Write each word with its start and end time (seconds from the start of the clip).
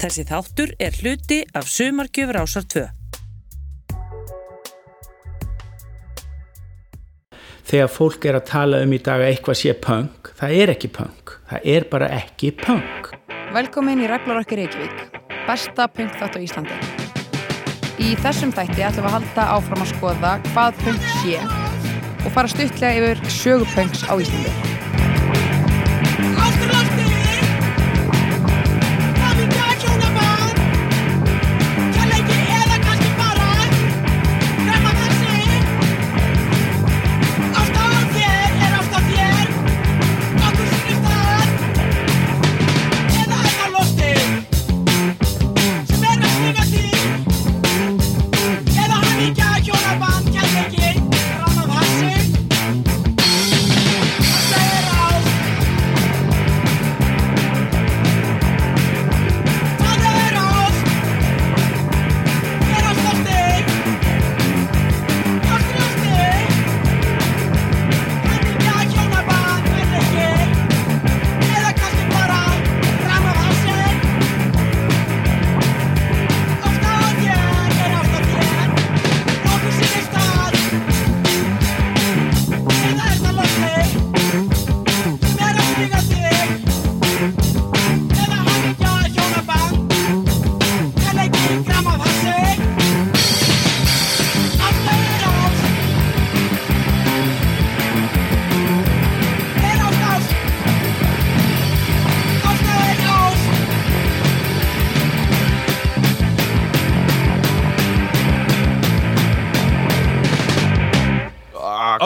Þessi 0.00 0.22
þáttur 0.24 0.70
er 0.80 0.94
hluti 0.96 1.42
af 1.52 1.66
Sumargjöfur 1.68 2.38
ásar 2.40 2.64
2. 2.72 2.86
Þegar 7.68 7.90
fólk 7.92 8.24
er 8.24 8.38
að 8.38 8.46
tala 8.48 8.80
um 8.80 8.94
í 8.96 9.00
dag 9.04 9.20
að 9.20 9.34
eitthvað 9.34 9.58
sé 9.60 9.74
punk, 9.76 10.30
það 10.40 10.56
er 10.62 10.72
ekki 10.72 10.90
punk. 10.96 11.34
Það 11.50 11.68
er 11.74 11.86
bara 11.92 12.08
ekki 12.16 12.54
punk. 12.62 13.12
Velkomin 13.52 14.00
í 14.00 14.08
Ræflarokki 14.08 14.62
Reykjavík, 14.62 15.20
besta 15.44 15.90
punk 15.92 16.16
þátt 16.16 16.40
á 16.40 16.44
Íslandi. 16.48 16.80
Í 18.00 18.16
þessum 18.24 18.56
þætti 18.56 18.88
ætlum 18.88 19.04
við 19.04 19.10
að 19.12 19.16
halda 19.18 19.48
áfram 19.58 19.84
að 19.84 19.92
skoða 19.92 20.34
hvað 20.48 20.82
punk 20.86 21.08
sé 21.20 21.44
og 22.24 22.32
fara 22.32 22.56
stuttlega 22.56 22.96
yfir 23.04 23.24
sögupunks 23.36 24.08
á 24.08 24.16
Íslandi. 24.16 24.69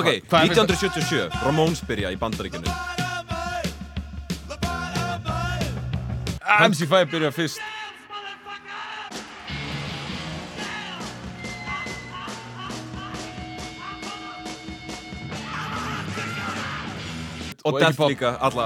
Ok, 0.04 0.20
1977, 0.28 1.30
Ramones 1.44 1.80
byrja 1.88 2.12
í 2.12 2.18
bandaríkinu 2.20 2.68
MC5 6.44 7.08
byrja 7.10 7.30
fyrst 7.34 7.58
Og 17.64 17.72
Og 17.72 17.80
Death 17.80 17.96
líka, 18.10 18.34
að 18.44 18.56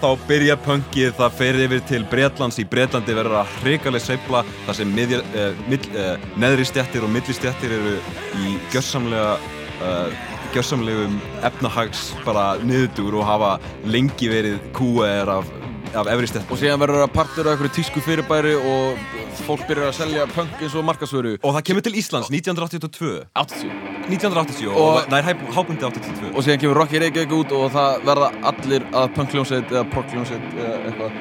Þá 0.00 0.08
byrja 0.26 0.56
punkið, 0.64 1.12
það 1.20 1.36
fer 1.38 1.58
yfir 1.62 1.84
til 1.86 2.06
Bretlands. 2.10 2.58
Í 2.58 2.64
Bretlandi 2.66 3.14
verður 3.14 3.36
það 3.36 3.52
hrikaleg 3.60 4.02
sveifla 4.02 4.40
þar 4.66 4.78
sem 4.80 4.90
miðja, 4.96 5.20
uh, 5.30 5.60
mill, 5.70 5.86
uh, 5.94 6.26
neðri 6.42 6.66
stjættir 6.66 7.06
og 7.06 7.12
milli 7.14 7.36
stjættir 7.36 7.76
eru 7.76 7.94
í 8.42 8.56
gjörsamlega 8.74 9.38
uh, 9.86 10.10
gjörsamlegum 10.50 11.14
efnahags 11.46 12.08
bara 12.26 12.56
niðurdur 12.66 13.20
og 13.20 13.28
hafa 13.28 13.52
lengi 13.86 14.26
verið 14.32 14.58
kúaðir 14.74 15.30
af, 15.38 15.54
af 15.94 16.10
efri 16.10 16.26
stjættir 16.32 16.50
Og 16.50 16.58
síðan 16.58 16.82
verður 16.82 17.04
það 17.04 17.16
partur 17.20 17.46
af 17.46 17.54
einhverju 17.54 17.76
tísku 17.78 18.02
fyrirbæri 18.02 18.58
og 18.58 19.19
fólk 19.46 19.62
byrjar 19.68 19.88
að 19.90 19.96
selja 20.00 20.26
punk 20.34 20.60
eins 20.60 20.74
og 20.78 20.84
markasvöru 20.88 21.32
Og 21.40 21.54
það 21.56 21.64
kemur 21.70 21.84
til 21.86 21.94
Íslands 22.00 22.30
1982 22.32 23.10
80 23.34 23.72
1980 24.10 24.68
og, 24.68 24.76
Og- 24.82 25.08
það 25.08 25.16
er 25.18 25.40
hábundi 25.56 25.86
82 25.86 26.30
Og 26.34 26.44
síðan 26.46 26.60
kemur 26.64 26.80
Rocky 26.82 26.98
Reykjavík 27.02 27.34
út 27.38 27.52
og 27.56 27.66
það 27.74 28.04
verða 28.10 28.30
allir 28.52 28.86
að 28.92 29.10
punk-hljómsveit 29.16 29.70
eða 29.74 29.84
prog-hljómsveit 29.94 30.54
eða 30.58 30.78
eitthvað. 30.90 31.18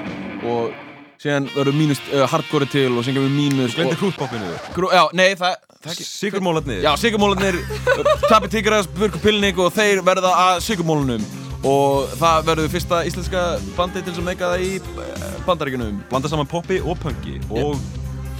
Og 0.50 0.78
síðan 1.20 1.50
verður 1.56 1.75
mínus 1.75 2.00
uh, 2.14 2.25
hardcore 2.31 2.68
til 2.72 2.92
og 2.96 3.03
síðan 3.03 3.20
kemur 3.20 3.34
mínus 3.36 3.75
Glendi 3.75 3.96
og- 3.97 4.03
hrútpoppinu 4.06 4.53
Grú, 4.78 4.91
Já, 4.96 5.03
nei, 5.14 5.34
það, 5.40 5.58
Sigurmólarnir 6.03 6.81
Já, 6.84 6.94
sigurmólarnir, 7.00 7.59
Tapi 8.31 8.47
Tigras, 8.52 8.88
Burku 8.88 9.20
Pilning 9.24 9.59
og 9.64 9.72
þeir 9.76 10.02
verða 10.08 10.34
að 10.47 10.64
sigurmólunum 10.66 11.24
og 11.68 12.08
það 12.16 12.46
verður 12.47 12.70
fyrsta 12.72 13.02
íslenska 13.08 13.41
bandi 13.76 14.00
til 14.06 14.14
að 14.16 14.24
meika 14.30 14.47
það 14.53 14.62
í 14.64 14.70
eh, 14.80 15.24
bandaríkjunum. 15.44 15.97
Blanda 16.08 16.30
saman 16.31 16.47
poppi 16.47 16.78
og 16.80 16.96
punki 17.03 17.34
og 17.52 17.74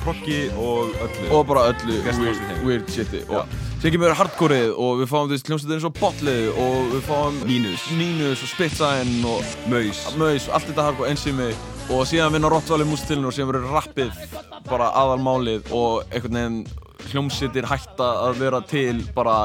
proggi 0.04 0.40
og 0.56 0.94
öllu. 1.06 1.26
Og 1.36 1.44
bara 1.50 1.70
öllu 1.72 1.98
weird, 2.20 2.44
í 2.44 2.60
weird 2.68 2.92
shiti 2.94 3.24
og 3.28 3.50
síðan 3.80 3.96
kemur 3.96 4.16
hardcoreið 4.20 4.74
og 4.76 5.02
við 5.02 5.12
fáum 5.12 5.30
veist 5.32 5.48
hljómsveitir 5.50 5.78
eins 5.78 5.88
og 5.88 5.96
Botlið 6.00 6.50
og 6.66 6.94
við 6.94 7.06
fáum 7.08 7.40
Mínus. 7.48 7.86
Mínus 8.00 8.44
og 8.44 8.52
Spitsign 8.54 9.14
og 9.24 9.56
Maus. 9.72 10.04
Maus, 10.20 10.50
allt 10.52 10.68
þetta 10.72 10.90
hardcore 10.90 11.14
ensimi 11.14 11.50
og 11.90 12.04
síðan 12.10 12.36
vinna 12.36 12.52
Rottweiler 12.52 12.90
músitilinu 12.90 13.32
og 13.32 13.38
síðan 13.38 13.54
verður 13.54 13.72
rappið 13.78 14.28
bara 14.70 14.92
aðalmálið 15.00 15.72
og 15.74 16.04
einhvern 16.12 16.40
veginn 16.40 16.89
hljómsveitir 17.10 17.68
hætta 17.70 18.08
að 18.28 18.42
vera 18.44 18.60
til 18.68 19.00
bara 19.16 19.36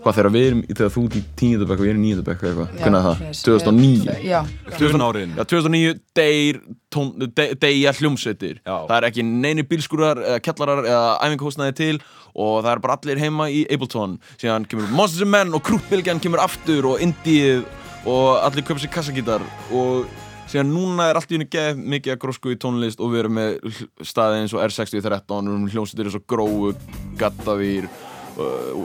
hvað 0.00 0.16
þegar 0.16 0.30
við 0.34 0.46
erum, 0.48 0.60
þegar 0.70 0.92
þú 0.94 1.02
ert 1.06 1.16
í 1.18 1.22
tíundabæk 1.40 1.82
og 1.82 1.88
ég 1.88 1.94
er 1.94 2.00
í 2.00 2.12
eitthvað, 2.16 2.60
hvernig 2.78 3.00
er 3.00 3.06
það? 3.06 3.24
2009 3.48 4.14
Já, 4.24 4.38
Tvöðun 4.76 5.04
árin. 5.04 5.34
Já, 5.36 5.44
2009 5.52 5.98
deyr 6.16 6.60
tón, 6.92 7.10
de, 7.20 7.46
deyja 7.60 7.92
hljómsveitir. 7.98 8.62
Já. 8.64 8.76
Það 8.88 8.96
er 8.96 9.08
ekki 9.10 9.26
neini 9.26 9.66
bílskúrar 9.68 10.22
eða 10.22 10.40
kjallarar 10.46 10.82
eða 10.86 11.12
æfingahúsnaði 11.26 11.76
til 11.80 11.92
og 12.30 12.62
það 12.62 12.72
er 12.72 12.82
bara 12.86 12.96
allir 12.98 13.22
heima 13.24 13.50
í 13.52 13.62
Ableton. 13.74 14.16
Síðan 14.40 14.66
kemur 14.70 14.90
Monsters 14.94 15.26
and 15.26 15.34
Men 15.34 15.54
og 15.56 15.64
Krúttbylgjan 15.66 16.22
kemur 16.22 16.42
aftur 16.44 16.92
og 16.94 17.04
Indieð 17.04 17.66
og 18.08 18.40
allir 18.40 18.64
köpa 18.64 18.80
sér 18.80 18.92
kassagítar 18.94 19.44
og 19.76 20.08
síðan 20.50 20.72
núna 20.74 21.06
er 21.10 21.18
allt 21.18 21.30
í 21.30 21.36
henni 21.36 21.46
geð 21.50 21.78
mikið 21.78 22.14
að 22.14 22.20
grósku 22.24 22.52
í 22.54 22.58
tónlist 22.58 23.00
og 23.02 23.12
við 23.12 23.22
erum 23.22 23.36
með 23.38 23.82
staði 24.06 24.40
eins 24.42 24.54
og 24.56 24.64
R6013 24.64 25.46
við 25.46 25.52
erum 25.52 25.64
með 25.66 25.76
hljómsveitir 25.76 26.10
eins 26.10 26.18
og 26.18 26.24
Gróu, 26.30 26.72
Gattavír 27.20 27.86
uh, 27.86 28.80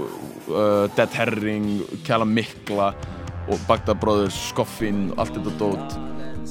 uh, 0.51 0.85
Dead 0.95 1.17
Herring 1.17 1.69
Kjala 2.05 2.27
Mikla 2.29 2.91
og 3.49 3.61
Bagdad 3.69 3.99
Brothers, 4.01 4.37
Skoffin 4.51 5.07
allt 5.21 5.35
þetta 5.37 5.53
dót. 5.59 5.97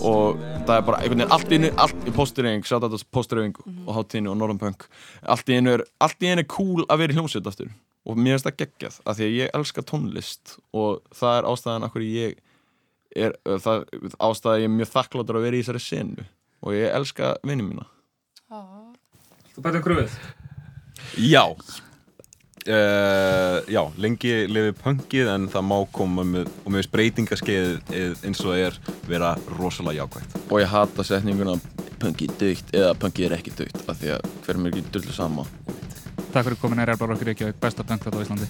Og 0.05 0.39
það 0.67 0.75
er 0.77 0.85
bara 0.87 0.99
einhvern 1.01 1.23
veginn 1.23 1.35
allt 1.35 1.51
í 1.51 1.59
einu, 1.59 1.71
allt 1.83 2.07
í 2.07 2.15
póstureying 2.15 2.67
sjátt 2.67 2.87
að 2.87 2.97
póstureying 3.15 3.59
og 3.65 3.93
hátíðinu 3.95 4.33
og 4.33 4.39
Northern 4.39 4.61
Punk. 4.63 4.87
Allt 5.23 5.51
í 5.51 5.59
einu 5.59 5.77
er, 5.77 5.85
allt 6.03 6.23
í 6.23 6.31
einu 6.31 6.43
er 6.43 6.51
cool 6.51 6.87
að 6.89 7.05
vera 7.05 7.15
í 7.15 7.19
hljómsveit 7.19 7.51
aftur. 7.51 7.71
Og 8.05 8.19
mér 8.19 8.37
finnst 8.37 8.49
það 8.51 8.59
geggjað 8.63 8.99
af 9.03 9.19
því 9.19 9.27
að 9.27 9.37
ég 9.39 9.55
elska 9.59 9.87
tónlist 9.87 10.57
og 10.75 11.01
það 11.15 11.39
er 11.39 11.49
ástæðan 11.51 11.87
af 11.87 11.95
hverju 11.95 12.11
ég 12.19 12.43
er, 13.15 13.35
uh, 13.47 13.59
það, 13.63 13.87
ástæðan 14.19 14.55
að 14.55 14.63
ég 14.63 14.69
er 14.71 14.77
mjög 14.77 14.93
þakkláttur 14.93 15.41
að 15.41 15.47
vera 15.49 15.59
í 15.59 15.65
þessari 15.65 15.85
senu. 15.85 16.29
Og 16.65 16.77
ég 16.77 16.95
elska 16.97 17.35
vinni 17.45 17.67
mína. 17.67 17.89
Þú 19.55 19.63
bæti 19.65 19.81
okkur 19.81 19.99
við? 20.01 20.15
Já. 21.23 21.45
Uh, 22.65 23.61
já, 23.69 23.83
lengi 24.01 24.47
lifi 24.49 24.73
punkið 24.81 25.29
en 25.35 25.43
það 25.53 25.67
má 25.69 25.77
koma 25.93 26.25
með 26.25 26.49
og 26.65 26.73
með 26.73 26.87
breytingaskeið 26.95 27.93
eins 28.25 28.41
og 28.41 28.55
það 28.55 28.63
er 28.63 28.79
vera 29.05 29.35
rosalega 29.59 30.01
jákvægt 30.01 30.39
og 30.49 30.63
ég 30.63 30.73
hata 30.73 31.05
setninguna 31.05 31.59
punkið 32.01 32.33
dögt 32.41 32.73
eða 32.73 32.97
punkið 33.03 33.29
er 33.29 33.37
ekki 33.37 33.53
dögt 33.61 33.85
af 33.85 34.01
því 34.01 34.09
að 34.17 34.23
hver 34.47 34.57
mér 34.63 34.73
ekki 34.73 34.89
drullu 34.97 35.13
sama 35.13 35.45
Takk 36.33 36.49
fyrir 36.49 36.59
komin 36.63 36.81
að 36.81 36.89
Ræflar 36.95 37.15
okkur 37.19 37.35
ekki 37.35 37.53
besta 37.61 37.85
punk 37.85 38.01
þetta 38.09 38.17
á 38.17 38.25
Íslandi 38.25 38.49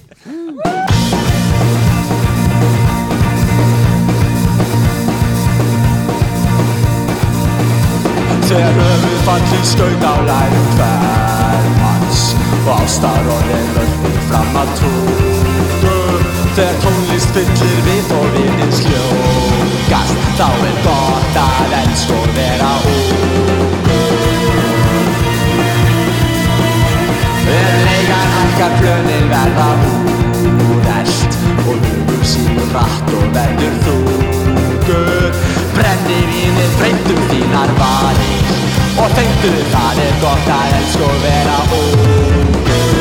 sér 8.54 8.74
höfufallin 8.78 9.64
skaut 9.64 10.04
á 10.12 10.14
lærum 10.28 10.68
færð 10.78 11.78
hans 11.84 12.20
og 12.66 12.68
ástaróðin 12.82 13.68
völdur 13.76 14.18
fram 14.28 14.58
að 14.62 14.68
trútu 14.78 15.94
þegar 16.56 16.76
tónlist 16.84 17.34
fyllir 17.34 17.80
við 17.88 18.12
og 18.18 18.28
vinnin 18.36 18.74
sljókast 18.78 20.28
þá 20.38 20.46
er 20.68 20.78
gott 20.86 21.40
að 21.46 21.74
elsk 21.80 22.12
og 22.18 22.28
vera 22.36 22.70
úr 22.92 23.10
en 27.56 27.90
eiga 27.96 28.20
hækkar 28.36 28.78
blöðin 28.78 29.26
verða 29.34 29.68
úrest 30.68 31.42
og 31.66 31.83
að 40.94 41.04
og 41.04 41.16
vera 41.22 41.56
ungur 41.78 42.92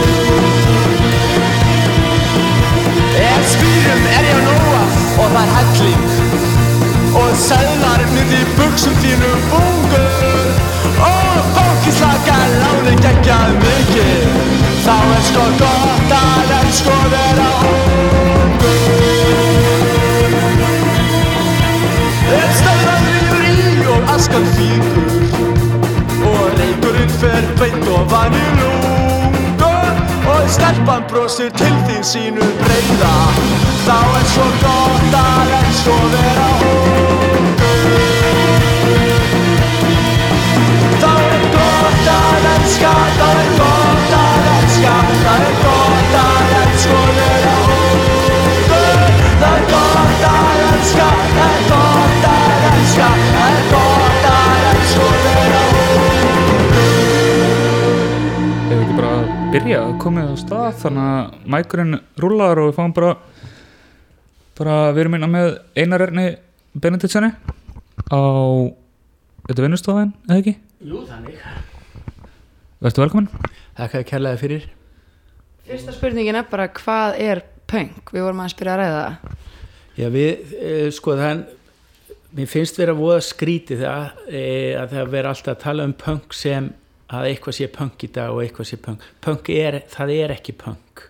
Ef 3.24 3.44
spýrum 3.52 4.04
er 4.18 4.24
ég 4.30 4.38
á 4.38 4.42
nóa 4.48 4.84
og 5.22 5.28
það 5.34 5.38
er 5.42 5.50
helling. 5.58 6.06
Og 7.14 7.32
seðlar 7.38 8.02
niður 8.14 8.34
í 8.40 8.44
buksum 8.58 8.96
þínum 9.04 9.40
bungur. 9.52 10.50
Og 11.04 11.52
fólkislaka 11.56 12.38
láni 12.58 12.96
geggjað 13.04 13.58
mikið. 13.62 14.28
Þá 14.84 14.96
er 14.98 15.24
sko 15.30 15.46
gott 15.62 16.16
að 16.18 16.56
elska 16.60 16.92
og 16.98 17.06
vera 17.14 17.50
ungur 17.70 18.94
Ef 22.34 22.52
stöðan 22.60 23.04
rýfur 23.08 23.44
í 23.48 23.88
og 23.94 24.14
askan 24.18 24.46
fíkur 24.58 24.73
ofan 28.14 28.34
í 28.38 28.48
lungun 28.62 30.02
Og 30.34 30.50
stelpan 30.56 31.06
brosir 31.10 31.52
til 31.58 31.74
þín 31.88 32.06
sínu 32.06 32.50
breyða 32.62 33.14
Þá 33.84 33.98
er 34.22 34.28
svo 34.36 34.50
gott 34.64 35.22
að 35.24 35.56
elska 35.60 36.00
og 36.00 36.10
vera 36.18 36.50
ungur 36.72 37.33
komið 60.04 60.34
á 60.34 60.36
stað 60.36 60.80
þannig 60.82 61.10
að 61.10 61.36
mækurinn 61.54 62.00
rúlar 62.20 62.60
og 62.60 62.70
við 62.70 62.76
fáum 62.76 62.94
bara 62.96 63.12
bara 64.58 64.76
við 64.92 65.06
erum 65.06 65.16
innan 65.18 65.32
með 65.32 65.50
Einar 65.80 66.04
Erni 66.04 66.26
Benediktssoni 66.76 67.30
á 68.12 68.22
þetta 69.48 69.64
vinnustofan, 69.64 70.12
eða 70.28 70.42
ekki? 70.42 70.56
Jú, 70.84 71.06
þannig. 71.08 71.40
Vertu 72.84 73.04
velkominn 73.06 73.30
Þakka 73.78 74.02
að 74.02 74.08
kærlega 74.12 74.42
fyrir. 74.42 74.68
Fyrsta 75.64 75.96
spurningin 75.96 76.38
er 76.38 76.48
bara 76.52 76.68
hvað 76.76 77.18
er 77.24 77.44
punk? 77.72 78.12
Við 78.12 78.26
vorum 78.28 78.44
að 78.44 78.52
spyrja 78.54 78.76
að 78.76 78.84
ræða. 78.84 79.34
Já, 79.98 80.08
við, 80.14 80.54
e, 80.60 80.78
sko, 80.94 81.16
það 81.18 81.46
mér 82.34 82.50
finnst 82.52 82.80
vera 82.82 82.98
voða 82.98 83.24
skrítið 83.24 83.86
það, 83.86 84.24
e, 84.28 84.46
að 84.84 84.98
það 84.98 85.12
vera 85.16 85.32
alltaf 85.32 85.56
að 85.56 85.64
tala 85.64 85.88
um 85.88 85.96
punk 86.04 86.36
sem 86.36 86.74
að 87.12 87.30
eitthvað 87.30 87.58
sé 87.58 87.68
punk 87.74 88.06
í 88.06 88.12
dag 88.16 88.32
og 88.34 88.44
eitthvað 88.44 88.70
sé 88.70 88.80
punk. 88.82 89.04
Punk 89.22 89.50
er, 89.54 89.82
það 89.92 90.16
er 90.16 90.36
ekki 90.38 90.56
punk. 90.58 91.10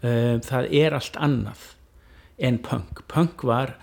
e, 0.00 0.40
það 0.46 0.70
er 0.72 0.96
allt 0.96 1.16
annað 1.20 1.66
en 2.38 2.58
punk. 2.64 3.02
Punk 3.08 3.44
var 3.44 3.74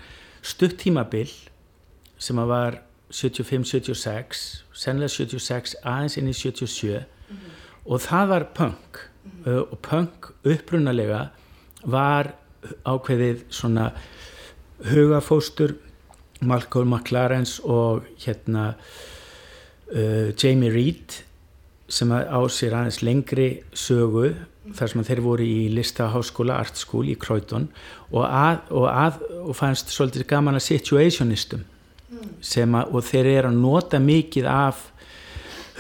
stutt 0.41 0.79
tímabil 0.81 1.29
sem 2.17 2.39
að 2.41 2.49
var 2.49 2.79
75-76, 3.13 4.41
sennilega 4.73 5.13
76, 5.13 5.77
aðeins 5.85 6.17
inn 6.19 6.31
í 6.31 6.35
77 6.35 7.05
og 7.87 8.03
það 8.03 8.31
var 8.33 8.45
punk 8.55 8.99
uh, 9.45 9.63
og 9.63 9.77
punk 9.85 10.31
upprunalega 10.47 11.27
var 11.87 12.33
ákveðið 12.87 13.45
svona 13.53 13.91
hugafóstur 14.89 15.77
Malcolm 16.43 16.91
McLarens 16.93 17.57
og 17.63 18.05
hérna 18.21 18.73
uh, 18.75 20.29
Jamie 20.35 20.73
Reed 20.73 21.21
sem 21.87 22.11
á 22.11 22.39
sér 22.51 22.75
aðeins 22.75 22.99
lengri 23.05 23.47
sögu 23.75 24.33
þar 24.75 24.91
sem 24.91 25.05
þeir 25.07 25.21
voru 25.23 25.45
í 25.47 25.69
listaháskóla 25.71 26.57
Art 26.59 26.79
School 26.79 27.07
í 27.07 27.15
Croydon 27.19 27.69
og, 28.11 28.25
og, 28.75 28.87
og 29.47 29.55
fannst 29.55 29.93
svolítið 29.95 30.27
gaman 30.27 30.59
að 30.59 30.67
situationistum 30.67 31.63
að, 32.11 32.91
og 32.91 33.03
þeir 33.07 33.31
eru 33.37 33.51
að 33.51 33.59
nota 33.61 33.99
mikið 34.03 34.49
af 34.51 34.85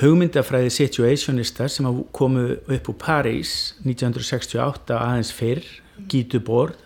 hugmyndafræði 0.01 0.71
situationista 0.73 1.67
sem 1.71 1.87
komu 2.15 2.49
upp 2.59 2.89
úr 2.91 2.97
París 3.01 3.73
1968 3.83 4.95
aðeins 4.95 5.33
fyrr 5.33 5.65
Debord 6.07 6.77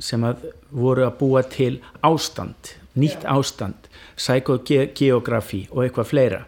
sem 0.00 0.22
að 0.24 0.46
voru 0.72 1.04
að 1.04 1.18
búa 1.20 1.42
til 1.44 1.74
ástand, 2.06 2.74
nýtt 2.96 3.26
ástand 3.28 3.90
psychogeografi 4.16 5.66
og 5.70 5.84
eitthvað 5.84 6.08
fleira. 6.08 6.40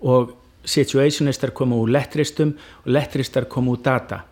Og 0.00 0.34
situationistar 0.64 1.54
komu 1.56 1.80
úr 1.84 1.92
lettristum 1.94 2.52
og 2.84 2.90
lettristar 2.92 3.48
komu 3.48 3.76
úr 3.76 3.84
data. 3.84 4.24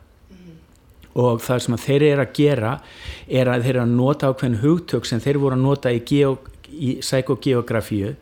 Og 1.19 1.41
það 1.43 1.63
sem 1.65 1.79
þeir 1.83 2.05
eru 2.13 2.23
að 2.23 2.35
gera 2.37 2.73
er 3.27 3.51
að 3.51 3.65
þeir 3.65 3.75
eru 3.75 3.85
að 3.85 3.95
nota 3.97 4.31
ákveðin 4.31 4.61
hugtök 4.63 5.09
sem 5.09 5.23
þeir 5.23 5.41
voru 5.43 5.57
að 5.57 5.65
nota 5.65 5.93
í, 5.93 6.03
í 6.69 6.91
psychogeografíu 7.01 8.13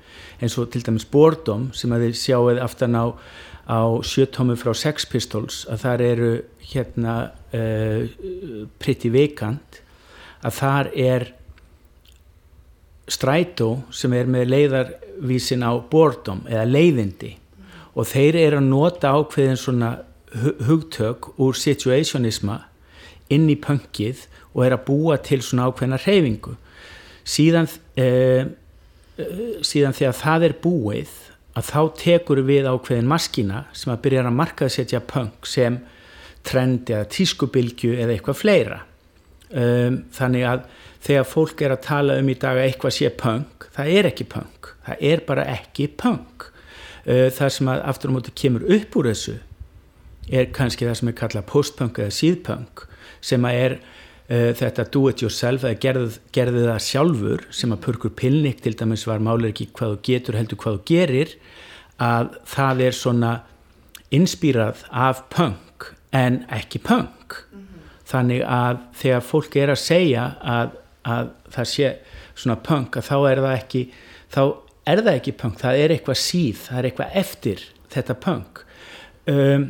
eins 0.40 0.56
og 0.60 0.70
til 0.72 0.84
dæmis 0.86 1.08
boredom 1.10 1.70
sem 1.76 1.92
að 1.92 2.06
þeir 2.06 2.20
sjáuð 2.20 2.60
aftan 2.62 2.96
á, 2.96 3.04
á 3.68 3.80
sjötómu 4.04 4.56
frá 4.60 4.72
Sex 4.76 5.08
Pistols 5.10 5.64
að 5.72 5.82
þar 5.84 6.04
eru 6.06 6.30
hérna 6.70 7.16
uh, 7.56 8.06
pretty 8.80 9.10
vacant 9.12 9.80
að 10.46 10.56
þar 10.60 10.92
er 10.94 11.26
strætó 13.06 13.70
sem 13.94 14.14
er 14.18 14.30
með 14.30 14.50
leiðarvísin 14.52 15.64
á 15.66 15.72
boredom 15.90 16.42
eða 16.50 16.66
leiðindi 16.68 17.36
og 17.96 18.06
þeir 18.10 18.36
eru 18.42 18.60
að 18.60 18.68
nota 18.70 19.12
ákveðin 19.16 19.60
svona 19.60 19.90
hu- 20.36 20.56
hugtök 20.68 21.30
úr 21.40 21.56
situationisma 21.56 22.60
inn 23.32 23.48
í 23.50 23.56
punkið 23.56 24.26
og 24.54 24.64
er 24.66 24.76
að 24.76 24.84
búa 24.86 25.16
til 25.24 25.40
svona 25.42 25.66
ákveðina 25.70 25.98
reyfingu 26.04 26.54
síðan 27.26 27.68
eh, 27.98 28.46
síðan 29.64 29.96
þegar 29.96 30.18
það 30.20 30.46
er 30.48 30.54
búið 30.62 31.14
að 31.56 31.70
þá 31.70 31.80
tekur 31.96 32.42
við 32.44 32.68
ákveðin 32.68 33.08
maskína 33.08 33.64
sem 33.72 33.92
að 33.94 34.02
byrja 34.04 34.26
að 34.28 34.36
markaðsetja 34.42 35.00
punk 35.08 35.48
sem 35.48 35.78
trend 36.46 36.90
eða 36.92 37.08
tískubilgju 37.10 37.96
eða 37.96 38.12
eitthvað 38.12 38.38
fleira. 38.38 38.82
Um, 39.46 40.02
þannig 40.12 40.44
að 40.46 40.66
þegar 41.06 41.28
fólk 41.30 41.62
er 41.62 41.72
að 41.72 41.82
tala 41.86 42.16
um 42.20 42.28
í 42.28 42.34
dag 42.34 42.58
að 42.58 42.66
eitthvað 42.66 42.94
sé 42.96 43.10
punk, 43.14 43.68
það 43.72 43.90
er 43.94 44.08
ekki 44.10 44.26
punk 44.28 44.70
það 44.86 45.02
er 45.10 45.22
bara 45.26 45.44
ekki 45.52 45.86
uh, 45.96 46.46
það 47.06 47.52
sem 47.54 47.68
aftur 47.70 48.10
á 48.10 48.14
móti 48.16 48.34
kemur 48.34 48.64
upp 48.76 48.96
úr 48.98 49.10
þessu 49.12 49.36
er 50.26 50.48
kannski 50.54 50.88
það 50.88 50.98
sem 51.00 51.10
er 51.12 51.18
kallað 51.20 51.46
postpunk 51.50 52.00
eða 52.02 52.14
síðpunk 52.16 52.86
sem 53.24 53.46
að 53.46 53.58
er 53.60 53.76
uh, 53.76 54.50
þetta 54.58 54.86
do 54.94 55.04
it 55.10 55.22
yourself 55.22 55.66
eða 55.66 55.80
gerðu, 55.82 56.08
gerðu 56.34 56.64
það 56.66 56.80
sjálfur 56.88 57.46
sem 57.54 57.74
að 57.74 57.82
purkur 57.86 58.14
pilnik 58.18 58.62
til 58.64 58.74
dæmis 58.78 59.06
var 59.06 59.22
málir 59.22 59.52
ekki 59.52 59.70
hvað 59.76 59.94
þú 59.94 60.00
getur 60.10 60.40
heldur 60.40 60.62
hvað 60.62 60.78
þú 60.78 60.84
gerir 60.90 61.36
að 62.02 62.34
það 62.50 62.82
er 62.88 62.96
svona 62.96 63.32
inspírað 64.14 64.82
af 64.90 65.24
punk 65.32 65.92
en 66.14 66.42
ekki 66.52 66.80
punk. 66.84 67.42
Þannig 68.06 68.44
að 68.46 68.82
þegar 69.00 69.24
fólk 69.26 69.56
er 69.58 69.72
að 69.72 69.82
segja 69.82 70.26
að, 70.46 70.76
að 71.02 71.32
það 71.56 71.70
sé 71.72 71.88
svona 72.36 72.58
punk 72.68 72.98
að 73.00 73.08
þá 73.08 73.16
er 73.30 73.42
það 73.42 73.56
ekki 73.56 73.82
þá 74.34 74.42
er 74.92 75.02
það 75.02 75.18
ekki 75.20 75.34
punk, 75.40 75.58
það 75.62 75.80
er 75.82 75.94
eitthvað 75.96 76.20
síð 76.22 76.62
það 76.66 76.78
er 76.78 76.88
eitthvað 76.90 77.18
eftir 77.22 77.64
þetta 77.94 78.16
punk. 78.22 78.62
Um, 79.26 79.66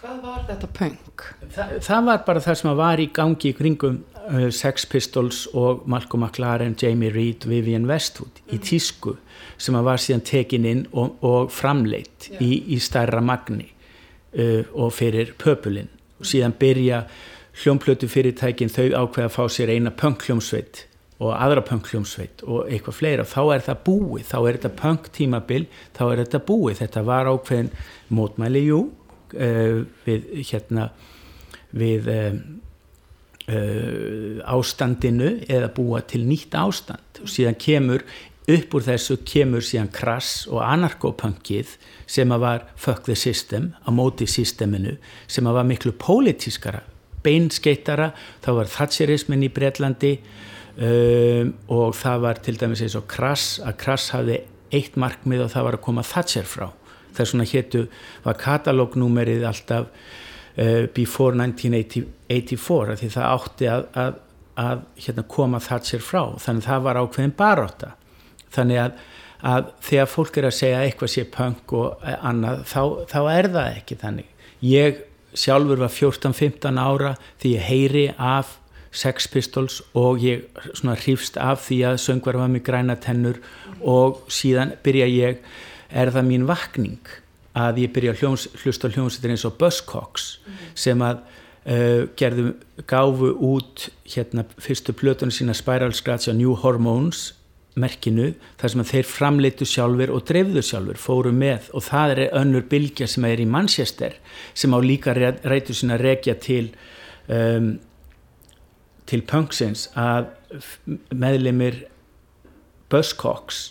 Hvað 0.00 0.20
var 0.24 0.44
þetta 0.48 0.68
punk? 0.72 1.24
það, 1.52 1.72
það 1.84 2.06
var 2.06 2.22
bara 2.24 2.40
það 2.40 2.58
sem 2.60 2.70
var 2.78 3.02
í 3.02 3.08
gangi 3.12 3.50
í 3.50 3.56
kringum 3.58 3.98
uh, 4.30 4.46
Sex 4.48 4.86
Pistols 4.88 5.42
og 5.52 5.82
Malcolm 5.90 6.24
McLaren, 6.24 6.76
Jamie 6.80 7.12
Reed, 7.12 7.44
Vivian 7.50 7.84
Westwood 7.90 8.40
í 8.48 8.60
tísku 8.64 9.18
sem 9.60 9.76
var 9.84 10.00
síðan 10.00 10.24
tekin 10.24 10.68
inn 10.68 10.86
og, 10.92 11.18
og 11.20 11.52
framleitt 11.52 12.30
í, 12.40 12.72
í 12.72 12.80
stærra 12.80 13.20
magni 13.20 13.68
uh, 13.68 14.64
og 14.72 14.94
fyrir 14.96 15.34
pöpulinn. 15.40 15.92
Og 16.20 16.28
síðan 16.32 16.56
byrja 16.56 17.04
hljómplötu 17.60 18.08
fyrirtækin 18.08 18.72
þau 18.72 18.88
ákveða 19.04 19.28
að 19.28 19.34
fá 19.36 19.44
sér 19.52 19.74
eina 19.74 19.92
punk-hljómsveit 19.92 20.86
og 21.20 21.34
aðra 21.36 21.62
punk-hljómsveit 21.68 22.44
og 22.48 22.70
eitthvað 22.70 22.96
fleira 22.96 23.26
þá 23.28 23.42
er 23.56 23.66
það 23.66 23.82
búið, 23.86 24.24
þá 24.30 24.38
er 24.40 24.56
þetta 24.56 24.72
punk-tímabil 24.80 25.66
þá 25.96 26.02
er 26.06 26.22
þetta 26.24 26.40
búið, 26.48 26.80
þetta 26.80 27.04
var 27.10 27.30
ákveðin 27.30 27.70
mótmæli, 28.16 28.64
jú 28.70 28.80
uh, 29.36 29.84
við 30.06 30.32
hérna 30.50 30.88
við 31.76 32.08
um, 32.14 32.40
uh, 33.52 34.40
ástandinu 34.56 35.36
eða 35.46 35.70
búa 35.76 36.02
til 36.02 36.24
nýtt 36.26 36.56
ástand. 36.58 37.22
Og 37.22 37.30
síðan 37.30 37.58
kemur 37.60 38.04
upp 38.50 38.74
úr 38.74 38.86
þessu 38.86 39.20
kemur 39.28 39.62
síðan 39.62 39.92
krass 39.94 40.46
og 40.50 40.64
anarkopunkið 40.64 41.76
sem 42.10 42.32
að 42.34 42.42
var 42.42 42.64
fuck 42.80 43.04
the 43.06 43.14
system 43.14 43.70
á 43.86 43.92
móti 43.94 44.26
systeminu 44.26 44.96
sem 45.30 45.46
að 45.46 45.60
var 45.60 45.68
miklu 45.68 45.92
pólitískara 46.00 46.82
beinskeittara, 47.20 48.14
þá 48.40 48.50
var 48.56 48.70
thatcherismin 48.72 49.44
í 49.44 49.50
Breitlandi 49.52 50.14
um, 50.80 51.52
og 51.72 51.94
það 51.98 52.24
var 52.24 52.40
til 52.44 52.56
dæmis 52.60 52.82
eins 52.84 52.96
og 52.98 53.06
krass 53.10 53.58
að 53.64 53.76
krass 53.84 54.10
hafði 54.14 54.40
eitt 54.74 54.96
markmið 55.00 55.44
og 55.46 55.52
það 55.54 55.66
var 55.66 55.78
að 55.78 55.84
koma 55.86 56.06
Thatcher 56.06 56.48
frá. 56.48 56.68
Þess 57.16 57.34
vegna 57.34 57.46
héttu 57.50 57.84
var 58.24 58.38
katalógnúmerið 58.40 59.46
alltaf 59.50 59.88
uh, 59.90 60.84
before 60.96 61.36
1984 61.38 62.98
því 63.00 63.12
það 63.16 63.30
átti 63.30 63.70
að, 63.70 63.86
að, 63.98 64.20
að 64.64 64.84
hérna, 65.06 65.26
koma 65.36 65.62
Thatcher 65.64 66.04
frá. 66.04 66.22
Þannig 66.38 66.64
að 66.64 66.70
það 66.70 66.86
var 66.88 67.02
ákveðin 67.02 67.36
baróta 67.38 67.94
þannig 68.54 68.82
að, 68.82 69.04
að 69.46 69.70
þegar 69.86 70.10
fólk 70.14 70.40
er 70.40 70.48
að 70.48 70.58
segja 70.58 70.82
eitthvað 70.86 71.14
sé 71.14 71.26
punk 71.34 71.76
og 71.76 72.08
annað 72.18 72.64
þá, 72.70 72.82
þá 73.10 73.20
er 73.34 73.50
það 73.54 73.78
ekki 73.80 74.00
þannig. 74.00 74.32
Ég 74.60 75.04
sjálfur 75.38 75.80
var 75.80 75.92
14-15 75.94 76.80
ára 76.80 77.14
því 77.40 77.54
ég 77.54 77.68
heyri 77.68 78.06
af 78.16 78.56
Sex 78.90 79.28
Pistols 79.30 79.80
og 79.94 80.22
ég 80.24 80.46
svona 80.74 80.96
hrýfst 80.98 81.38
af 81.40 81.62
því 81.68 81.80
að 81.92 82.00
söngvar 82.04 82.38
var 82.40 82.50
með 82.50 82.64
græna 82.66 82.96
tennur 82.98 83.38
og 83.80 84.24
síðan 84.32 84.74
byrja 84.84 85.06
ég, 85.10 85.42
er 85.90 86.10
það 86.14 86.26
mín 86.26 86.46
vakning 86.48 87.12
að 87.58 87.82
ég 87.84 87.92
byrja 87.94 88.14
að 88.14 88.22
hljós, 88.22 88.46
hlusta 88.62 88.90
hljómsveitir 88.90 89.34
eins 89.34 89.46
og 89.46 89.56
Buzzcocks 89.58 90.26
sem 90.78 91.02
að 91.02 91.22
uh, 91.22 92.06
gerðu 92.18 92.54
gáfu 92.90 93.32
út 93.34 93.88
hérna 94.10 94.46
fyrstu 94.58 94.94
plötunum 94.94 95.34
sína 95.34 95.54
Spiral 95.58 95.94
Scratch 95.94 96.30
og 96.30 96.38
New 96.38 96.54
Hormones 96.58 97.32
merkinu 97.78 98.32
þar 98.58 98.72
sem 98.72 98.86
þeir 98.86 99.06
framleitu 99.06 99.66
sjálfur 99.68 100.10
og 100.14 100.24
dreifðu 100.28 100.62
sjálfur, 100.66 100.98
fóru 100.98 101.32
með 101.34 101.70
og 101.76 101.84
það 101.86 102.14
er 102.14 102.22
önnur 102.40 102.66
bylgja 102.70 103.06
sem 103.10 103.26
er 103.28 103.42
í 103.42 103.46
Manchester 103.46 104.16
sem 104.54 104.74
á 104.74 104.78
líka 104.82 105.14
rætu 105.14 105.76
sína 105.76 105.98
rekja 106.00 106.34
til 106.42 106.72
um, 107.30 107.76
til 109.10 109.22
punksins 109.26 109.88
að 109.98 110.30
meðlemið 111.10 111.84
Buzzcocks 112.90 113.70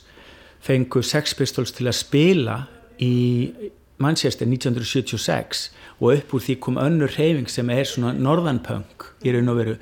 fengu 0.64 1.04
Sex 1.04 1.36
Pistols 1.36 1.74
til 1.76 1.88
að 1.88 2.00
spila 2.00 2.58
í 3.00 3.16
Manchester 4.00 4.48
1976 4.48 5.70
og 6.00 6.14
upp 6.14 6.36
úr 6.36 6.44
því 6.44 6.56
kom 6.64 6.78
önnur 6.80 7.12
reyfing 7.18 7.50
sem 7.52 7.70
er 7.74 7.88
svona 7.88 8.14
norðanpunk 8.16 9.10
í 9.28 9.34
raun 9.36 9.52
og 9.52 9.60
veru 9.60 9.76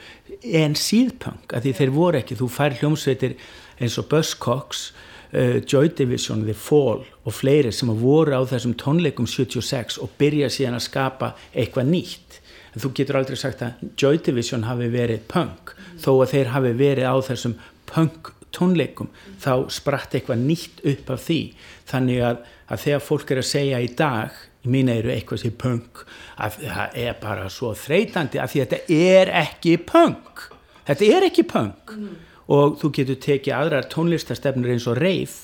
en 0.58 0.78
síðpunk 0.78 1.54
að 1.54 1.68
því 1.68 1.74
þeir 1.80 1.94
voru 1.94 2.22
ekki, 2.22 2.38
þú 2.38 2.50
fær 2.50 2.78
hljómsveitir 2.80 3.38
eins 3.78 3.98
og 4.02 4.08
Buzzcocks 4.10 4.88
uh, 5.34 5.60
Joy 5.62 5.92
Division, 5.98 6.46
The 6.46 6.58
Fall 6.58 7.06
og 7.06 7.38
fleiri 7.38 7.74
sem 7.74 7.94
voru 8.02 8.38
á 8.38 8.42
þessum 8.50 8.74
tónleikum 8.80 9.30
76 9.30 10.00
og 10.02 10.14
byrja 10.18 10.50
síðan 10.54 10.80
að 10.80 10.88
skapa 10.90 11.34
eitthvað 11.54 11.94
nýtt 11.94 12.42
en 12.77 12.84
þú 12.84 12.91
getur 13.00 13.19
aldrei 13.19 13.39
sagt 13.39 13.63
að 13.65 13.86
Joy 13.98 14.22
Division 14.25 14.67
hafi 14.67 14.89
verið 14.93 15.24
punk. 15.31 15.74
Mm. 15.74 16.01
þó 16.03 16.12
að 16.13 16.34
þeir 16.34 16.51
hafi 16.53 16.74
verið 16.77 17.10
á 17.10 17.15
þessum 17.25 17.55
punk 17.89 18.29
tónleikum 18.53 19.10
þá 19.41 19.53
spratt 19.74 20.13
eitthvað 20.15 20.46
nýtt 20.46 20.84
upp 20.93 21.10
af 21.15 21.25
því. 21.25 21.41
Þannig 21.89 22.22
að, 22.29 22.46
að 22.69 22.86
þegar 22.86 23.03
fólk 23.07 23.34
er 23.34 23.41
að 23.41 23.50
segja 23.50 23.81
í 23.81 23.89
dag 23.98 24.38
í 24.63 24.72
mín 24.72 24.91
eru 24.91 25.12
eitthvað 25.13 25.43
sem 25.43 25.57
punk 25.57 26.05
að 26.38 26.62
það 26.67 27.01
er 27.03 27.19
bara 27.22 27.50
svo 27.51 27.74
þreytandi 27.77 28.39
að 28.41 28.53
því 28.53 28.63
að 28.63 28.72
þetta 28.72 29.01
er 29.17 29.34
ekki 29.41 29.75
punk. 29.89 30.48
Þetta 30.88 31.12
er 31.17 31.27
ekki 31.27 31.48
punk. 31.50 31.98
Mm 31.98 32.15
og 32.48 32.77
þú 32.79 32.91
getur 32.96 33.19
tekið 33.24 33.55
aðrar 33.55 33.88
tónlistastefnur 33.91 34.74
eins 34.75 34.88
og 34.89 35.00
reif 35.01 35.36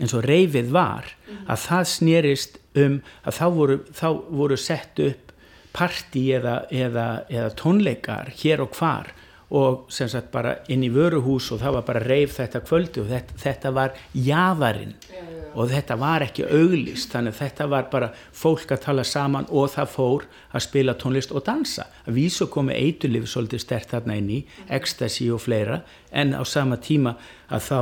eins 0.00 0.14
og 0.16 0.24
reifið 0.28 0.70
var 0.72 1.08
að 1.46 1.64
það 1.64 1.88
snerist 1.90 2.58
um 2.78 3.00
að 3.24 3.36
þá 3.36 3.46
voru, 3.56 3.78
þá 3.92 4.08
voru 4.28 4.58
sett 4.60 5.00
upp 5.04 5.29
parti 5.72 6.28
eða, 6.36 6.62
eða, 6.70 7.08
eða 7.30 7.50
tónleikar 7.58 8.32
hér 8.42 8.64
og 8.64 8.76
hvar 8.78 9.12
og 9.50 9.88
sem 9.90 10.08
sagt 10.08 10.30
bara 10.30 10.60
inn 10.70 10.84
í 10.86 10.92
vöruhús 10.94 11.48
og 11.50 11.58
það 11.62 11.76
var 11.78 11.86
bara 11.88 12.02
reif 12.04 12.36
þetta 12.36 12.60
kvöldu 12.62 13.02
og 13.02 13.08
þetta, 13.10 13.38
þetta 13.42 13.72
var 13.74 13.96
jaðarinn. 14.14 14.92
Og 15.58 15.66
þetta 15.72 15.96
var 15.98 16.22
ekki 16.22 16.44
auglist 16.46 17.10
þannig 17.10 17.34
að 17.34 17.40
þetta 17.40 17.66
var 17.72 17.88
bara 17.90 18.12
fólk 18.14 18.70
að 18.70 18.84
tala 18.84 19.04
saman 19.04 19.48
og 19.50 19.72
það 19.72 19.90
fór 19.96 20.28
að 20.54 20.66
spila 20.68 20.94
tónlist 20.94 21.34
og 21.34 21.42
dansa. 21.48 21.88
Að 22.06 22.20
vísu 22.20 22.46
komi 22.46 22.76
eitulif 22.78 23.26
svolítið 23.32 23.64
stert 23.64 23.90
þarna 23.90 24.20
inn 24.20 24.30
í 24.30 24.40
ecstasy 24.70 25.26
og 25.34 25.42
fleira 25.42 25.80
en 26.14 26.36
á 26.38 26.42
sama 26.46 26.78
tíma 26.78 27.16
að 27.50 27.66
þá 27.66 27.80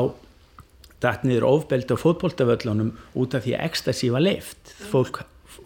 datt 1.04 1.26
niður 1.28 1.50
ofbeldi 1.52 1.92
á 1.95 2.00
fótbóltavöllunum 2.00 2.95
út 3.21 3.37
af 3.37 3.45
því 3.45 3.59
að 3.59 3.68
ecstasy 3.68 4.09
var 4.11 4.25
leift 4.25 4.73
fólk 4.88 5.21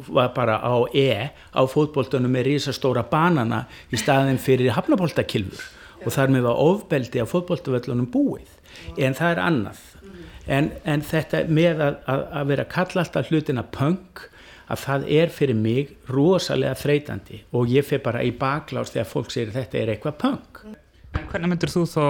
var 0.08 0.32
bara 0.34 0.58
á 0.58 0.74
E 0.94 1.30
á 1.32 1.62
fótbóltunum 1.68 2.32
með 2.32 2.48
risastóra 2.50 3.04
banana 3.08 3.66
í 3.92 4.00
staðin 4.00 4.40
fyrir 4.42 4.74
hafnabóltakilfur 4.76 5.62
og 6.02 6.12
þar 6.14 6.34
með 6.34 6.48
var 6.48 6.60
ofbeldi 6.64 7.22
á 7.22 7.26
fótbóltavöllunum 7.30 8.10
búið. 8.10 8.50
En 8.98 9.14
það 9.14 9.34
er 9.34 9.40
annað. 9.42 9.80
En, 10.50 10.70
en 10.88 11.04
þetta 11.06 11.44
með 11.46 11.82
að, 11.86 11.98
að, 12.10 12.22
að 12.40 12.46
vera 12.50 12.68
kalla 12.70 13.04
alltaf 13.04 13.30
hlutina 13.30 13.62
punk 13.62 14.26
að 14.72 14.82
það 14.82 15.08
er 15.20 15.32
fyrir 15.32 15.58
mig 15.58 15.92
rosalega 16.10 16.74
þreytandi. 16.80 17.42
Og 17.54 17.70
ég 17.70 17.86
fyrir 17.86 18.04
bara 18.06 18.22
í 18.26 18.32
baklás 18.34 18.92
þegar 18.94 19.10
fólk 19.10 19.32
segir 19.34 19.54
þetta 19.54 19.78
er 19.78 19.92
eitthvað 19.94 20.18
punk. 20.22 20.62
Hvernig 21.30 21.52
myndir 21.52 21.72
þú 21.72 21.84
þá 21.90 22.04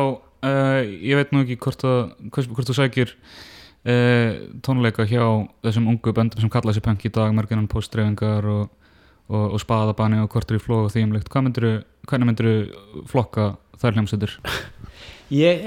uh, 0.47 0.81
ég 0.83 1.19
veit 1.19 1.33
nú 1.35 1.43
ekki 1.43 1.59
hvort, 1.63 1.85
að, 1.87 2.15
hvort, 2.31 2.53
hvort 2.55 2.71
þú 2.71 2.79
sækir 2.79 3.17
uh, 3.89 4.31
tónleika 4.65 5.07
hjá 5.09 5.25
þessum 5.65 5.91
ungu 5.93 6.15
böndum 6.15 6.43
sem 6.43 6.53
kalla 6.53 6.73
þessi 6.73 6.85
punk 6.85 7.07
í 7.07 7.13
dag 7.15 7.35
mörgunan 7.37 7.71
postdreifingar 7.71 8.47
og, 8.51 8.69
og, 9.29 9.47
og 9.57 9.63
spaðabani 9.63 10.23
og 10.23 10.31
kortur 10.33 10.61
í 10.61 10.63
flóð 10.63 10.89
og 10.89 10.95
þýmlegt 10.95 11.33
hvernig 11.33 12.29
myndir 12.29 12.49
þú 12.49 13.07
flokka 13.11 13.53
þær 13.83 13.99
hljómsættir? 13.99 14.39
Ég, 15.33 15.63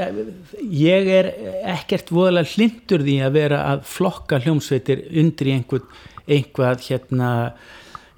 ég 0.70 1.08
er 1.10 1.28
ekkert 1.72 2.12
voðalega 2.14 2.52
hlindur 2.54 3.02
því 3.02 3.16
að 3.26 3.38
vera 3.40 3.64
að 3.72 3.80
flokka 3.90 4.38
hljómsveitir 4.44 5.02
undir 5.18 5.50
í 5.50 5.56
einhver, 5.56 5.82
einhvað 6.30 6.84
hérna 6.86 7.32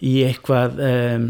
í 0.04 0.12
eitthvað 0.27 0.82
um, 0.89 1.30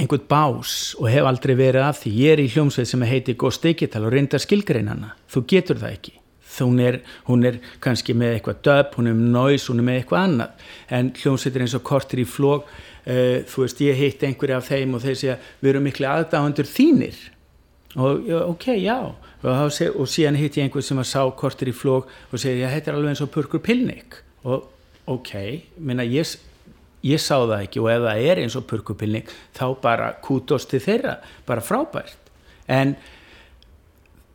einhvern 0.00 0.24
bás 0.30 0.94
og 0.96 1.10
hef 1.12 1.28
aldrei 1.28 1.52
verið 1.58 1.84
af 1.84 2.00
því. 2.00 2.16
Ég 2.24 2.38
er 2.38 2.44
í 2.46 2.50
hljómsveit 2.54 2.88
sem 2.94 3.04
heiti 3.04 3.36
Ghost 3.36 3.66
Digital 3.66 4.06
og 4.08 4.16
reyndar 4.16 4.40
skilgreinana, 4.40 5.12
þú 5.28 5.44
getur 5.52 5.84
það 5.84 5.98
ekki 5.98 6.16
hún 6.62 6.80
er, 6.82 7.00
hún 7.28 7.44
er 7.48 7.60
kannski 7.82 8.14
með 8.16 8.38
eitthvað 8.38 8.62
döp, 8.68 8.98
hún 8.98 9.10
er 9.10 9.18
með 9.18 9.30
noise, 9.34 9.68
hún 9.72 9.82
er 9.82 9.88
með 9.88 10.00
eitthvað 10.00 10.26
annað. 10.28 10.66
En 10.94 11.12
hljómsveitir 11.18 11.64
eins 11.64 11.76
og 11.78 11.86
kortir 11.86 12.22
í 12.22 12.26
flóg 12.28 12.66
uh, 12.68 13.42
þú 13.50 13.64
veist, 13.64 13.82
ég 13.84 13.98
heitti 13.98 14.28
einhverja 14.28 14.60
af 14.60 14.68
þeim 14.70 14.96
og 14.96 15.04
þeir 15.04 15.20
segja, 15.20 15.38
við 15.60 15.74
erum 15.74 15.88
miklu 15.88 16.10
aðdáðandur 16.10 16.70
þínir. 16.70 17.20
Og 17.94 18.30
ok, 18.54 18.68
já. 18.82 18.98
Og, 19.44 19.72
seg, 19.76 19.92
og 20.00 20.08
síðan 20.10 20.38
hitt 20.40 20.56
ég 20.58 20.66
einhver 20.66 20.82
sem 20.82 20.98
að 20.98 21.10
sá 21.10 21.20
kortir 21.36 21.70
í 21.70 21.76
flók 21.76 22.08
og 22.30 22.40
segja, 22.40 22.70
þetta 22.72 22.90
er 22.90 22.98
alveg 22.98 23.12
eins 23.12 23.22
og 23.24 23.30
purkur 23.34 23.62
pilnik. 23.62 24.18
Og 24.48 24.64
ok, 25.10 25.34
minna 25.84 26.06
ég, 26.08 26.32
ég 27.04 27.22
sá 27.22 27.36
það 27.36 27.58
ekki 27.60 27.82
og 27.82 27.90
ef 27.92 28.06
það 28.06 28.28
er 28.30 28.42
eins 28.42 28.56
og 28.58 28.66
purkur 28.70 28.98
pilnik 28.98 29.30
þá 29.56 29.66
bara 29.82 30.14
kútost 30.24 30.72
til 30.72 30.80
þeirra 30.82 31.18
bara 31.46 31.64
frábært. 31.64 32.32
En 32.72 32.96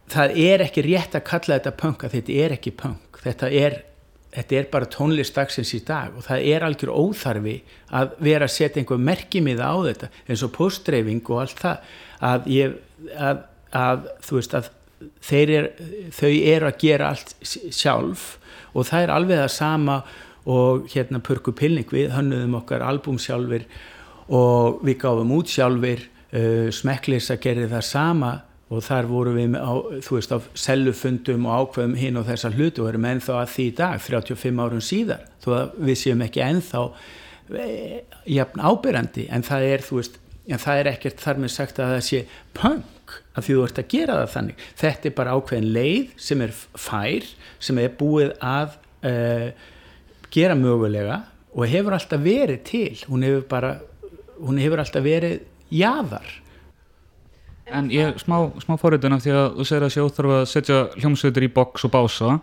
það 0.10 0.40
er 0.42 0.64
ekki 0.66 0.86
rétt 0.86 1.16
að 1.18 1.28
kalla 1.30 1.60
þetta 1.60 1.76
punk 1.80 2.04
að 2.06 2.18
þetta 2.18 2.40
er 2.46 2.56
ekki 2.56 2.74
punk. 2.80 3.20
Þetta 3.20 3.50
er, 3.60 3.78
þetta 4.36 4.58
er 4.60 4.68
bara 4.72 4.90
tónlistdagsins 4.94 5.74
í 5.76 5.82
dag 5.88 6.16
og 6.18 6.26
það 6.28 6.48
er 6.54 6.66
algjör 6.66 6.94
óþarfi 6.96 7.56
að 8.00 8.18
vera 8.24 8.48
að 8.48 8.56
setja 8.56 8.82
einhver 8.82 9.02
merkimiða 9.10 9.70
á 9.70 9.78
þetta 9.90 10.12
eins 10.26 10.44
og 10.46 10.54
postdreyfing 10.56 11.24
og 11.30 11.44
allt 11.44 11.64
það 11.64 11.96
að 12.30 12.52
ég 12.54 12.76
að, 13.16 13.44
að 13.76 14.10
þú 14.26 14.40
veist 14.40 14.58
að 14.60 14.72
er, 15.32 15.70
þau 16.16 16.32
eru 16.32 16.70
að 16.70 16.82
gera 16.82 17.14
allt 17.14 17.36
sjálf 17.46 18.26
og 18.74 18.88
það 18.90 19.06
er 19.06 19.14
alveg 19.14 19.42
það 19.44 19.54
sama 19.56 20.02
og 20.50 20.90
hérna 20.92 21.22
Pörku 21.24 21.54
Pilning 21.56 21.90
við 21.92 22.14
hönnuðum 22.16 22.58
okkar 22.62 22.86
albúm 22.86 23.20
sjálfur 23.22 23.66
og 24.30 24.84
við 24.86 25.00
gáðum 25.04 25.34
út 25.36 25.52
sjálfur 25.52 26.04
uh, 26.04 26.70
Smekklis 26.74 27.30
að 27.34 27.44
gera 27.46 27.72
það 27.72 27.86
sama 27.88 28.32
og 28.70 28.84
þar 28.86 29.10
voru 29.10 29.34
við 29.34 29.58
á, 29.58 29.74
þú 30.06 30.18
veist 30.18 30.34
á 30.34 30.38
sellufundum 30.54 31.48
og 31.50 31.64
ákveðum 31.64 31.98
hinn 31.98 32.20
og 32.22 32.28
þessar 32.30 32.58
hlutu 32.58 32.84
og 32.84 32.92
erum 32.92 33.08
ennþá 33.10 33.40
að 33.42 33.54
því 33.56 33.66
í 33.66 33.76
dag 33.80 34.04
35 34.06 34.64
árum 34.66 34.84
síðar 34.86 35.26
þó 35.42 35.50
að 35.58 35.78
við 35.90 36.02
séum 36.04 36.26
ekki 36.26 36.44
ennþá 36.46 36.84
e, 37.50 37.68
jafn 38.30 38.62
ábyrrandi 38.62 39.26
en 39.34 39.46
það 39.48 39.66
er 39.72 39.86
þú 39.88 40.02
veist 40.02 40.20
en 40.50 40.62
það 40.62 40.82
er 40.82 40.92
ekkert 40.94 41.24
þar 41.24 41.42
með 41.42 41.54
sagt 41.54 41.82
að 41.82 41.96
það 41.96 42.06
sé 42.08 42.22
punk 42.58 43.18
að 43.38 43.46
því 43.46 43.56
þú 43.56 43.66
ert 43.66 43.82
að 43.82 43.90
gera 43.94 44.18
það 44.20 44.32
þannig. 44.36 44.64
Þetta 44.80 45.10
er 45.10 45.16
bara 45.18 45.36
ákveðin 45.38 45.72
leið 45.76 46.14
sem 46.28 46.44
er 46.46 46.56
fær 46.58 47.30
sem 47.68 47.82
er 47.82 47.96
búið 48.00 48.34
að 48.46 48.76
uh, 49.10 49.48
gera 50.34 50.58
mögulega 50.58 51.22
og 51.54 51.70
hefur 51.70 51.98
alltaf 51.98 52.22
verið 52.24 52.62
til. 52.70 52.98
Hún 53.10 53.26
hefur 53.26 53.48
bara 53.50 53.74
hún 54.40 54.62
hefur 54.62 54.82
alltaf 54.84 55.06
verið 55.06 55.42
jáðar 55.74 56.30
En 57.76 57.90
ég 57.94 58.10
er 58.10 58.20
smá, 58.22 58.38
smá 58.64 58.76
forritin 58.82 59.16
af 59.16 59.24
því 59.26 59.36
að 59.36 59.48
þú 59.58 59.68
segir 59.70 59.86
að 59.86 59.94
sé 59.94 60.06
óþarf 60.06 60.36
að 60.36 60.48
setja 60.52 60.80
hljómsveitur 60.98 61.46
í 61.46 61.52
box 61.54 61.86
og 61.88 61.94
bása. 61.94 62.40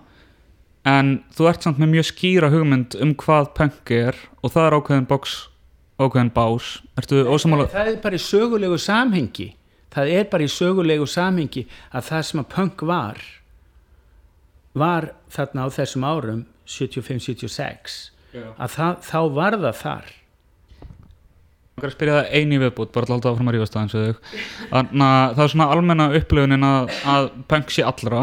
En 0.86 1.12
þú 1.34 1.48
ert 1.50 1.66
samt 1.66 1.80
með 1.82 1.92
mjög 1.96 2.08
skýra 2.12 2.50
hugmynd 2.52 2.96
um 3.02 3.14
hvað 3.18 3.52
punk 3.58 3.92
er 3.94 4.18
og 4.42 4.52
það 4.54 4.66
er 4.68 4.76
ákveðin 4.78 5.08
box, 5.10 5.36
ákveðin 5.98 6.34
bás. 6.36 6.68
Ertu 7.00 7.24
ósamála? 7.26 7.70
það 7.72 7.92
er 7.92 8.02
bara 8.04 8.18
í 8.18 8.22
sögulegu 8.22 8.78
samhengi. 8.78 9.48
Það 9.96 10.12
er 10.18 10.28
bara 10.30 10.46
í 10.46 10.52
sögulegu 10.52 11.08
samhengi 11.08 11.64
að 11.90 12.08
það 12.10 12.28
sem 12.30 12.44
að 12.44 12.52
punk 12.54 12.86
var 12.86 13.24
var 14.76 15.10
þarna 15.32 15.66
á 15.66 15.68
þessum 15.72 16.04
árum 16.04 16.44
75-76 16.68 17.96
að 18.36 18.74
það, 18.74 18.96
þá 19.06 19.20
var 19.32 19.56
það 19.62 19.78
þar 19.80 20.10
Ég 21.76 21.92
spyrja 21.92 22.22
það 22.22 22.30
eini 22.32 22.56
viðbútt, 22.56 22.88
bara 22.94 23.16
að 23.18 23.48
rífast 23.52 23.74
aðeins 23.76 23.92
við 23.92 24.04
þig. 24.06 24.28
Þannig 24.70 25.02
að 25.04 25.34
það 25.34 25.42
er 25.44 25.50
svona 25.52 25.66
almenna 25.74 26.06
upplöfunin 26.16 26.64
að, 26.64 26.92
að 27.12 27.26
punk 27.52 27.74
sé 27.74 27.82
allra, 27.84 28.22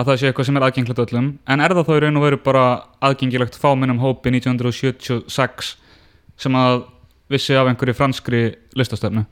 að 0.00 0.06
það 0.08 0.16
sé 0.22 0.30
eitthvað 0.30 0.48
sem 0.48 0.56
er 0.56 0.64
aðgengilegt 0.64 1.02
öllum, 1.04 1.26
en 1.44 1.60
er 1.60 1.74
það 1.76 1.90
þá 1.90 1.92
í 1.92 1.98
raun 2.06 2.20
og 2.20 2.24
veru 2.24 2.38
bara 2.46 2.62
aðgengilegt 3.04 3.58
fáminnum 3.60 4.00
hópi 4.00 4.32
1976 4.32 5.74
sem 6.40 6.56
að 6.56 6.86
vissi 7.28 7.58
af 7.60 7.68
einhverju 7.68 7.98
franskri 7.98 8.42
listastöfnu? 8.80 9.26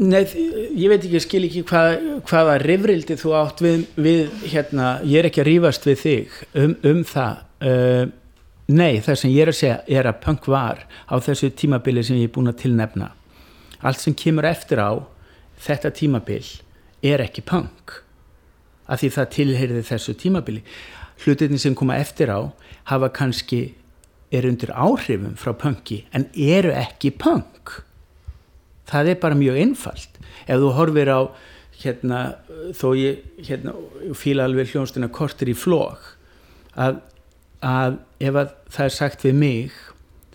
Nei, 0.00 0.22
ég 0.24 0.88
veit 0.88 1.02
ekki, 1.02 1.12
ég 1.18 1.26
skil 1.26 1.44
ekki 1.50 1.66
hvað, 1.68 1.98
hvaða 2.30 2.56
rifrildi 2.64 3.18
þú 3.20 3.36
átt 3.36 3.60
við, 3.60 3.84
við 4.00 4.32
hérna, 4.48 4.94
ég 5.04 5.20
er 5.20 5.28
ekki 5.28 5.44
að 5.44 5.50
rífast 5.50 5.84
við 5.90 6.00
þig 6.06 6.40
um, 6.56 6.74
um 6.88 7.04
það 7.04 7.44
uh, 7.68 8.04
nei, 8.74 9.00
það 9.04 9.18
sem 9.20 9.32
ég 9.32 9.44
er 9.44 9.52
að 9.52 9.58
segja 9.58 9.78
er 10.00 10.08
að 10.08 10.20
punk 10.24 10.48
var 10.50 10.84
á 11.08 11.14
þessu 11.22 11.50
tímabili 11.56 12.04
sem 12.04 12.20
ég 12.20 12.30
er 12.30 12.34
búin 12.34 12.50
að 12.50 12.62
tilnefna. 12.64 13.10
Allt 13.82 14.00
sem 14.02 14.14
kemur 14.14 14.46
eftir 14.48 14.82
á 14.82 15.02
þetta 15.62 15.92
tímabil 15.94 16.46
er 17.02 17.22
ekki 17.24 17.44
punk 17.46 18.00
af 18.86 19.00
því 19.00 19.12
það 19.16 19.30
tilheyrði 19.36 19.84
þessu 19.86 20.14
tímabili. 20.18 20.62
Hlutinni 21.22 21.60
sem 21.60 21.76
koma 21.78 21.98
eftir 22.02 22.32
á 22.32 22.50
hafa 22.90 23.12
kannski 23.14 23.74
er 24.32 24.46
undir 24.48 24.72
áhrifum 24.72 25.36
frá 25.38 25.52
punki 25.58 26.02
en 26.12 26.26
eru 26.34 26.72
ekki 26.74 27.12
punk. 27.14 27.82
Það 28.88 29.12
er 29.12 29.20
bara 29.22 29.38
mjög 29.38 29.60
einfalt. 29.60 30.20
Ef 30.48 30.58
þú 30.60 30.72
horfir 30.76 31.12
á 31.12 31.20
hérna, 31.82 32.20
þó 32.76 32.92
ég 32.98 33.22
hérna, 33.46 33.74
fíla 34.18 34.46
alveg 34.48 34.72
hljónstuna 34.72 35.10
kortir 35.12 35.50
í 35.52 35.56
flók 35.56 36.14
að, 36.78 37.00
að 37.62 38.00
ef 38.20 38.34
að 38.36 38.52
það 38.74 38.84
er 38.84 38.94
sagt 38.96 39.24
við 39.26 39.38
mig 39.38 39.78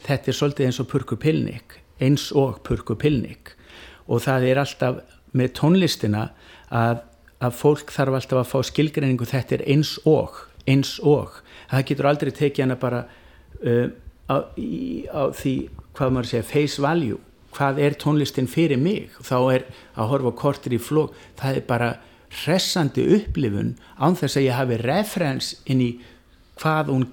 þetta 0.08 0.32
er 0.32 0.38
svolítið 0.40 0.70
eins 0.70 0.82
og 0.82 0.90
purku 0.92 1.18
pilnik 1.20 1.80
eins 2.00 2.30
og 2.32 2.62
purku 2.68 2.96
pilnik 3.00 3.54
og 4.08 4.24
það 4.24 4.50
er 4.52 4.62
alltaf 4.62 5.00
með 5.38 5.54
tónlistina 5.60 6.30
að, 6.74 7.04
að 7.44 7.56
fólk 7.60 7.94
þarf 7.94 8.20
alltaf 8.20 8.42
að 8.42 8.52
fá 8.52 8.72
skilgreiningu 8.72 9.28
þetta 9.28 9.58
er 9.58 9.66
eins 9.74 9.94
og, 10.08 10.42
eins 10.70 10.98
og. 11.04 11.42
Það 11.72 11.88
getur 11.92 12.10
aldrei 12.12 12.34
tekið 12.36 12.66
hana 12.66 12.80
bara 12.80 13.04
uh, 13.62 13.88
á, 14.32 14.38
í, 14.56 15.06
á 15.12 15.30
því 15.36 15.56
hvað 15.98 16.14
maður 16.14 16.32
segja 16.32 16.50
face 16.52 16.84
value. 16.84 17.22
Hvað 17.58 17.80
er 17.82 17.96
tónlistin 17.98 18.50
fyrir 18.50 18.80
mig? 18.80 19.16
Þá 19.26 19.38
er 19.56 19.66
að 19.98 20.12
horfa 20.12 20.36
kortir 20.38 20.78
í 20.78 20.82
flók 20.82 21.16
það 21.40 21.62
er 21.62 21.68
bara 21.70 21.94
hressandi 22.44 23.06
upplifun 23.18 23.76
án 23.98 24.18
þess 24.20 24.38
að 24.38 24.50
ég 24.50 24.58
hafi 24.58 24.80
referens 24.84 25.54
inn 25.66 25.82
í 25.82 25.92
hvað 26.60 26.92
hún 26.92 27.06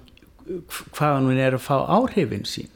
hvað 0.95 1.21
hún 1.21 1.39
er 1.41 1.57
að 1.57 1.65
fá 1.65 1.77
áhrifin 1.99 2.49
sín. 2.49 2.71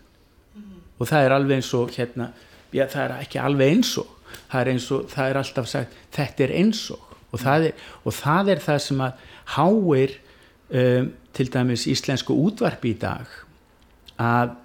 Og 0.99 1.07
það 1.07 1.25
er 1.25 1.35
alveg 1.37 1.61
eins 1.61 1.73
og 1.79 1.93
hérna, 1.95 2.31
já 2.75 2.87
það 2.91 3.03
er 3.05 3.19
ekki 3.23 3.43
alveg 3.43 3.75
eins 3.77 3.93
og 4.01 4.15
það 4.49 4.61
er 4.61 4.71
eins 4.73 4.87
og, 4.95 5.05
það 5.13 5.31
er 5.31 5.41
alltaf 5.43 5.69
sagt 5.71 5.99
þetta 6.15 6.47
er 6.47 6.55
eins 6.61 6.85
og. 6.95 7.05
Og 7.29 7.43
það 7.43 7.69
er, 7.69 7.83
og 8.09 8.15
það, 8.17 8.53
er 8.55 8.63
það 8.65 8.79
sem 8.87 9.03
að 9.05 9.27
háir 9.57 10.15
um, 10.17 11.11
til 11.37 11.51
dæmis 11.53 11.85
íslensku 11.91 12.37
útvarpi 12.47 12.95
í 12.95 12.99
dag 12.99 13.37
að 14.19 14.57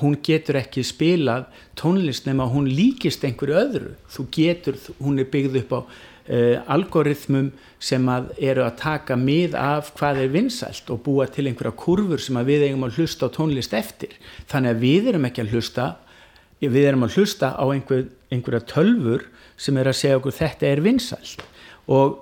hún 0.00 0.16
getur 0.24 0.58
ekki 0.58 0.82
spilað 0.84 1.46
tónlist 1.78 2.26
nema 2.26 2.48
hún 2.50 2.66
líkist 2.68 3.24
einhverju 3.28 3.58
öðru. 3.60 3.92
Þú 4.10 4.26
getur, 4.34 4.78
hún 4.98 5.20
er 5.20 5.28
byggð 5.32 5.60
upp 5.62 5.76
á 5.76 5.80
uh, 6.28 6.62
algoritmum 6.70 7.50
sem 7.82 8.08
að 8.10 8.30
eru 8.38 8.64
að 8.66 8.78
taka 8.82 9.16
mið 9.18 9.56
af 9.58 9.92
hvað 9.98 10.22
er 10.24 10.32
vinsælt 10.34 10.90
og 10.94 11.02
búa 11.06 11.26
til 11.30 11.48
einhverja 11.48 11.74
kurfur 11.78 12.22
sem 12.22 12.38
að 12.38 12.52
við 12.52 12.66
eigum 12.68 12.86
að 12.86 13.00
hlusta 13.00 13.30
á 13.30 13.34
tónlist 13.34 13.76
eftir. 13.76 14.14
Þannig 14.50 14.74
að 14.74 14.84
við 14.86 15.12
erum 15.12 15.28
ekki 15.30 15.46
að 15.46 15.56
hlusta 15.56 15.88
við 16.62 16.84
erum 16.86 17.06
að 17.08 17.16
hlusta 17.18 17.54
á 17.58 17.64
einhver, 17.66 18.04
einhverja 18.30 18.66
tölfur 18.70 19.24
sem 19.58 19.78
er 19.80 19.90
að 19.90 19.98
segja 19.98 20.20
okkur 20.20 20.36
þetta 20.36 20.68
er 20.68 20.82
vinsælt. 20.84 21.42
Og 21.90 22.20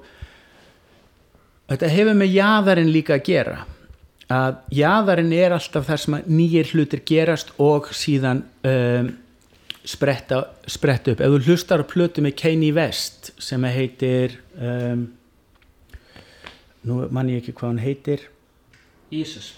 þetta 1.69 1.93
hefur 1.93 2.17
með 2.17 2.33
jaðarinn 2.39 2.95
líka 2.95 3.19
að 3.19 3.27
gera 3.29 3.59
að 4.31 4.61
jaðarinn 4.75 5.33
er 5.35 5.55
alltaf 5.57 5.89
þar 5.89 6.01
sem 6.05 6.17
nýjir 6.31 6.71
hlutir 6.71 7.03
gerast 7.07 7.51
og 7.59 7.91
síðan 7.97 8.45
um, 8.63 9.11
spretta, 9.85 10.43
spretta 10.69 11.15
upp. 11.15 11.23
Ef 11.25 11.33
þú 11.33 11.41
hlustar 11.49 11.83
á 11.83 11.91
plötu 11.91 12.25
með 12.25 12.37
Kanye 12.43 12.75
West 12.77 13.33
sem 13.41 13.65
að 13.65 13.77
heitir 13.79 14.37
um, 14.59 15.09
nú 16.87 17.03
mann 17.11 17.33
ég 17.33 17.43
ekki 17.43 17.57
hvað 17.57 17.75
hann 17.75 17.83
heitir. 17.85 18.29
Jesus. 19.11 19.55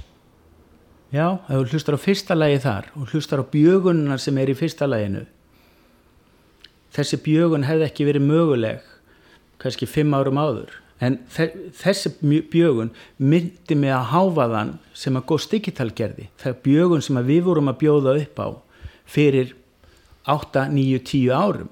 Já, 1.13 1.39
ef 1.45 1.53
þú 1.53 1.77
hlustar 1.77 1.99
á 1.99 2.01
fyrsta 2.01 2.39
lagi 2.39 2.63
þar 2.65 2.91
og 2.97 3.13
hlustar 3.13 3.43
á 3.43 3.45
bjögunnar 3.45 4.23
sem 4.23 4.39
er 4.41 4.53
í 4.53 4.57
fyrsta 4.57 4.89
laginu 4.89 5.27
þessi 6.97 7.19
bjögun 7.25 7.67
hefði 7.67 7.89
ekki 7.89 8.07
verið 8.09 8.27
möguleg 8.29 8.89
kannski 9.63 9.89
fimm 9.89 10.15
árum 10.17 10.41
áður. 10.41 10.79
En 11.03 11.19
þessi 11.31 12.13
bjögun 12.51 12.93
myndi 13.19 13.77
mig 13.79 13.91
að 13.95 14.11
háfaðan 14.13 14.77
sem 14.95 15.17
að 15.19 15.27
Ghost 15.33 15.55
Digital 15.55 15.89
gerði. 15.91 16.29
Það 16.39 16.61
bjögun 16.67 17.03
sem 17.03 17.19
að 17.19 17.31
við 17.33 17.43
vorum 17.49 17.71
að 17.73 17.81
bjóða 17.81 18.15
upp 18.21 18.43
á 18.43 18.49
fyrir 19.13 19.57
8, 20.29 20.69
9, 20.73 21.01
10 21.09 21.31
árum. 21.35 21.71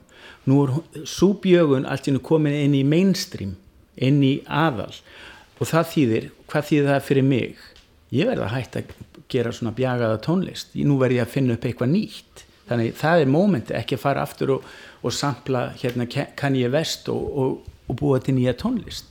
Nú 0.49 0.63
er 0.65 1.07
svo 1.09 1.35
bjögun 1.43 1.87
allt 1.89 2.09
í 2.09 2.15
nú 2.15 2.23
komin 2.25 2.57
inn 2.57 2.77
í 2.79 2.85
mainstream 2.87 3.57
inn 4.01 4.23
í 4.25 4.39
aðal. 4.47 4.93
Og 5.61 5.69
það 5.69 5.91
þýðir, 5.93 6.29
hvað 6.51 6.69
þýðir 6.71 6.91
það 6.91 7.07
fyrir 7.09 7.29
mig? 7.29 7.65
Ég 8.11 8.31
verði 8.31 8.47
að 8.47 8.55
hætta 8.57 8.83
að 8.83 8.95
gera 9.31 9.53
svona 9.55 9.77
bjagaða 9.77 10.23
tónlist, 10.25 10.73
nú 10.75 10.97
verði 10.99 11.21
ég 11.21 11.29
að 11.29 11.35
finna 11.35 11.57
upp 11.57 11.67
eitthvað 11.69 11.93
nýtt. 11.93 12.45
Þannig 12.71 12.97
það 12.99 13.21
er 13.21 13.31
mómenti 13.31 13.77
ekki 13.77 13.99
að 13.99 14.03
fara 14.03 14.25
aftur 14.25 14.57
og, 14.57 14.67
og 15.03 15.15
sampla 15.15 15.69
hérna 15.79 16.07
Kanye 16.09 16.71
West 16.73 17.11
og, 17.13 17.23
og, 17.31 17.73
og 17.91 17.99
búa 17.99 18.21
til 18.23 18.37
nýja 18.39 18.55
tónlist 18.59 19.11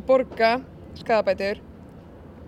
að 0.00 0.06
borga 0.08 0.52
skadabætur 1.00 1.60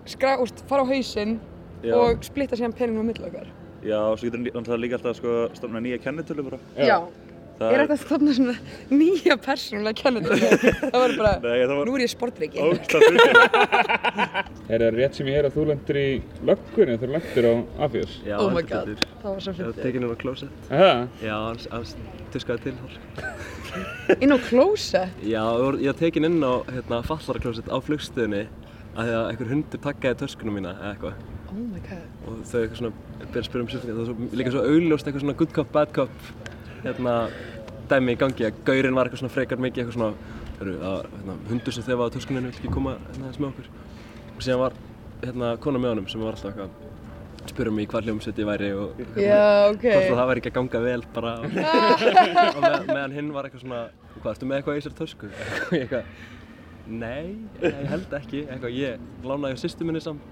skra, 0.09 0.35
úst, 0.43 0.63
fara 0.67 0.83
á 0.83 0.87
hausinn 0.91 1.37
Já. 1.83 1.93
og 1.99 2.23
splitta 2.27 2.55
síðan 2.59 2.73
peningum 2.75 3.05
á 3.05 3.09
milli 3.11 3.27
okkar 3.29 3.47
Já, 3.83 3.99
og 3.99 4.15
svo 4.19 4.29
getur 4.29 4.39
náttúrulega 4.47 4.79
líka 4.85 4.95
alltaf 4.99 5.17
sko 5.19 5.31
stofna 5.57 5.79
nýja 5.83 5.97
kennitölu 5.99 6.43
bara. 6.47 6.57
Já. 6.79 7.01
Það 7.59 7.73
Er 7.75 7.81
þetta 7.83 7.93
að 7.93 7.99
stofna 8.05 8.31
svona 8.33 8.53
nýja 8.95 9.35
persónulega 9.43 9.97
kennitölu? 9.99 10.47
Það 10.93 10.95
var 11.03 11.11
bara, 11.19 11.33
Nei, 11.43 11.57
það 11.67 11.73
var- 11.77 11.89
nú 11.89 11.95
er 11.99 12.03
ég 12.05 12.11
sportriki. 12.13 12.57
Er 14.73 14.79
það 14.79 14.95
rétt 14.95 15.17
sem 15.19 15.27
ég 15.29 15.35
er 15.41 15.47
að 15.49 15.57
þú 15.57 15.65
lendir 15.69 15.99
í 15.99 16.07
löggunni 16.47 16.95
þegar 16.95 17.03
þú 17.03 17.11
lendir 17.17 17.45
á 17.51 17.53
Afjós? 17.87 18.13
Já, 18.25 18.35
Oh 18.39 18.49
my 18.55 18.63
god, 18.71 18.93
það 19.21 19.27
var 19.35 19.43
svo 19.45 19.51
Já, 19.53 19.57
fyndið. 19.59 19.81
tekin 19.83 20.05
inn 20.07 20.15
á 20.15 20.17
klósett. 20.23 20.71
Já, 20.71 21.35
hans, 21.43 21.67
hans 21.75 21.91
tuskaði 22.33 22.69
til 22.69 22.75
þar. 22.79 22.93
Inn 24.21 24.33
á 24.33 24.37
klósett? 24.47 25.13
Já, 25.23 25.43
ég 25.81 25.87
var- 25.89 25.99
tekin 25.99 26.25
inn 26.25 26.43
á 26.43 26.53
hérna, 26.69 27.01
fallaraklósett 27.03 27.69
á 27.71 27.77
flugstöðinni 27.81 28.47
af 28.95 29.05
því 29.07 29.13
að 29.17 29.29
einhver 29.31 29.49
hundur 29.49 29.79
takkaði 29.81 30.19
töskunum 30.21 30.53
mína 30.59 30.75
eða 30.77 30.91
eitthvað. 30.93 31.13
Oh 31.49 31.63
my 31.71 31.79
god. 31.87 32.05
Og 32.27 32.43
þau 32.45 32.59
eitthvað 32.61 32.77
svona, 32.77 32.93
byrja 33.23 33.41
að 33.41 33.47
spyrja 33.49 33.63
um 33.63 33.71
sérfninga. 33.73 33.93
Það 33.93 34.01
var 34.01 34.07
svo, 34.11 34.37
líka 34.37 34.53
svo 34.53 34.63
augljóst 34.69 35.07
eitthvað 35.07 35.23
svona 35.25 35.37
good 35.37 35.53
cop, 35.53 35.71
bad 35.71 35.93
cop 35.93 36.09
hérna, 36.83 37.15
dæmi 37.89 38.13
í 38.13 38.17
gangi. 38.21 38.45
Að 38.49 38.63
gaurinn 38.65 38.95
var 38.95 39.05
eitthvað 39.09 39.23
svona 39.23 39.33
frekar 39.33 39.57
mikið 39.57 39.83
eitthvað 39.83 39.97
svona, 39.97 40.13
hörru, 40.59 40.77
að 40.79 41.05
hérna, 41.17 41.37
hundur 41.49 41.73
sem 41.73 41.83
þefaði 41.83 42.15
töskuninu 42.17 42.49
vill 42.51 42.59
ekki 42.59 42.73
koma 42.73 42.97
hérna, 42.99 43.25
aðeins 43.25 43.39
með 43.41 43.51
okkur. 43.53 43.69
Og 44.37 44.41
síðan 44.45 44.63
var 44.63 44.73
hérna, 45.23 45.57
kona 45.59 45.79
með 45.79 45.93
honum 45.95 46.07
sem 46.13 46.21
var 46.21 46.33
alltaf 46.37 46.51
eitthvað 46.53 46.69
spyrja 47.51 47.71
mig 47.75 47.87
hvað 47.91 48.05
hljómsveit 48.07 48.39
ég 48.39 48.47
væri 48.47 48.69
og 48.77 49.01
Já, 49.19 49.69
ok. 49.71 49.83
hvort 49.83 50.11
að 50.13 50.19
það 50.19 50.29
væri 50.31 50.41
ekki 50.43 50.51
að 50.51 50.57
ganga 50.59 50.81
vel 50.85 51.03
bara 51.15 51.33
og 52.55 52.61
með, 52.63 52.87
meðan 52.91 53.15
hinn 53.17 53.33
var 53.35 53.47
eitthvað 53.49 53.65
svona 53.65 53.81
hvað, 54.21 54.31
ertu 54.35 54.47
með 54.49 54.57
eitthvað 54.61 54.77
í 54.77 54.81
þessari 54.83 54.99
tösku? 55.01 55.31
og 55.67 55.73
ég 55.75 55.83
eitthvað, 55.83 56.05
nei, 56.87 57.35
ég 57.63 57.83
held 57.91 58.15
ekki 58.19 58.43
eitthvað, 58.47 58.77
ég 58.79 59.27
lánaði 59.27 59.57
á 59.57 59.61
sýstu 59.63 59.87
minni 59.87 60.01
samt 60.03 60.29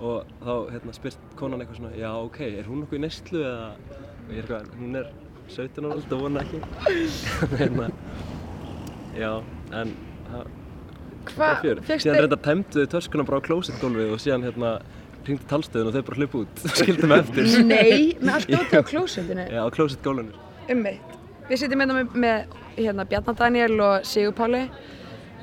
og 0.00 0.28
þá 0.40 0.52
hérna, 0.72 0.94
spyrt 0.96 1.34
konan 1.36 1.60
eitthvað 1.60 1.80
svona, 1.82 1.90
já 2.00 2.10
ok, 2.24 2.38
er 2.48 2.68
hún 2.70 2.82
nokkuð 2.84 2.98
í 2.98 3.02
neyslu 3.04 3.42
eða 3.44 3.66
og 3.76 4.30
ég 4.32 4.38
eitthvað, 4.44 4.70
hún 4.80 5.00
er 5.02 5.10
17 5.50 5.84
ára 5.84 5.96
aldrei, 5.98 6.20
vona 6.22 6.44
ekki 6.46 6.60
hérna, 7.60 7.88
já, 9.18 9.32
en 9.82 9.92
það 10.30 10.48
Hva- 11.20 11.36
bara 11.36 11.58
fjör. 11.60 11.80
fékkstu- 11.84 12.06
síðan 12.08 12.20
reynda 12.24 12.38
tæmdu 12.46 12.84
þau 12.86 12.90
töskuna 12.94 13.26
bara 13.28 13.42
á 13.42 13.46
klósettgólfið 13.50 14.12
og 14.14 14.22
síðan 14.24 14.46
hérna 14.48 14.70
hringdi 15.26 15.46
talstöðun 15.50 15.88
og 15.90 15.94
þau 15.96 16.04
bara 16.08 16.18
hlupu 16.20 16.36
út 16.44 16.54
og 16.64 16.68
skildu 16.78 17.04
mig 17.10 17.18
eftir 17.24 17.44
Nei, 17.66 18.00
með 18.20 18.32
allt 18.36 18.50
dótið 18.54 18.78
á 18.80 18.82
klósettinu. 18.92 19.44
Já, 19.50 19.60
á 19.64 19.68
klósettgólfinu 19.74 20.32
Ummitt. 20.70 21.08
Við 21.50 21.56
sitjum 21.64 21.80
hérna 21.82 21.94
með, 21.98 22.06
með 22.22 22.36
hérna, 22.76 23.02
Bjarnar 23.10 23.36
Daniel 23.40 23.74
og 23.82 23.94
Sigur 24.06 24.34
Páli 24.38 24.62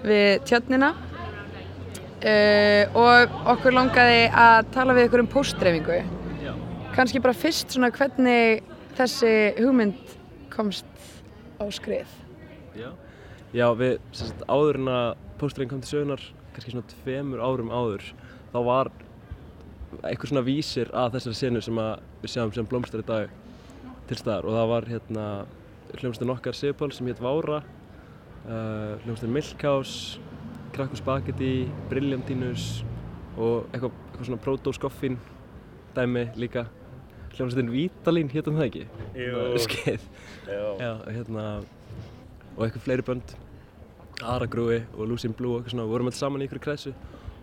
við 0.05 0.29
tjötnina 0.47 0.89
uh, 0.93 2.83
og 2.97 3.19
okkur 3.55 3.71
langaði 3.75 4.21
að 4.31 4.59
tala 4.75 4.91
við 4.95 5.03
ykkur 5.09 5.23
um 5.25 5.31
póstdreifingu. 5.33 5.99
Kanski 6.95 7.17
bara 7.21 7.35
fyrst 7.37 7.67
svona 7.75 7.91
hvernig 7.93 8.63
þessi 8.97 9.33
hugmynd 9.59 10.15
komst 10.53 10.87
á 11.61 11.65
skrið. 11.73 12.09
Já, 12.77 12.89
Já 13.53 13.67
við, 13.77 13.93
sagt, 14.15 14.41
áður 14.49 14.75
en 14.81 14.89
að 14.91 15.09
pósturinn 15.41 15.69
kom 15.71 15.81
til 15.83 15.91
sögunar, 15.91 16.23
kannski 16.55 16.73
svona 16.73 16.89
tveimur 16.95 17.39
árum 17.43 17.69
áður, 17.69 18.03
þá 18.53 18.59
var 18.65 18.87
einhver 20.03 20.29
svona 20.29 20.43
vísir 20.45 20.91
að 20.95 21.17
þessari 21.17 21.39
senu 21.39 21.61
sem 21.63 21.79
við 22.21 22.33
sjáum 22.33 22.53
sem 22.55 22.67
blómstar 22.67 23.03
í 23.03 23.07
dag 23.07 23.31
til 24.07 24.17
staðar 24.19 24.47
og 24.47 24.57
það 24.57 24.71
var 24.71 24.87
hérna 24.91 25.25
hljómsdun 25.97 26.33
okkar 26.33 26.55
Sigurpál 26.57 26.91
sem 26.95 27.07
hétt 27.07 27.21
Vára, 27.23 27.61
uh, 28.47 28.97
hljómsdun 29.05 29.31
Milkhouse, 29.31 30.19
Krakku 30.75 30.99
Spagetti, 30.99 31.69
Brilliantinus 31.91 32.83
og 33.37 33.67
eitthvað, 33.71 33.95
eitthvað 34.09 34.29
svona 34.29 34.43
proto-skoffin 34.43 35.17
dæmi 35.95 36.27
líka. 36.35 36.67
Hljómsdun 37.37 37.71
Vítalín 37.71 38.31
héttum 38.33 38.57
það 38.57 38.69
ekki? 38.69 38.85
Jú. 39.17 39.43
Skeið. 39.61 40.07
Já. 40.49 40.91
Hérna, 41.05 41.45
og 42.55 42.65
eitthvað 42.65 42.87
fleiri 42.87 43.05
bönd 43.05 43.35
Aragrúi 44.25 44.81
og 44.97 45.07
Lucien 45.11 45.35
Blue 45.37 45.53
og 45.53 45.61
eitthvað 45.61 45.75
svona, 45.75 45.87
við 45.87 45.95
vorum 45.95 46.11
alls 46.11 46.21
saman 46.21 46.43
í 46.43 46.47
ykkur 46.49 46.63
kræsu 46.63 46.93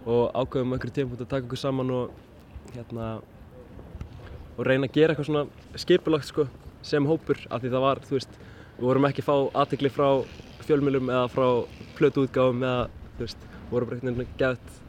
og 0.04 0.35
ákveðum 0.35 0.74
einhverju 0.74 0.96
tímapunkt 0.98 1.22
að 1.24 1.30
taka 1.30 1.46
okkur 1.46 1.61
saman 1.61 1.92
og 1.94 2.24
hérna 2.74 3.08
og 4.54 4.62
reyna 4.68 4.88
að 4.88 4.94
gera 4.98 5.14
eitthvað 5.14 5.30
svona 5.30 5.80
skipulagt 5.80 6.28
sko, 6.28 6.46
sem 6.84 7.06
hópur 7.08 7.40
af 7.50 7.62
því 7.62 7.72
það 7.74 7.84
var, 7.87 8.02
þú 8.06 8.16
veist, 8.18 8.38
við 8.76 8.87
vorum 8.88 9.08
ekki 9.08 9.24
að 9.24 9.28
fá 9.30 9.60
aðtegli 9.62 9.90
frá 9.94 10.08
fjölmjölum 10.64 11.10
eða 11.10 11.26
frá 11.32 11.48
plötuútgáfum 11.98 12.64
eða, 12.64 12.87
þú 13.16 13.26
veist, 13.26 13.46
vorum 13.70 13.90
bara 13.90 14.00
einhvern 14.00 14.20
veginn 14.20 14.40
gætt 14.40 14.80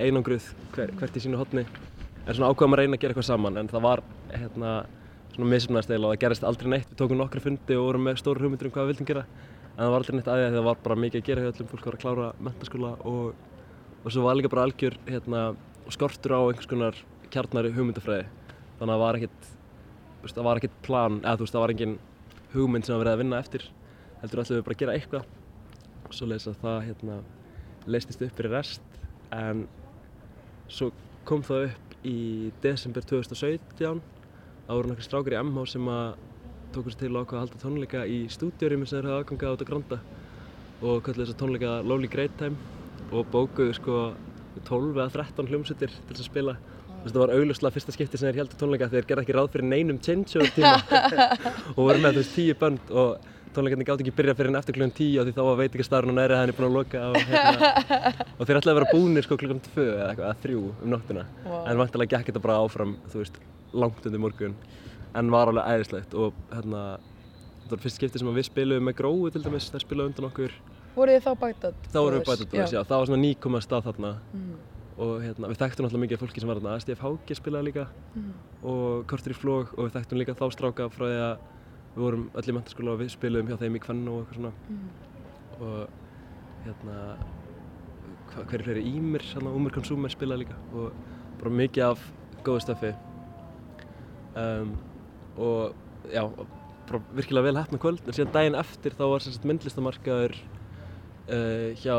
einangruð 0.00 0.46
hver, 0.74 0.94
hvert 0.96 1.18
í 1.18 1.24
sínu 1.24 1.40
hotni 1.40 1.66
en 1.66 2.36
svona 2.36 2.50
ákveðum 2.52 2.76
að 2.76 2.82
reyna 2.82 2.96
að 2.96 3.02
gera 3.02 3.14
eitthvað 3.14 3.28
saman 3.28 3.60
en 3.60 3.70
það 3.70 3.86
var 3.86 4.02
hérna 4.30 4.72
svona 5.34 5.50
mismunast 5.50 5.90
eiginlega 5.90 6.10
og 6.10 6.14
það 6.14 6.22
gerist 6.24 6.46
aldrei 6.46 6.70
neitt. 6.74 6.90
Við 6.90 6.98
tókum 7.00 7.20
nokkra 7.20 7.42
fundi 7.44 7.76
og 7.78 7.86
vorum 7.86 8.06
með 8.06 8.18
stóru 8.20 8.44
hugmyndir 8.44 8.68
um 8.68 8.74
hvað 8.74 8.88
við 8.88 8.92
vildum 8.92 9.08
gera 9.10 9.24
en 9.70 9.80
það 9.80 9.92
var 9.92 10.00
aldrei 10.00 10.16
neitt 10.16 10.30
aðeins 10.32 10.56
það 10.56 10.66
var 10.66 10.82
bara 10.84 10.98
mikið 11.04 11.20
að 11.20 11.28
gera 11.28 11.44
hjá 11.44 11.50
öllum. 11.52 11.70
Fólk 11.70 11.86
var 11.86 11.96
að 11.96 12.02
klára 12.04 12.28
mentaskóla 12.46 12.92
og, 13.08 13.46
og 14.02 14.14
svo 14.14 14.26
var 14.26 14.38
líka 14.38 14.52
bara 14.52 14.66
algjör 14.68 14.98
hérna, 15.08 15.44
skortur 15.90 16.36
á 16.36 16.40
einhvers 16.40 16.70
konar 16.70 17.00
kjarnari 17.34 17.72
hugmyndafræði. 17.76 18.28
Þannig 18.78 18.86
að 18.86 18.94
það 18.94 19.04
var 19.04 19.18
ekkert 19.20 19.50
það 20.30 20.46
var 20.46 20.60
ekkert 20.60 20.78
plan 20.84 21.18
eða 21.22 21.36
þú 21.36 21.46
veist 21.46 21.56
það 21.56 21.64
var 21.64 21.74
engin 21.74 21.98
hugmynd 22.54 22.86
sem 22.86 22.94
var 22.94 23.04
verið 23.04 23.16
að 23.16 23.22
vinna 23.24 23.42
eftir 23.44 23.66
heldur 24.20 24.42
ætlum 24.42 24.58
við 24.58 24.64
bara 24.66 24.76
að 24.76 24.82
gera 24.84 24.96
eitthvað. 24.98 25.28
Svo 26.10 26.26
leiðis 26.26 26.48
að 26.50 26.62
það 26.64 26.80
hérna, 26.88 27.18
leistist 27.86 28.24
upp 28.26 28.40
fyrir 28.40 28.56
rest 28.56 28.98
en 29.34 29.66
svo 30.70 30.90
kom 31.28 31.44
það 31.46 31.68
upp 31.70 31.94
í 32.06 32.18
desember 32.64 33.04
2017 33.06 34.00
Það 34.70 34.78
voru 34.78 34.90
nokkri 34.92 35.02
strákar 35.02 35.34
í 35.34 35.38
MH 35.42 35.62
sem 35.66 35.86
að 35.90 36.10
tóku 36.70 36.92
sér 36.92 37.00
til 37.00 37.08
ákveða 37.10 37.38
að 37.40 37.40
halda 37.40 37.56
tónleika 37.58 38.02
í 38.06 38.18
stúdíórými 38.30 38.86
sem 38.86 39.00
þeir 39.00 39.08
hafði 39.08 39.16
aðgangað 39.16 39.54
át 39.56 39.62
að 39.64 39.70
granda 39.70 39.96
og 40.80 41.00
kallið 41.02 41.24
þess 41.24 41.34
að 41.34 41.40
tónleika 41.40 41.70
Lonely 41.82 42.10
Great 42.12 42.36
Time 42.38 42.54
og 43.10 43.26
bókuðu 43.32 43.74
sko 43.74 43.96
12 44.68 44.92
eða 44.94 45.08
13 45.16 45.50
hljómsveitir 45.50 45.90
til 45.96 46.12
þess 46.12 46.22
að 46.22 46.28
spila 46.28 46.54
Það 47.00 47.16
var 47.22 47.30
augljóslega 47.34 47.72
fyrsta 47.74 47.92
skipti 47.94 48.18
sem 48.20 48.28
þeir 48.28 48.38
heldur 48.42 48.58
tónleika 48.60 48.88
þegar 48.90 49.00
þeir 49.00 49.08
gerði 49.10 49.22
ekki 49.24 49.36
ráð 49.36 49.46
fyrir 49.54 49.68
neinum 49.70 49.98
changeover 50.04 50.50
tíma 50.52 50.72
og 51.76 51.78
voru 51.80 52.00
með 52.02 52.18
veist 52.20 52.34
tíu 52.36 52.56
bönd 52.60 52.90
og 52.92 53.28
tónleikarnir 53.56 53.86
gátt 53.88 54.02
ekki 54.04 54.12
byrja 54.18 54.34
fyrir 54.38 54.52
en 54.52 54.58
eftir 54.60 54.76
klukkan 54.76 54.92
tíu 54.98 55.24
því 55.26 55.32
þá 55.34 55.40
var 55.48 55.56
veitingastæðurinn 55.62 56.12
og 56.12 56.18
næri 56.20 56.36
að 56.36 56.42
henni 56.44 56.56
búin 56.58 56.68
að 56.68 56.76
loka 56.76 57.00
og, 57.08 57.16
hérna, 57.30 57.70
og 58.38 58.44
þeir 58.46 58.60
ætlaði 58.60 58.74
að 58.74 58.78
vera 58.80 58.90
búnir 58.92 59.26
sko 59.26 59.38
klukkan 59.40 59.62
tvö 59.64 59.86
eða 59.94 60.10
eitthvað, 60.10 60.26
eða 60.28 60.42
þrjú 60.44 60.60
um 60.68 60.92
nóttina 60.92 61.24
Vá. 61.48 61.56
en 61.72 61.80
vantilega 61.80 62.12
gekk 62.18 62.30
þetta 62.30 62.44
bara 62.44 62.58
áfram 62.66 62.92
þú 63.10 63.22
veist, 63.24 63.40
langt 63.72 64.06
undir 64.06 64.22
morgun 64.22 64.54
en 65.18 65.32
var 65.34 65.50
alveg 65.50 65.72
æðislegt 65.72 66.14
og 66.20 66.36
hérna 66.52 66.84
þetta 67.64 67.74
var 67.74 67.82
fyrst 67.88 67.98
skipti 67.98 68.20
sem 68.22 68.30
að 68.30 68.38
við 68.42 68.50
spiluðum 68.52 68.86
með 68.90 68.98
gróu 69.00 69.32
til 69.34 69.42
dæmis, 69.48 69.70
þær 69.72 69.86
spilaðu 69.88 70.12
undan 70.12 70.28
okkur 70.30 70.54
Voruð 70.94 71.16
þið 71.16 71.26
þá 71.26 71.32
Bagdad? 71.42 71.82
þá 71.90 71.98
vorum 72.04 72.20
við 72.20 72.28
bætað 72.30 72.54
já. 72.60 72.64
já, 72.76 72.80
það 72.86 72.96
var 73.00 73.10
svona 73.10 73.24
nýkomað 73.24 73.66
stað 73.66 73.88
þarna 73.90 74.12
Mm. 74.30 74.54
Og 75.00 75.22
hérna, 75.24 75.48
við 75.48 75.60
þekktum 75.62 75.86
náttúrulega 75.86 76.04
mikið 76.04 76.18
af 76.18 76.22
fólki 76.24 76.42
sem 76.42 76.50
var 76.50 76.58
þarna. 76.60 76.80
STF 76.82 77.04
Háki 77.04 77.36
spilaði 77.38 77.70
líka. 77.70 77.86
Mm. 78.14 78.32
og 78.68 79.06
Kortur 79.08 79.32
í 79.32 79.38
flóg 79.38 79.72
og 79.76 79.86
við 79.86 79.94
þekktum 79.96 80.20
líka 80.20 80.36
þá 80.36 80.44
stráka 80.52 80.88
frá 80.92 81.06
því 81.06 81.20
að 81.24 81.44
við 81.94 82.04
vorum 82.04 82.26
öll 82.36 82.44
í 82.44 82.54
mentaskóla 82.56 82.92
og 82.94 83.00
við 83.00 83.12
spiluðum 83.14 83.50
hjá 83.50 83.60
þeim 83.62 83.78
í 83.78 83.82
Kvennu 83.86 84.12
og 84.12 84.20
eitthvað 84.20 84.38
svona. 84.38 84.52
Mm. 84.68 84.90
og 85.60 85.78
hérna 86.66 86.98
hva, 88.30 88.44
hver 88.44 88.60
er 88.60 88.66
fleiri 88.68 88.84
Ímir, 88.92 89.24
hérna 89.32 89.54
Úmir 89.56 89.74
Consumer 89.74 90.12
spilaði 90.12 90.44
líka. 90.44 90.60
Og 90.74 90.92
bara 91.40 91.56
mikið 91.62 91.86
af 91.88 92.04
góðu 92.44 92.64
stöfi 92.64 92.94
um, 94.36 94.76
og 95.40 95.74
já, 96.12 96.22
bara 96.88 97.02
virkilega 97.16 97.48
vel 97.48 97.60
hefna 97.62 97.80
kvöld. 97.80 98.04
En 98.04 98.16
síðan 98.16 98.34
daginn 98.36 98.60
eftir 98.60 98.96
þá 98.98 99.04
var 99.14 99.28
myndlistamarkaður 99.48 100.36
uh, 100.36 101.68
hjá 101.80 101.96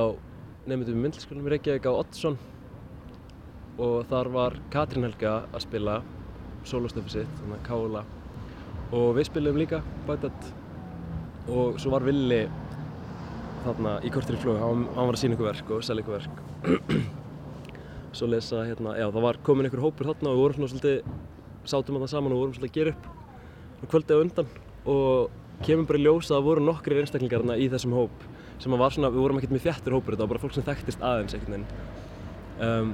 nefndum 0.70 1.02
myndlistaskólanum 1.02 1.50
í 1.50 1.56
Reykjavík 1.56 1.90
á 1.90 1.94
Oddsson 1.98 2.38
og 3.82 4.10
þar 4.10 4.30
var 4.34 4.58
Katrín 4.74 5.08
Helga 5.08 5.42
að 5.50 5.64
spila 5.66 6.00
sólostöfi 6.68 7.16
sitt, 7.16 7.38
þannig 7.40 7.58
að 7.58 7.68
Kála 7.68 8.04
og 8.92 9.16
við 9.18 9.30
spilum 9.32 9.58
líka 9.58 9.80
Bagdad 10.08 10.52
og 11.50 11.80
svo 11.82 11.94
var 11.96 12.06
Villi 12.06 12.44
þarna 13.64 13.98
í 14.06 14.12
kortir 14.14 14.38
í 14.38 14.42
flug, 14.42 14.60
hann, 14.62 14.86
hann 14.96 15.10
var 15.10 15.18
að 15.18 15.22
sína 15.24 15.38
ykkur 15.38 15.50
verk 15.50 15.74
og 15.74 15.84
selja 15.86 16.04
ykkur 16.04 16.18
verk. 16.18 16.40
Svo 18.18 18.28
lesa 18.28 18.66
hérna, 18.68 18.96
já 19.00 19.06
það 19.08 19.24
var 19.24 19.38
komin 19.46 19.70
ykkur 19.70 19.84
hópur 19.86 20.10
þarna 20.10 20.32
og 20.32 20.36
við 20.36 20.42
vorum 20.44 20.58
svona 20.58 20.72
svolítið 20.74 21.70
sátum 21.72 21.98
þarna 21.98 22.10
saman 22.12 22.34
og 22.36 22.42
vorum 22.42 22.56
svolítið 22.58 22.72
að 22.72 22.80
gera 22.80 22.94
upp. 22.96 23.06
Kvöldið 23.92 24.18
á 24.18 24.24
undan. 24.26 24.50
Og 24.92 25.38
kemur 25.64 25.88
bara 25.88 26.02
í 26.02 26.04
ljós 26.04 26.28
að 26.28 26.36
það 26.36 26.48
voru 26.50 26.66
nokkrir 26.66 27.00
einstaklingar 27.04 27.46
í 27.56 27.70
þessum 27.72 27.96
hóp 27.96 28.26
sem 28.62 28.76
að 28.76 28.82
var 28.82 28.94
svona, 28.94 29.14
við 29.14 29.24
vorum 29.24 29.40
ekkert 29.40 29.54
með 29.56 29.64
þjættur 29.68 29.96
hópur 29.96 30.16
þetta 30.16 30.26
var 30.26 30.34
bara 30.34 30.42
fólk 30.42 30.58
sem 30.58 30.66
þekktist 30.66 31.06
aðeins 31.06 31.38
einhvern 31.38 31.56
veginn. 31.56 31.70
Um, 32.62 32.92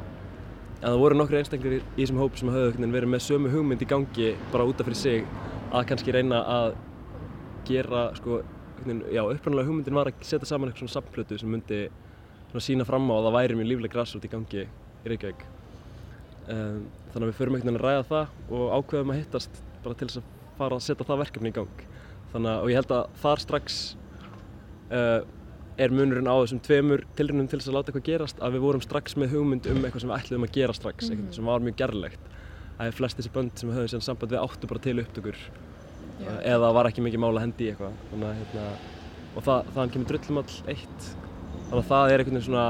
en 0.78 0.92
það 0.92 1.00
voru 1.02 1.18
nokkrir 1.18 1.42
einstaklingar 1.42 1.80
í, 1.80 1.82
í 1.96 2.04
þessum 2.04 2.20
hóp 2.22 2.38
sem 2.38 2.52
veginn 2.54 2.94
verið 2.94 3.14
með 3.14 3.24
sömu 3.26 3.52
hugmynd 3.54 3.82
í 3.82 3.90
gangi 3.90 4.34
bara 4.52 4.68
útaf 4.70 4.88
fyrir 4.88 5.00
sig 5.00 5.26
að 5.74 5.88
kannski 5.90 6.14
reyna 6.14 6.42
að 6.48 6.76
gera 7.68 8.04
sko, 8.18 8.42
já, 9.12 9.22
upprannulega 9.24 9.68
hugmyndin 9.68 9.98
var 9.98 10.12
að 10.12 10.22
setja 10.28 10.48
saman 10.48 10.70
eitthvað 10.70 10.86
svona 10.86 10.96
samplötu 10.96 11.40
sem 11.42 11.52
myndi 11.52 11.88
svona 12.52 12.64
sína 12.64 12.88
fram 12.88 13.10
á 13.12 13.16
að 13.18 13.28
það 13.28 13.38
væri 13.38 13.60
mjög 13.60 13.72
lífleg 13.72 13.94
grassrút 13.96 14.28
í 14.28 14.32
gangi 14.32 14.64
í 14.64 15.12
Reykjavík. 15.12 15.46
Um, 16.48 16.86
þannig 17.12 17.26
að 17.26 17.30
við 17.32 17.40
förum 17.42 17.58
einhvern 17.58 17.74
veginn 17.74 17.82
að 17.82 17.88
ræða 17.88 18.06
það 18.12 18.54
og 18.58 18.68
ákveðum 18.78 19.12
að 19.12 19.20
hittast 19.20 19.62
bara 19.84 19.98
til 20.00 20.08
þess 20.08 20.22
að 20.22 20.30
fara 20.60 20.78
að 20.78 20.86
setja 20.86 21.08
það 21.10 21.24
verkefni 21.24 21.52
í 21.52 21.58
gang. 21.58 21.82
Þannig 22.32 22.52
að, 22.54 22.62
og 22.62 22.72
ég 22.72 22.80
held 22.80 22.94
að 22.96 23.18
þar 23.24 23.44
strax 23.44 23.80
uh, 24.92 25.20
er 25.78 25.94
munurinn 25.94 26.30
á 26.30 26.36
þessum 26.42 26.60
tveimur 26.66 27.04
tilrunum 27.18 27.48
til 27.50 27.60
þess 27.60 27.70
að 27.70 27.78
láta 27.78 27.92
eitthvað 27.92 28.08
gerast 28.08 28.42
að 28.42 28.56
við 28.56 28.64
vorum 28.66 28.84
strax 28.84 29.16
með 29.20 29.36
hugmynd 29.36 29.70
um 29.70 29.84
eitthvað 29.84 30.04
sem 30.04 30.12
við 30.12 30.18
ætluðum 30.18 30.48
að 30.48 30.56
gera 30.58 30.76
strax, 30.78 31.10
eitthvað 31.12 31.38
sem 31.38 31.50
var 31.52 31.66
mjög 31.66 31.78
gerlegt. 31.82 32.30
Að 32.78 32.94
flest 32.98 33.20
þessi 33.20 33.34
bönd 33.34 33.62
sem 33.62 33.74
höfum 33.74 33.92
síðan 33.92 34.06
samband 34.06 34.34
við 34.34 34.42
áttu 34.42 34.70
bara 34.70 34.84
til 34.86 34.96
upptökur 35.02 35.38
uh, 35.38 36.40
eða 36.42 36.72
var 36.78 36.90
ekki 36.90 37.06
mikið 37.06 37.22
mála 37.22 37.44
hendi 37.44 37.68
í 37.68 37.72
eitthvað. 37.72 37.98
Þannig 38.12 38.30
að 38.30 38.40
hérna, 38.42 38.66
og 39.34 39.48
það, 39.48 39.72
þaðan 39.76 39.94
kemur 39.96 40.12
drullumall 40.12 40.58
eitt. 40.74 41.10
Þannig 41.68 41.84
að 41.84 41.92
það 41.92 42.14
er 42.14 42.24
einhvern 42.24 42.38
veginn 42.38 42.48
svona 42.48 42.68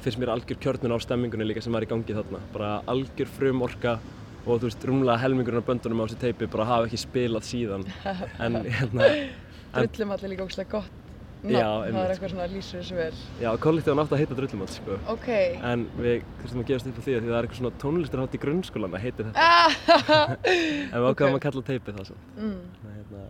finnst 0.00 0.20
mér 0.20 0.32
algjör 0.32 0.60
kjörnun 0.64 0.96
á 0.96 0.98
stemmingunni 1.04 1.48
líka 1.48 1.64
sem 1.64 1.76
var 1.76 1.84
í 1.84 1.90
gangi 1.90 2.16
þarna. 2.16 2.40
Bara 2.54 2.72
algjör 2.88 3.28
frum 3.36 3.64
orka 3.66 3.98
og 4.46 4.62
þú 4.62 4.70
veist 4.70 4.88
rúmlega 4.88 5.20
helmingurinn 5.20 5.60
af 5.60 5.68
böndunum 5.68 6.00
á 6.00 6.04
þessu 6.08 6.20
teipi 6.22 6.48
bara 6.48 6.68
hafa 6.68 6.88
ekki 6.88 7.02
spilað 7.02 7.44
síðan. 7.50 7.84
En 8.44 8.56
hérna 8.64 9.10
en, 9.10 9.86
Drullum 9.86 10.16
allir 10.16 10.32
líka 10.32 10.46
ógslag 10.48 10.72
gott 10.72 10.99
nafn, 11.40 11.54
Já, 11.54 11.68
það 11.92 12.00
er 12.00 12.12
eitthvað 12.14 12.32
svona 12.34 12.48
lýsur 12.52 12.80
þessu 12.80 12.98
vel. 12.98 13.20
Já, 13.40 13.48
kollektíðan 13.64 14.02
átti 14.02 14.16
að 14.16 14.22
heita 14.22 14.36
drullumall 14.38 14.68
sko. 14.74 14.98
Ok. 15.14 15.28
En 15.70 15.86
við 15.96 16.26
þurftum 16.40 16.62
að 16.62 16.68
gefast 16.70 16.90
upp 16.90 17.00
á 17.00 17.02
því 17.06 17.14
að 17.14 17.24
því 17.24 17.30
það 17.30 17.38
er 17.38 17.48
eitthvað 17.48 17.60
svona 17.60 17.80
tónlistarhátt 17.84 18.36
í 18.36 18.42
grunnskólan 18.44 18.98
að 18.98 19.04
heiti 19.06 19.26
þetta. 19.28 19.46
Ah, 19.46 19.78
en 20.92 20.98
við 20.98 21.08
ákveðum 21.08 21.38
að 21.38 21.44
kalla 21.46 21.64
teipið 21.70 22.00
það 22.00 22.10
svo. 22.10 22.18
Mm. 22.36 22.60
hérna, 22.98 23.24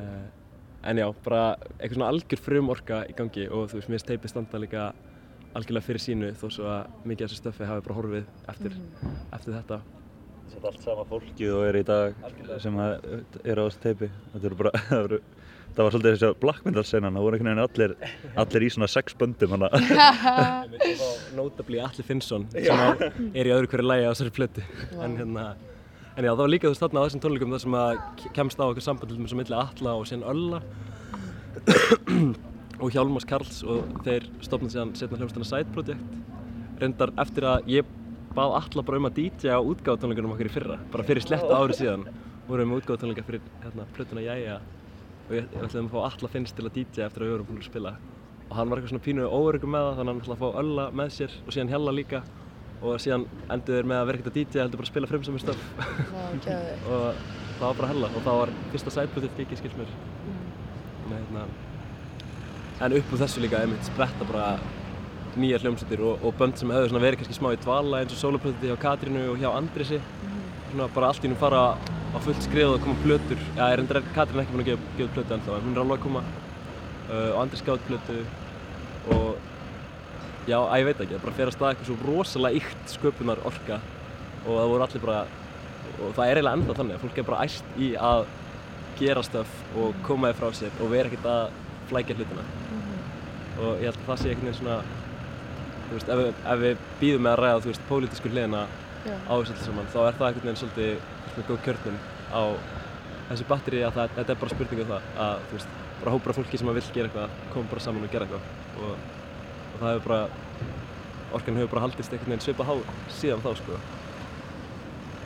uh, 0.00 0.26
en 0.90 1.02
já, 1.02 1.06
bara 1.28 1.44
eitthvað 1.76 1.96
svona 1.98 2.10
algjör 2.14 2.44
frum 2.48 2.74
orka 2.74 3.04
í 3.06 3.16
gangi 3.20 3.46
og 3.48 3.70
þú 3.70 3.80
veist, 3.80 3.90
mér 3.92 3.98
finnst 3.98 4.10
teipið 4.10 4.34
standa 4.34 4.62
líka 4.62 4.90
algjörlega 5.54 5.86
fyrir 5.86 6.02
sínu 6.02 6.34
þó 6.38 6.44
svo 6.54 6.68
að 6.70 7.06
mikið 7.10 7.26
af 7.26 7.32
þessu 7.32 7.40
stöfi 7.40 7.66
hafi 7.68 7.86
bara 7.86 7.96
horfið 7.98 8.28
eftir, 8.52 8.76
eftir 9.34 9.56
þetta. 9.56 9.80
Þetta 10.50 10.66
er 10.66 10.72
allt 10.72 10.84
sama 10.84 11.04
fólkið 11.06 11.52
og 11.54 11.64
er 11.68 11.78
í 11.78 11.82
dag 11.86 12.24
sem 12.62 12.78
að 12.82 12.94
er 13.44 13.60
á 13.60 13.62
þessu 13.66 13.82
teipi. 13.84 14.10
Þetta 14.34 14.50
eru 14.50 14.58
bara, 14.60 14.72
það 15.70 15.80
það 15.80 15.86
var 15.86 15.94
svolítið 15.94 16.14
þessi 16.16 16.40
Black 16.42 16.66
Metal 16.66 16.84
senan, 16.86 17.16
það 17.16 17.26
voru 17.26 17.38
einhvern 17.38 17.50
veginn 17.50 17.64
allir, 17.64 17.94
allir 18.42 18.66
í 18.66 18.70
svona 18.74 18.88
sex 18.90 19.16
böndum 19.18 19.54
hana. 19.56 19.70
Notably 21.38 21.80
Alli 21.82 22.06
Finnsson 22.06 22.46
sem 22.52 22.84
að 22.84 23.04
er 23.30 23.50
í 23.50 23.54
öðru 23.54 23.70
hverju 23.72 23.88
lægi 23.90 24.08
á 24.08 24.12
þessari 24.12 24.34
plötu. 24.36 24.66
En 25.00 25.18
hérna 25.20 25.50
En 26.18 26.26
já, 26.26 26.32
það 26.34 26.40
var 26.42 26.50
líka 26.50 26.66
þú 26.66 26.72
veist 26.74 26.82
þarna 26.82 27.00
á 27.00 27.04
þessum 27.06 27.20
tónleikum 27.24 27.52
þar 27.54 27.62
sem 27.62 27.74
að 27.78 28.00
kemst 28.36 28.58
á 28.60 28.64
okkur 28.66 28.84
samband 28.84 29.12
til 29.12 29.18
þess 29.20 29.34
að 29.36 29.38
milli 29.40 29.56
Alla 29.56 29.92
og 29.94 30.08
síðan 30.10 30.26
Ölla. 30.32 30.58
Og 32.80 32.92
Hjálmars 32.94 33.26
Karls 33.28 33.60
og 33.62 33.86
þeir 34.04 34.26
stofnaði 34.42 34.74
síðan 34.74 34.92
setna 34.98 35.20
hljómsdana 35.20 35.46
Side 35.48 35.72
Project. 35.74 36.18
Reyndar 36.80 37.12
eftir 37.20 37.46
að 37.46 37.70
ég 37.70 37.88
bað 38.34 38.56
Alla 38.58 38.84
bara 38.86 39.00
um 39.00 39.08
að 39.08 39.16
DJ 39.20 39.54
á 39.54 39.58
útgáðutónleikunum 39.60 40.34
okkar 40.34 40.50
í 40.50 40.52
fyrra 40.54 40.76
bara 40.92 41.06
fyrir 41.06 41.24
sletta 41.24 41.56
ári 41.56 41.76
síðan 41.78 42.04
vorum 42.46 42.62
við 42.62 42.70
með 42.70 42.82
útgáðutónleika 42.82 43.24
fyrir 43.26 43.48
hérna, 43.64 43.86
plötuna 43.96 44.24
Jæja 44.24 44.58
og 45.30 45.36
ég, 45.38 45.46
ég 45.46 45.62
ætlaði 45.62 45.84
að 45.86 45.92
fá 45.92 46.00
Alla 46.08 46.30
Finns 46.32 46.54
til 46.56 46.66
að 46.66 46.74
DJ 46.74 47.06
eftir 47.06 47.22
að 47.22 47.28
við 47.28 47.34
vorum 47.36 47.48
búin 47.50 47.62
að 47.62 47.68
spila. 47.70 47.92
Og 48.50 48.56
hann 48.58 48.70
var 48.70 48.80
eitthvað 48.80 48.92
svona 48.96 49.04
pínu 49.06 49.28
óörugum 49.30 49.74
með 49.76 49.86
það 49.86 49.98
þannig 50.00 50.10
að 50.10 50.10
hann 50.10 50.22
ætlaði 50.24 50.36
að 50.36 50.42
fá 50.42 50.60
Ölla 50.62 50.86
með 51.00 51.12
sér 51.14 51.36
og 51.44 51.54
síðan 51.54 51.70
Hjalla 51.70 51.94
líka. 51.94 52.22
Og 52.80 52.96
síðan 53.04 53.26
endur 53.52 53.76
þeir 53.76 53.88
með 53.90 54.00
að 54.00 54.06
vera 54.08 54.18
ekkert 54.18 54.30
að 54.30 54.38
DJ 54.40 54.62
heldur 54.64 54.80
bara 54.80 54.88
að 54.88 54.92
spila 54.94 55.10
frumsamur 55.10 55.42
stöf 55.42 55.64
og 56.94 57.18
það 57.60 57.66
var 57.66 57.76
bara 57.76 57.90
hella 57.90 58.08
og 58.08 58.22
það 58.24 58.38
var 58.40 58.52
fyrsta 58.72 58.94
sætbútið 58.94 59.34
gigi 59.36 59.58
skils 59.60 59.76
mér. 59.76 59.92
Nei, 61.10 61.18
hérna, 61.18 61.44
en 62.80 62.96
upp 62.96 63.12
úr 63.12 63.20
þessu 63.20 63.44
líka 63.44 63.60
einmitt 63.60 63.84
spretta 63.84 64.24
bara 64.24 64.54
nýjar 65.36 65.66
hljómsveitir 65.66 66.00
og, 66.08 66.24
og 66.24 66.34
bönd 66.40 66.56
sem 66.58 66.72
svona 66.72 67.04
verið 67.04 67.20
kannski 67.20 67.36
smá 67.36 67.52
í 67.52 67.60
dvala 67.60 68.00
eins 68.00 68.16
og 68.16 68.22
soloprojekti 68.22 68.72
hjá 68.72 68.80
Katrínu 68.80 69.28
og 69.34 69.42
hjá 69.42 69.50
Andrisi 69.52 70.00
svona 70.70 70.88
bara 70.94 71.10
allt 71.10 71.20
í 71.20 71.28
hennum 71.28 71.38
fara 71.38 71.64
á 72.10 72.18
fullt 72.18 72.42
skrið 72.44 72.74
og 72.74 72.84
koma 72.84 72.96
plötur. 73.04 73.42
Já, 73.56 73.64
er 73.68 73.82
endur 73.82 74.00
Katrín 74.14 74.42
ekki 74.42 74.54
búin 74.54 74.64
að 74.64 74.70
gefa, 74.72 74.94
gefa 74.98 75.14
plötu 75.16 75.36
ennþá 75.36 75.56
en 75.56 75.66
hún 75.66 75.76
er 75.76 75.82
alveg 75.84 75.98
að 75.98 76.04
koma. 76.06 76.22
Uh, 77.10 77.30
og 77.34 77.38
Andris 77.44 77.64
gaf 77.66 77.78
út 77.78 77.86
plötu. 77.88 78.18
Og 79.14 80.48
já, 80.50 80.58
að 80.58 80.80
ég 80.80 80.88
veit 80.88 81.02
ekki, 81.04 81.14
það 81.14 81.24
bara 81.26 81.38
fer 81.38 81.50
að 81.50 81.56
stað 81.56 81.72
eitthvað 81.74 81.90
svo 81.90 81.98
rosalega 82.08 82.60
ykt 82.60 82.94
sköpunar 82.94 83.44
orka 83.50 83.80
og 84.46 84.52
það 84.56 84.72
voru 84.72 84.86
allir 84.86 85.04
bara 85.04 85.20
og 86.00 86.14
það 86.16 86.24
er 86.26 86.40
eiginlega 86.40 86.58
ennþá 86.58 86.76
þannig 86.78 86.96
að 86.96 87.04
fólk 87.04 87.18
er 87.18 87.28
bara 87.28 87.44
æst 87.46 87.74
í 87.80 87.90
að 88.10 88.24
gera 89.00 89.22
stöf 89.24 89.52
og 89.80 90.00
koma 90.06 90.30
þið 90.30 90.40
frá 90.40 90.58
sér 90.58 90.80
og 90.80 90.92
vera 90.92 91.10
ekkert 91.10 91.28
að 91.30 91.54
flækja 91.90 92.16
hlutina. 92.18 92.44
Og 93.60 93.82
ég 93.82 93.90
held 93.90 94.00
að 94.00 94.06
það 94.08 94.20
sé 94.20 94.32
einhvern 94.32 94.50
veginn 94.50 94.60
svona 94.60 94.80
þú 95.90 95.96
veist, 95.96 96.12
ef 96.14 96.44
ef 96.54 96.60
við 96.64 96.84
býðum 97.00 97.24
með 97.26 97.32
að 97.32 97.40
ræða 97.42 97.62
þú 97.64 97.72
veist, 97.72 97.88
pólitísku 97.88 98.32
hliðina 98.32 98.66
á 99.10 99.34
þessu 99.34 99.54
öllu 99.54 99.64
saman 99.64 99.90
þá 99.90 99.98
er 100.04 100.18
það 100.20 100.26
einhvern 100.28 100.46
veginn 100.46 100.60
svolítið 100.60 101.08
svona 101.30 101.48
góð 101.48 101.62
kjörnum 101.66 101.98
á 102.30 102.42
þessu 103.30 103.46
batteri 103.46 103.82
að 103.86 103.96
það, 103.96 104.14
þetta 104.18 104.34
er 104.34 104.40
bara 104.42 104.54
spurning 104.54 104.82
um 104.82 104.90
það 104.90 105.08
að 105.24 105.42
þú 105.46 105.58
veist, 105.58 105.74
bara 106.00 106.14
hópur 106.14 106.32
af 106.32 106.38
fólki 106.40 106.58
sem 106.60 106.70
að 106.70 106.78
vil 106.80 106.84
gera 106.94 107.10
eitthvað 107.10 107.34
koma 107.54 107.70
bara 107.70 107.84
saman 107.84 108.06
og 108.06 108.14
gera 108.14 108.26
eitthvað. 108.26 108.48
Og, 108.80 108.92
og 109.70 109.76
það 109.82 109.92
hefur 109.92 110.06
bara 110.08 110.22
orkan 111.38 111.60
hefur 111.60 111.72
bara 111.74 111.84
haldist 111.86 112.14
einhvern 112.14 112.34
veginn 112.34 112.44
svipað 112.44 112.70
há 112.70 112.74
síðan 113.20 113.44
þá 113.44 113.50
sko. 113.60 113.78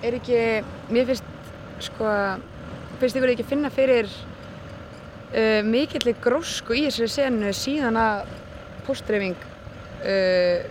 Er 0.04 0.18
ekki, 0.18 0.38
mér 0.92 1.08
finnst 1.08 1.30
sko, 1.86 2.12
finnst 3.00 3.18
ykkur 3.18 3.32
ekki 3.32 3.46
finna 3.48 3.70
fyrir 3.72 4.10
uh, 4.12 5.60
mikillir 5.64 6.18
grósku 6.24 6.76
í 6.76 6.84
þessari 6.88 7.12
senu 7.14 7.52
síðan 7.56 8.00
að 8.00 8.34
postdreifing 8.84 9.38
uh, 10.04 10.66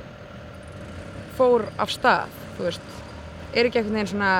fór 1.39 1.65
af 1.81 1.89
stað, 1.93 2.35
þú 2.59 2.67
veist? 2.69 2.91
Er 3.53 3.69
ekki 3.69 3.81
einhvern 3.81 3.97
veginn 3.97 4.13
svona 4.13 4.35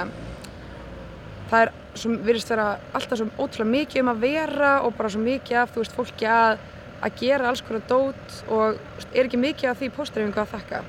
það 1.53 1.65
er, 1.67 1.73
svo 2.01 2.17
virðist 2.25 2.49
vera 2.49 2.67
alltaf 2.97 3.19
svo 3.19 3.29
ótrúlega 3.37 3.71
mikið 3.77 4.03
um 4.03 4.13
að 4.13 4.23
vera 4.25 4.71
og 4.87 4.95
bara 4.97 5.13
svo 5.13 5.21
mikið 5.21 5.59
af, 5.61 5.73
þú 5.73 5.83
veist, 5.83 5.97
fólki 5.97 6.29
að 6.29 6.63
að 7.03 7.17
gera 7.19 7.49
alls 7.49 7.63
konar 7.65 7.83
dót 7.89 8.37
og 8.53 8.77
er 9.11 9.27
ekki 9.27 9.39
mikið 9.39 9.71
af 9.71 9.81
því 9.81 9.89
postdreifingu 9.97 10.39
að 10.39 10.53
þakka 10.53 10.83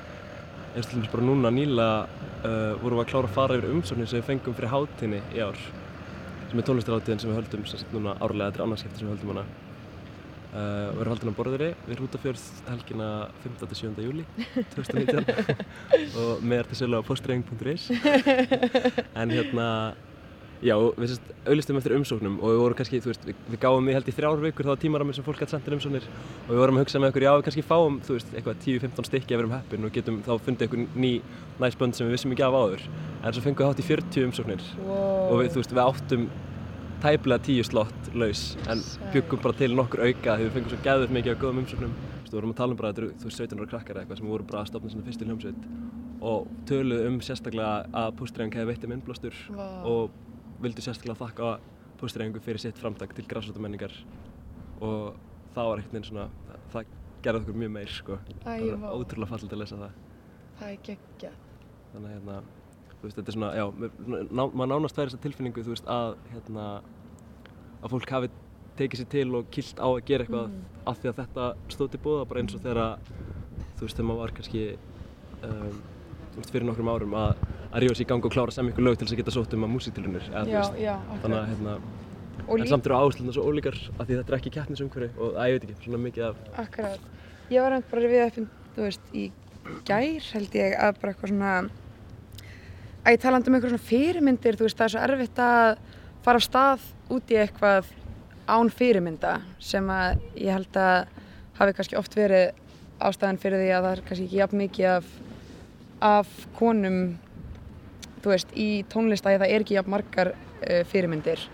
eins 0.75 0.85
og 0.85 0.91
til 0.91 0.99
dæmis 0.99 1.11
bara 1.11 1.27
núna 1.27 1.51
nýlega 1.55 2.05
uh, 2.05 2.71
vorum 2.81 2.99
við 2.99 3.03
að 3.05 3.11
klára 3.11 3.29
að 3.29 3.35
fara 3.35 3.59
yfir 3.59 3.75
umsóknir 3.75 4.09
sem 4.11 4.21
við 4.21 4.29
fengum 4.29 4.55
fyrir 4.55 4.73
hátíðinni 4.73 5.21
í 5.35 5.43
ár 5.43 5.59
sem 6.49 6.59
er 6.59 6.67
tónlistarhátíðin 6.69 7.21
sem 7.21 7.31
við 7.31 7.39
höldum 7.41 7.67
sem 7.67 7.81
sagt 7.81 7.95
núna 7.95 8.15
árlega, 8.19 8.49
þetta 8.49 8.61
er 8.61 8.65
annarskipti 8.65 9.01
sem 9.01 9.07
við 9.07 9.15
höldum 9.15 9.31
hana 9.33 9.45
uh, 9.45 10.89
og 10.89 10.97
við 10.97 11.03
erum 11.03 11.13
haldin 11.13 11.31
á 11.31 11.39
borðri 11.39 11.69
við 11.85 12.01
Rútafjörð 12.01 12.47
helgina 12.71 13.11
15-7. 13.45 14.03
júli 14.07 14.27
2019 14.75 16.19
og 16.23 16.43
með 16.43 16.61
er 16.61 16.71
til 16.71 16.81
sölu 16.81 16.99
á 16.99 17.07
postreifing.is 17.07 17.87
en 19.21 19.35
hérna 19.35 19.69
Já, 20.63 20.75
við 20.95 21.09
sérst 21.11 21.31
auðlistum 21.45 21.77
eftir 21.77 21.93
umsóknum 21.97 22.37
og 22.39 22.47
við 22.53 22.59
vorum 22.61 22.77
kannski, 22.79 22.99
þú 23.03 23.09
veist, 23.11 23.25
við, 23.27 23.35
við 23.51 23.59
gáum 23.65 23.89
í 23.91 23.93
held 23.95 24.07
í 24.07 24.13
þrjár 24.15 24.39
vikur 24.45 24.65
þá 24.69 24.79
tímaramir 24.81 25.17
sem 25.17 25.25
fólk 25.25 25.41
hætti 25.43 25.51
sendt 25.51 25.67
inn 25.67 25.75
umsóknir 25.75 26.07
og 26.07 26.53
við 26.53 26.61
vorum 26.63 26.79
að 26.79 26.85
hugsa 26.85 27.01
með 27.03 27.11
okkur, 27.11 27.25
já, 27.27 27.31
við 27.35 27.43
kannski 27.49 27.65
fáum, 27.67 27.99
þú 28.07 28.15
veist, 28.15 28.31
eitthvað 28.33 28.61
10-15 28.63 29.09
stykki 29.09 29.35
ef 29.35 29.35
við 29.35 29.43
erum 29.43 29.53
heppin 29.57 29.85
og 29.89 29.93
getum 29.97 30.21
þá 30.25 30.31
fundið 30.47 30.65
eitthvað 30.65 30.97
ný 31.03 31.11
næst 31.59 31.79
bönd 31.83 31.99
sem 31.99 32.07
við 32.07 32.15
vissum 32.15 32.33
ekki 32.33 32.45
af 32.47 32.55
áður 32.55 32.85
en 32.87 33.35
svo 33.35 33.43
fengum 33.45 33.61
við 33.65 33.69
hátt 33.73 33.83
í 33.83 33.87
40 33.91 34.27
umsóknir 34.31 34.65
Wow. 34.79 35.29
og 35.35 35.39
við, 35.43 35.51
þú 35.53 35.61
veist, 35.61 35.75
við 35.75 35.83
áttum 35.85 36.27
tæplega 37.03 37.43
10 37.45 37.67
slott 37.67 38.09
laus 38.15 38.43
en 38.71 38.81
byggum 39.13 39.41
bara 39.43 39.59
til 39.59 39.73
nokkur 39.75 40.05
auka 40.07 40.37
því 40.39 40.47
við 40.47 40.53
fengum 40.55 40.71
svo 40.71 40.79
gæðið 40.87 41.13
mikið 41.19 41.35
af 41.35 41.41
góðum 41.43 41.63
umsóknum 41.65 41.95
Þú 42.25 42.31
við 42.31 42.39
vorum 42.39 42.51
að 42.55 42.57
tala 42.57 42.73
um 42.73 42.79
bara, 42.79 42.89
þú 42.97 43.27
veist, 43.29 43.37
17 43.37 43.59
ára 43.61 43.67
krakkar 43.69 43.97
eitthvað 44.01 44.17
sem 44.19 44.27
voru 44.27 44.45
bara 44.49 44.63
að 44.63 44.69
stopna 44.71 44.89
svona 44.91 45.05
fyrstu 45.05 45.27
hljómsveit 45.27 45.67
og 46.25 46.47
töluðu 46.67 47.09
um 47.11 47.19
sérstaklega 47.23 47.85
að 48.01 48.15
póstræðing 48.17 48.55
hefði 48.57 48.69
veitt 48.71 48.87
um 48.87 48.93
innblástur 48.95 49.37
Vá. 49.53 49.67
og 49.85 50.15
vildu 50.63 50.81
sérstaklega 50.85 51.19
þakka 51.19 51.49
póstræðingu 51.99 52.41
fyrir 52.43 52.61
sitt 52.61 52.77
framtak 52.79 53.13
til 53.15 53.25
græsrótamenningar 53.29 53.93
og 54.83 55.15
það 55.55 55.69
var 55.69 55.81
ekkert 55.81 55.95
einn 55.99 56.07
svona, 56.09 56.25
það, 56.49 56.59
það 56.73 56.93
gerði 57.25 57.41
okkur 57.41 57.59
mjög 57.61 57.71
meir 57.75 57.91
sko. 57.95 58.17
Það 58.43 58.65
var 58.83 58.95
ótrúlega 58.99 59.31
fallið 59.31 59.55
að 59.55 59.61
lesa 59.63 59.79
það 59.81 59.93
Það 60.59 60.69
er 60.71 60.77
geggjað. 60.87 61.37
þannig 61.93 62.09
að 62.09 62.13
hérna, 62.15 62.35
þú 62.95 63.01
veist, 63.07 63.17
þetta 63.19 63.31
er 63.31 63.35
svona, 63.35 63.51
já, 63.55 63.65
maður 64.55 64.69
nánast 64.71 64.97
væri 64.99 65.09
þessa 65.11 65.23
tilfinningu, 65.25 65.63
þú 65.65 65.73
veist, 65.73 65.87
að 65.91 66.15
hérna, 66.33 66.65
að 67.81 67.95
fólk 67.95 68.13
hafi 68.15 68.29
tekið 68.79 69.01
sér 69.01 69.09
til 69.15 69.25
og 69.39 69.49
kilt 69.55 69.79
á 69.79 69.87
að 69.87 70.01
gera 70.07 70.25
eitthvað 70.25 70.47
Mm. 70.51 70.63
af 70.91 70.97
því 71.01 71.09
að 71.11 71.19
þetta 71.21 71.43
stóð 71.71 71.89
til 71.95 71.99
búða 72.03 72.25
bara 72.27 72.39
eins 72.43 72.55
og 72.55 72.61
þegar 72.61 72.99
þú 73.75 73.81
veist, 73.85 73.95
þegar 73.95 74.07
maður 74.09 74.19
var 74.21 74.33
kannski 74.35 74.63
um, 75.43 75.77
þú 76.35 76.41
veist, 76.41 76.51
fyrir 76.51 76.67
nokkrum 76.67 76.91
árum 76.91 77.15
að, 77.15 77.43
að 77.75 77.83
rífa 77.83 77.97
sig 77.99 78.07
í 78.07 78.09
gang 78.09 78.25
og 78.25 78.33
klára 78.33 78.55
sem 78.55 78.71
ykkur 78.71 78.87
lög 78.87 78.97
til 78.97 79.05
þess 79.05 79.15
að 79.15 79.21
geta 79.21 79.35
sótt 79.35 79.55
um 79.57 79.65
að 79.67 79.73
músíktilunir 79.75 80.27
þannig 80.31 81.39
að 81.39 81.49
hérna 81.51 81.77
Og 82.45 82.59
en 82.59 82.67
samt 82.69 82.85
eru 82.85 82.97
áhersluna 82.99 83.33
svo 83.33 83.45
ólíkar 83.47 83.77
af 83.95 84.05
því 84.05 84.19
þetta 84.19 84.31
er 84.31 84.35
ekki 84.37 84.51
keppnisumhverfi 84.53 85.17
og 85.17 85.37
að 85.39 85.49
ég 85.49 85.55
veit 85.55 85.63
ekki, 85.65 85.85
svona 85.87 86.01
mikið 86.03 86.25
af 86.27 86.59
Akkurat. 86.61 87.07
Ég 87.49 87.63
var 87.63 87.73
einmitt 87.73 87.89
bara 87.89 88.11
við 88.11 88.25
upp, 88.25 88.51
þú 88.75 88.85
veist, 88.85 89.07
í 89.15 89.23
gær 89.87 90.27
held 90.35 90.57
ég 90.59 90.75
að 90.77 90.99
bara 91.01 91.13
eitthvað 91.13 91.31
svona 91.31 91.53
að 93.05 93.15
ég 93.15 93.23
talandi 93.23 93.49
um 93.49 93.57
eitthvað 93.57 93.73
svona 93.73 93.89
fyrirmyndir, 93.89 94.59
þú 94.59 94.67
veist, 94.67 94.77
það 94.77 94.85
er 94.85 94.93
svo 94.93 95.05
erfitt 95.07 95.41
að 95.45 95.69
fara 96.25 96.41
af 96.41 96.45
stað 96.45 96.85
út 97.15 97.33
í 97.33 97.39
eitthvað 97.41 97.91
án 98.45 98.71
fyrirmynda 98.73 99.35
sem 99.71 99.89
að 99.89 100.21
ég 100.37 100.53
held 100.53 100.79
að 100.81 101.21
hafi 101.57 101.77
kannski 101.79 101.97
oft 101.97 102.17
verið 102.17 102.53
ástæðan 103.05 103.41
fyrir 103.41 103.61
því 103.63 103.69
að 103.73 103.85
það 103.85 103.93
er 103.95 104.03
kannski 104.07 104.25
ekki 104.27 104.41
jafn 104.41 104.61
mikið 104.61 104.89
af, 104.91 105.07
af 106.05 106.33
konum, 106.59 106.99
þú 108.25 108.33
veist, 108.33 108.55
í 108.57 108.69
tónlistæði 108.91 109.41
það 109.43 109.53
er 109.53 109.65
ekki 109.65 109.77
jafn 109.77 109.93
margar 109.93 110.33
uh, 110.33 110.81
fyrirmyndir. 110.89 111.45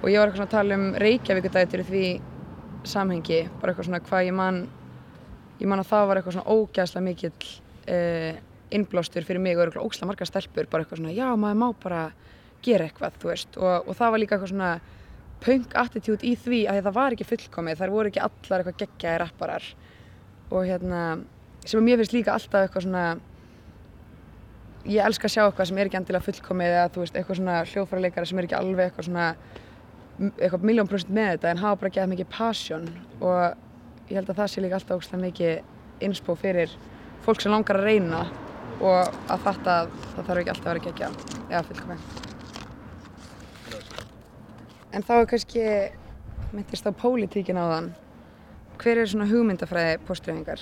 Og 0.00 0.12
ég 0.12 0.20
var 0.20 0.28
eitthvað 0.28 0.42
svona 0.42 0.50
að 0.50 0.56
tala 0.56 0.76
um 0.76 0.86
Reykjavíkudætur 1.00 1.82
í 1.82 1.88
því 1.88 2.04
samhengi, 2.88 3.40
bara 3.60 3.72
eitthvað 3.72 3.90
svona 3.90 4.04
hvað 4.04 4.28
ég 4.28 4.36
man 4.36 4.60
ég 5.60 5.68
man 5.68 5.82
að 5.82 5.90
það 5.90 6.06
var 6.08 6.20
eitthvað 6.20 6.36
svona 6.38 6.54
ógæðslega 6.56 7.04
mikill 7.04 7.50
uh, 7.92 8.38
innblástur 8.70 9.26
fyrir 9.26 9.42
mig 9.44 9.58
og 9.58 9.66
eitthvað 9.66 9.88
ógæðslega 9.88 10.10
margar 10.12 10.30
stelpur, 10.30 10.70
bara 10.70 10.84
eitthvað 10.84 11.02
svona 11.02 11.16
já, 11.16 11.26
maður 11.36 11.60
má 11.60 11.68
bara 11.82 12.04
gera 12.64 12.86
eitthvað, 12.88 13.18
þú 13.20 13.32
veist. 13.32 13.58
Og, 13.60 13.88
og 13.88 13.98
það 13.98 14.14
var 14.14 14.22
líka 14.22 14.36
eitthvað 14.36 14.52
svona 14.54 14.72
punk 15.40 15.76
attitude 15.80 16.26
í 16.28 16.34
því 16.36 16.60
að 16.68 16.82
það 16.84 16.96
var 16.96 17.16
ekki 17.16 17.28
fullkomið, 17.28 17.80
þar 17.80 17.94
voru 17.94 18.12
ekki 18.12 18.24
allar 18.24 18.62
eitthvað 18.62 18.80
geggjaði 18.84 19.20
rapparar. 19.22 19.68
Og 20.50 20.66
hérna, 20.68 21.02
sem 21.64 21.80
að 21.80 21.86
mér 21.86 22.00
finnst 22.00 22.16
líka 22.16 22.34
alltaf 22.36 22.66
eitthvað 22.66 22.86
svona 22.86 23.04
ég 24.88 25.04
elska 25.04 25.28
að 25.28 25.34
sjá 25.34 25.42
eitthvað 25.44 25.68
sem 25.68 25.78
er 25.80 25.86
ekki 25.88 25.98
endilega 26.00 26.26
fullkomið 26.26 26.70
eða 26.76 26.92
þú 26.94 27.02
veist, 27.02 27.16
eitthvað 27.16 27.38
svona 27.40 27.56
hljóðfæraleikara 27.68 28.28
sem 28.30 28.38
er 28.40 28.46
ekki 28.48 28.58
alveg 28.58 28.84
eitthvað 28.86 29.08
svona 29.08 29.26
eitthvað 30.20 30.66
miljón 30.68 30.88
prosent 30.88 31.12
með 31.16 31.28
þetta 31.34 31.50
en 31.50 31.62
hafa 31.64 31.80
bara 31.80 31.94
gett 31.96 32.12
mikið 32.12 32.28
passion 32.32 32.84
og 33.20 33.40
ég 34.10 34.16
held 34.18 34.30
að 34.32 34.38
það 34.40 34.50
sé 34.52 34.58
líka 34.64 34.76
alltaf 34.78 34.96
ógstlega 34.98 35.24
mikið 35.26 35.52
innspó 36.06 36.32
fyrir 36.40 36.70
fólk 37.24 37.40
sem 37.44 37.52
langar 37.52 37.76
að 37.80 37.86
reyna 37.88 38.20
og 38.80 39.00
að 39.30 39.42
fatta 39.44 39.70
að 39.82 39.86
það 40.14 40.26
þarf 40.26 40.40
ekki 40.40 40.52
alltaf 40.54 40.66
að 40.66 40.72
vera 40.72 40.84
gegja 40.88 41.08
eða 41.50 41.66
fullkomið 41.68 42.02
en 44.96 45.06
þá 45.06 45.14
er 45.16 45.30
kannski 45.32 45.62
myndist 46.50 46.88
á 46.88 46.92
pólitíkin 47.04 47.60
á 47.60 47.64
þann 47.70 47.90
hver 48.80 48.96
er 49.02 49.10
svona 49.12 49.28
hugmyndafræði 49.28 50.00
póstræðingar? 50.08 50.60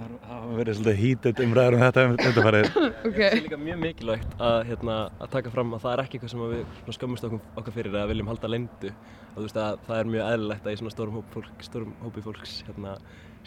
Það 0.00 0.12
hafa 0.30 0.56
verið 0.56 0.76
svolítið 0.78 1.00
hítið 1.00 1.40
umræður 1.44 1.74
um 1.76 1.82
þetta 1.84 2.02
undanfarið. 2.08 2.68
Ok. 3.10 3.16
Það 3.16 3.24
er 3.26 3.34
líka 3.40 3.58
mjög 3.60 3.80
mikilvægt 3.80 4.42
að, 4.46 4.58
hérna, 4.68 4.96
að 5.20 5.30
taka 5.34 5.50
fram 5.52 5.74
að 5.76 5.82
það 5.84 5.92
er 5.92 6.02
ekki 6.02 6.16
eitthvað 6.18 6.32
sem 6.32 6.44
að 6.44 6.52
við 6.54 6.94
skömmumst 6.96 7.26
okkur, 7.28 7.40
okkar 7.60 7.74
fyrir 7.74 7.96
eða 7.96 8.10
viljum 8.10 8.30
halda 8.30 8.50
leyndu. 8.52 8.92
Að, 8.92 9.34
þú 9.36 9.44
veist, 9.46 9.58
að 9.60 9.80
það 9.88 10.00
er 10.00 10.10
mjög 10.14 10.28
eðlilegt 10.28 10.68
að 10.68 10.72
í 10.76 10.78
svona 10.80 10.92
stórum, 10.94 11.16
hóp 11.18 11.34
fólk, 11.34 11.64
stórum 11.66 11.94
hópi 12.04 12.24
fólks 12.24 12.54
hérna, 12.68 12.94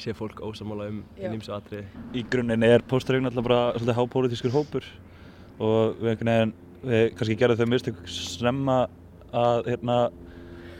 sé 0.03 0.15
fólk 0.17 0.41
ósamála 0.45 0.89
um 0.91 0.99
Já. 1.17 1.29
nýmsu 1.33 1.53
atriði. 1.55 1.85
Í 2.17 2.25
grunninn 2.33 2.67
er 2.67 2.85
pósturinn 2.89 3.29
alltaf 3.29 3.47
bara 3.47 3.61
svolítið 3.77 3.99
hápólitískur 4.01 4.55
hópur 4.57 4.89
og 5.61 6.01
við 6.01 6.11
einhvern 6.13 6.33
veginn, 6.33 6.53
við 6.83 7.05
kannski 7.19 7.39
gerðum 7.39 7.61
þau 7.61 7.73
mistök 7.75 8.03
snemma 8.09 8.77
að, 9.29 9.71
hérna, 9.71 9.97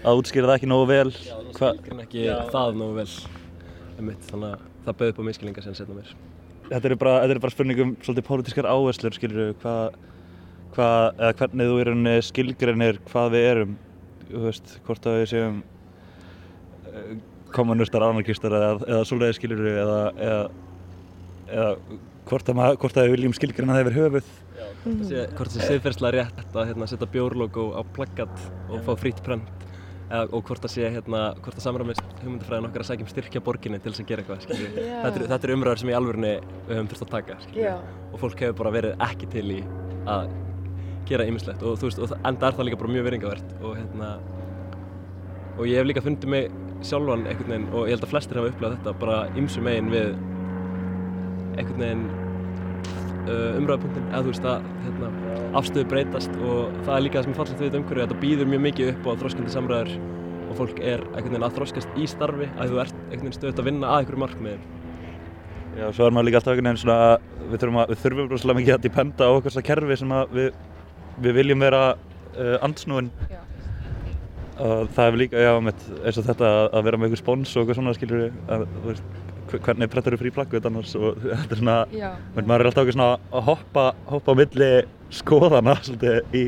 að 0.04 0.22
útskýra 0.22 0.52
það 0.52 0.60
ekki 0.60 0.72
nógu 0.74 0.90
vel. 0.92 1.08
Hva, 1.54 1.74
Skilgrinn 1.78 2.06
ekki 2.08 2.28
það 2.54 2.78
nógu 2.82 3.02
vel 3.04 3.10
einmitt, 3.94 4.30
þannig 4.32 4.56
að 4.56 4.70
það 4.86 4.98
bauði 5.00 5.14
upp 5.14 5.22
á 5.22 5.28
miskilingar 5.30 5.66
sem 5.66 5.76
setna 5.78 5.98
mér. 5.98 6.14
þetta 6.70 6.90
eru 6.90 7.00
bara, 7.02 7.16
þetta 7.24 7.36
eru 7.36 7.44
bara 7.46 7.56
spurningum 7.56 7.96
svolítið 8.04 8.28
pólitískar 8.30 8.70
áherslur, 8.70 9.18
skilur 9.18 9.42
við, 9.42 9.52
hvað, 9.64 9.98
hvað, 10.76 11.04
eða 11.20 11.34
hvernig 11.42 11.70
þú 11.72 11.76
í 11.76 11.88
rauninni 11.90 12.16
skilgreinir 12.30 13.02
hvað 13.12 13.36
við 13.36 13.50
erum, 13.52 13.76
þú 14.30 14.46
veist, 14.48 14.78
hvort 14.88 15.10
að 15.10 15.20
við 15.20 15.28
séum 15.34 15.60
eh, 16.92 17.12
kommunistar, 17.54 18.08
anarkistar 18.08 18.58
eða, 18.60 18.72
eða 18.88 19.04
svoleiði 19.10 19.38
skilur 19.40 19.66
við, 19.68 19.82
eða, 19.84 20.00
eða, 20.30 20.42
eða 21.52 21.70
hvort 22.30 22.50
að, 22.50 22.58
maður, 22.58 22.80
hvort 22.84 22.98
að 22.98 23.08
við 23.08 23.18
viljum 23.18 23.36
skilgreina 23.38 23.76
það 23.76 23.86
yfir 23.86 24.00
höfuð. 24.00 24.32
Hvort 24.54 25.02
það 25.02 25.10
sé, 25.10 25.26
hvort 25.36 25.52
það 25.52 25.58
sé 25.58 25.68
siðferðslega 25.70 26.16
rétt 26.16 26.56
að 26.56 26.70
hérna, 26.70 26.88
setja 26.88 27.10
bjórlogo 27.12 27.66
á 27.76 27.82
plaggat 27.96 28.46
og 28.70 28.84
fá 28.86 28.94
frýtt 29.00 29.22
prent 29.26 29.64
eða, 30.10 30.24
og 30.34 30.44
hvort 30.48 30.62
það 30.66 30.74
sé, 30.76 30.90
hérna, 30.94 31.22
hvort 31.40 31.56
það 31.58 31.66
samræmist 31.68 32.02
hugmyndafræðin 32.24 32.68
okkar 32.70 32.84
að 32.84 32.90
sækja 32.92 33.06
um 33.08 33.12
styrkja 33.14 33.42
borginni 33.46 33.80
til 33.84 33.92
þess 33.94 34.04
að 34.04 34.10
gera 34.12 34.24
eitthvað. 34.24 34.48
Þetta, 34.48 35.14
eru- 35.14 35.28
eru 35.48 35.58
umræður 35.58 35.82
sem 35.84 35.90
í 35.90 35.98
alvörunni 35.98 36.34
við 36.68 36.76
höfum 36.78 36.90
þurft 36.94 37.06
að 37.08 37.14
taka. 37.16 37.38
Og 38.14 38.20
fólk 38.22 38.44
hefur 38.46 38.58
bara 38.64 38.74
verið 38.78 38.96
ekki 39.08 39.30
til 39.34 39.46
í 39.58 39.60
að 40.06 40.34
gera 41.08 41.26
ýmislegt 41.28 41.64
og 41.68 41.78
þú 41.82 41.90
veist, 41.90 42.00
og 42.00 42.14
enda 42.24 42.48
er 42.48 42.56
það 42.58 42.66
líka 42.70 42.78
bara 42.80 42.94
mjög 42.94 43.08
viringavert 43.10 43.50
og 43.64 43.74
hérna 43.76 44.12
og 45.60 45.66
ég 45.68 45.76
hef 45.82 45.86
líka 45.90 46.02
fundið 46.06 46.30
mig 46.32 46.52
sjálfan 46.84 47.26
einhvern 47.28 47.52
veginn 47.52 47.66
og 47.76 47.88
ég 47.88 47.96
held 47.98 48.06
að 48.08 48.12
flestir 48.14 48.40
hafa 48.40 48.52
upplegað 48.54 48.78
þetta 48.78 48.94
bara 49.02 49.18
ymsum 49.40 49.64
megin 49.68 49.90
við 49.92 50.14
einhvern 51.60 51.84
veginn 51.84 52.06
uh, 53.28 53.58
umræðupunktin 53.60 54.10
eða 54.12 54.22
þú 54.26 54.32
veist 54.34 54.48
að 54.54 54.68
hérna, 54.86 55.12
afstöðu 55.60 55.88
breytast 55.94 56.36
og 56.42 56.78
það 56.86 56.94
er 56.98 57.06
líka 57.08 57.18
það 57.20 57.26
sem 57.28 57.34
er 57.34 57.40
fallegt 57.42 57.60
við 57.62 57.68
þetta 57.70 57.82
umhverju 57.84 58.06
þetta 58.06 58.20
býður 58.24 58.52
mjög 58.54 58.64
mikið 58.68 58.92
upp 58.94 59.08
á 59.08 59.12
þroskandi 59.24 59.54
samræður 59.56 59.92
og 60.44 60.56
fólk 60.60 60.80
er 60.84 61.04
einhvern 61.14 61.32
veginn 61.34 61.48
að 61.48 61.58
þroskast 61.60 62.00
í 62.04 62.08
starfi 62.12 62.50
að 62.60 62.74
þú 62.74 62.82
ert 62.84 62.96
einhvern 63.00 63.24
veginn 63.28 63.38
stöðut 63.40 63.62
að 63.64 63.70
vinna 63.70 63.92
að 63.94 64.04
einhverju 64.04 64.24
markmiðum 64.26 64.72
Já, 65.74 65.88
svo 65.90 66.06
er 66.06 66.14
maður 66.14 66.28
líka 66.30 66.38
alltaf 66.42 66.52
einhvern 66.54 66.68
veginn 66.70 66.82
svona 66.84 66.98
að 67.08 67.16
við 67.50 67.62
þurfum, 67.64 67.78
að, 67.82 67.94
við 67.94 68.02
þurfum 68.04 68.28
rosalega 68.34 68.60
mikið 68.60 68.76
að 68.76 68.84
dependa 68.84 69.26
á 69.26 69.32
okkar 69.34 69.54
svona 69.56 69.68
kerfi 69.70 69.96
sem 70.04 70.12
að 70.14 70.36
við, 70.38 70.50
við 71.26 71.38
viljum 71.40 71.64
vera 71.66 71.80
uh, 71.94 72.58
andsnúin. 72.68 73.08
Já. 73.32 73.40
Og 74.64 74.92
það 74.94 75.08
er 75.10 75.18
líka, 75.18 75.42
já, 75.42 75.50
mitt, 75.66 75.86
eins 76.06 76.20
og 76.22 76.28
þetta 76.28 76.46
að- 76.52 76.70
að 76.78 76.86
vera 76.88 77.00
með 77.02 77.08
einhver 77.10 77.22
spons 77.24 77.56
og 77.58 77.64
eitthvað 77.64 77.80
svona 77.80 77.96
skilur 77.98 78.22
við, 78.22 78.36
að, 78.54 78.68
hvernig 79.64 79.90
brettar 79.92 80.16
þú 80.16 80.20
frí 80.24 80.32
plakkut 80.34 80.68
annars 80.70 80.94
og 80.98 81.18
þetta 81.24 81.56
er 81.56 81.62
svona, 81.62 81.78
Já. 81.94 82.10
menn, 82.36 82.50
maður 82.50 82.66
er 82.66 82.70
alltaf 82.70 82.84
eitthvað 82.84 82.98
svona 82.98 83.40
að 83.40 83.48
hoppa, 83.50 83.86
hoppa 84.10 84.36
á 84.36 84.40
milli 84.42 84.70
skoðana 85.14 85.76
svolítið 85.86 86.38
í, 86.40 86.44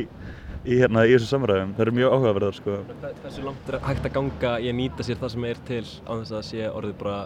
í, 0.66 0.80
hérna, 0.82 1.06
í 1.06 1.16
þessu 1.16 1.32
samræðum. 1.32 1.74
Það 1.78 1.86
eru 1.86 1.96
mjög 2.00 2.16
áhugaverðar, 2.18 2.60
sko. 2.60 2.78
Hversu 3.24 3.48
langt 3.48 3.72
er 3.72 3.80
hægt 3.86 4.10
að 4.10 4.16
ganga 4.20 4.54
í 4.60 4.70
að 4.72 4.78
nýta 4.82 5.08
sér 5.08 5.20
það 5.22 5.34
sem 5.36 5.50
er 5.50 5.66
til 5.72 5.82
á 5.84 6.12
þess 6.14 6.30
að 6.30 6.38
það 6.38 6.46
sé 6.52 6.70
orðið 6.72 6.96
bara 7.02 7.18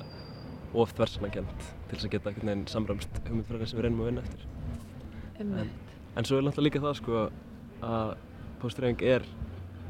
of 0.70 0.96
þversanakent 0.98 1.68
til 1.90 1.98
þess 1.98 2.06
að 2.08 2.16
geta 2.16 2.30
einhvern 2.30 2.52
veginn 2.52 2.66
samræmst 2.70 3.22
hugmyndfræðin 3.26 3.70
sem 3.72 3.80
við 3.80 3.88
reynum 3.88 4.02
að 4.04 4.10
vinna 4.12 4.26
eftir. 4.28 4.50
En, 5.40 5.54
en 6.20 6.28
svo 6.28 6.38
er 6.38 6.46
náttúrulega 6.46 6.68
líka 6.68 6.84
það 6.84 6.98
sko 7.00 7.22
að 7.90 8.12
póstræðing 8.60 9.06
er 9.08 9.26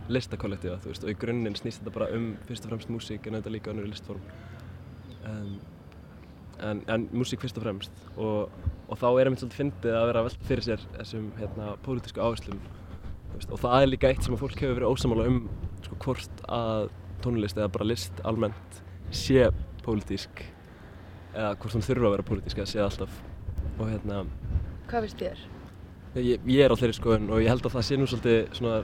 veist, 0.10 1.04
og 1.04 1.12
í 1.12 1.18
grunninn 1.20 1.58
snýst 1.58 1.84
þetta 1.84 1.94
bara 1.94 2.10
um 2.16 2.32
fyrst 2.48 2.66
og 2.66 2.72
fremst 2.72 2.90
músík 2.90 3.28
en 3.28 3.38
þetta 3.38 3.54
líka 3.54 3.72
önnur 3.74 3.90
listform. 3.90 4.22
En, 5.30 5.60
en, 6.66 6.84
en 6.92 7.08
músík 7.16 7.42
fyrst 7.44 7.58
og 7.60 7.66
fremst. 7.66 8.04
Og, 8.18 8.54
og 8.90 9.00
þá 9.00 9.08
er 9.12 9.30
einmitt 9.30 9.44
svolítið 9.44 9.62
fyndið 9.62 9.98
að 9.98 10.08
vera 10.10 10.24
að 10.24 10.30
velta 10.30 10.50
fyrir 10.50 10.68
sér 10.68 10.86
þessum 10.98 11.28
hérna 11.40 11.74
pólitísku 11.86 12.24
áherslum 12.24 12.62
og 13.40 13.60
það 13.62 13.82
er 13.82 13.92
líka 13.92 14.10
eitt 14.10 14.26
sem 14.26 14.36
að 14.36 14.42
fólk 14.42 14.60
hefur 14.60 14.76
verið 14.80 14.94
ósamála 14.94 15.28
um 15.30 15.38
sko, 15.86 15.98
hvort 16.04 16.42
að 16.52 16.90
tónlist 17.24 17.60
eða 17.60 17.70
bara 17.72 17.88
list 17.88 18.24
almennt 18.28 18.82
sé 19.16 19.46
pólitísk 19.86 20.44
eða 21.36 21.54
hvort 21.62 21.78
hún 21.78 21.86
þurfa 21.86 22.10
að 22.10 22.16
vera 22.18 22.28
pólitísk 22.32 22.60
eða 22.60 22.72
sé 22.74 22.84
alltaf. 22.84 23.22
Og 23.78 23.88
hérna 23.88 24.26
Hvað 24.90 25.06
finnst 25.06 25.24
þér? 25.24 25.48
ég, 26.18 26.42
ég 26.50 26.64
er 26.66 26.74
á 26.74 26.80
þeirri 26.80 26.98
skoðun 26.98 27.30
og 27.30 27.44
ég 27.44 27.52
held 27.52 27.66
að 27.68 27.76
það 27.78 27.86
sé 27.86 27.98
nú 28.00 28.08
svolítið 28.10 28.40
svona, 28.58 28.80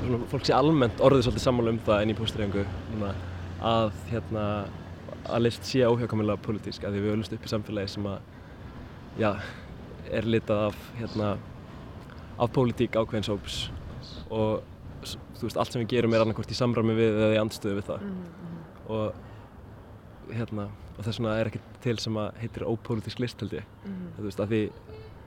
svona 0.00 0.20
fólk 0.32 0.48
sé 0.48 0.54
almennt 0.56 1.02
orðið 1.04 1.26
svolítið 1.26 1.44
sammála 1.44 1.74
um 1.74 1.80
það 1.86 2.04
inn 2.04 2.14
í 2.14 2.18
póstreifingu 2.18 2.64
núna 2.94 3.12
að 3.72 3.92
hérna 4.10 4.46
að 5.28 5.44
list 5.46 5.66
sé 5.68 5.84
óhjákamilega 5.86 6.42
pólitísk 6.42 6.84
að 6.84 6.96
því 6.96 7.02
við 7.02 7.12
höfumst 7.12 7.36
upp 7.36 7.46
í 7.46 7.52
samfélagi 7.52 7.94
sem 7.94 8.06
að 8.10 8.20
já, 9.20 9.30
er 10.10 10.28
litað 10.28 10.66
af 10.68 10.84
hérna 10.98 11.32
af 12.42 12.52
pólitík 12.54 12.96
ákveðins 12.96 13.30
hóps 13.30 13.58
og 14.32 14.62
þú 15.42 15.48
veist, 15.48 15.58
allt 15.58 15.74
sem 15.74 15.82
við 15.82 15.92
gerum 15.96 16.14
er 16.14 16.24
annarkvort 16.24 16.54
í 16.54 16.56
samræmi 16.56 16.94
við 16.96 17.18
eða 17.18 17.34
í 17.34 17.40
andstöðu 17.42 17.78
við 17.80 17.88
það. 17.90 18.04
Og 18.92 20.32
hérna 20.32 20.68
og 20.92 21.00
þess 21.06 21.18
vegna 21.18 21.36
er 21.40 21.50
ekkert 21.50 21.78
til 21.82 21.96
sem 21.98 22.18
að 22.20 22.38
heitir 22.42 22.66
ópólitísk 22.68 23.22
list 23.22 23.40
held 23.42 23.56
ég. 23.58 23.66
Mhm. 23.84 24.12
þú 24.16 24.26
veist, 24.28 24.40
að 24.40 24.52
því, 24.52 24.62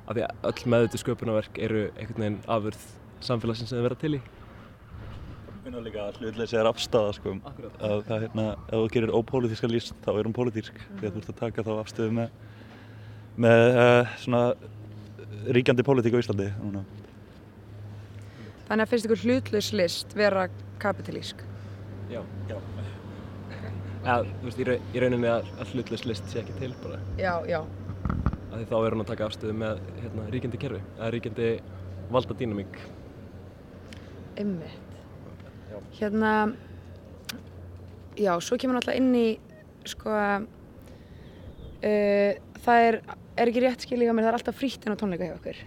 að 0.08 0.16
því 0.16 0.28
öll 0.50 0.72
meðutu 0.74 1.02
sköpunarverk 1.02 1.60
eru 1.60 1.84
einhvern 1.98 2.24
veginn 2.24 2.40
afurð 2.48 2.86
samfélagsins 3.22 3.70
sem 3.70 3.80
þau 3.80 3.88
vera 3.90 3.96
til 3.96 4.16
í 4.16 4.22
finna 5.66 5.82
líka 5.82 6.04
að 6.06 6.20
hlutleysi 6.22 6.58
er 6.60 6.68
afstæða 6.70 7.14
sko. 7.18 7.32
að 7.82 8.04
það 8.06 8.20
hérna, 8.26 8.44
ef 8.70 8.76
þú 8.76 8.90
gerir 8.94 9.14
ópólitíska 9.18 9.70
list 9.72 9.96
þá 10.06 10.12
er 10.20 10.28
hún 10.30 10.36
pólitísk 10.38 10.78
því 11.00 11.08
að 11.10 11.16
þú 11.16 11.22
ert 11.24 11.32
að 11.34 11.40
taka 11.40 11.66
þá 11.66 11.72
afstöðu 11.82 12.14
með 12.20 12.36
með 13.46 13.64
uh, 13.82 14.12
svona 14.22 14.44
ríkjandi 15.58 15.84
pólitík 15.86 16.16
á 16.16 16.22
Íslandi 16.22 16.46
núna. 16.62 16.84
Þannig 18.70 18.86
að 18.86 18.92
finnst 18.94 19.08
ykkur 19.10 19.24
hlutlaus 19.26 19.72
list 19.76 20.16
vera 20.18 20.46
kapitalísk? 20.82 21.42
Já, 22.14 22.22
já. 22.50 22.56
Eða, 24.06 24.22
þú 24.22 24.48
veist, 24.48 24.62
í, 24.62 24.70
rau- 24.70 24.80
í 24.96 25.04
rauninni 25.04 25.30
að, 25.34 25.50
að 25.60 25.74
hlutlaus 25.76 26.06
list 26.10 26.30
sé 26.32 26.42
ekki 26.44 26.56
til 26.62 26.72
bara 26.86 27.02
Já, 27.20 27.34
já. 27.50 27.60
af 27.66 28.56
því 28.62 28.66
þá 28.70 28.76
er 28.80 28.96
hún 28.96 29.04
að 29.04 29.12
taka 29.12 29.28
afstöðu 29.32 29.58
með 29.66 29.84
hérna, 30.00 30.30
ríkjandi 30.38 30.62
kerfi, 30.62 30.82
eða 31.00 31.12
ríkjandi 31.18 31.52
valda 32.14 32.38
dýnamík. 32.40 32.82
Einmitt. 34.40 34.85
Hérna, 36.00 36.32
já, 38.20 38.34
svo 38.42 38.58
kemur 38.62 38.76
náttúrulega 38.78 39.02
inn 39.02 39.16
í, 39.20 39.28
sko, 39.92 40.10
uh, 41.86 42.34
það 42.66 42.90
er, 42.90 43.00
er 43.36 43.52
ekki 43.52 43.64
rétt 43.66 43.86
skilja 43.88 44.10
hjá 44.10 44.16
mér, 44.16 44.28
það 44.28 44.34
er 44.34 44.40
alltaf 44.40 44.60
frítt 44.60 44.86
inn 44.86 44.96
á 44.96 45.02
tónleika 45.02 45.30
hjá 45.30 45.38
okkur. 45.38 45.64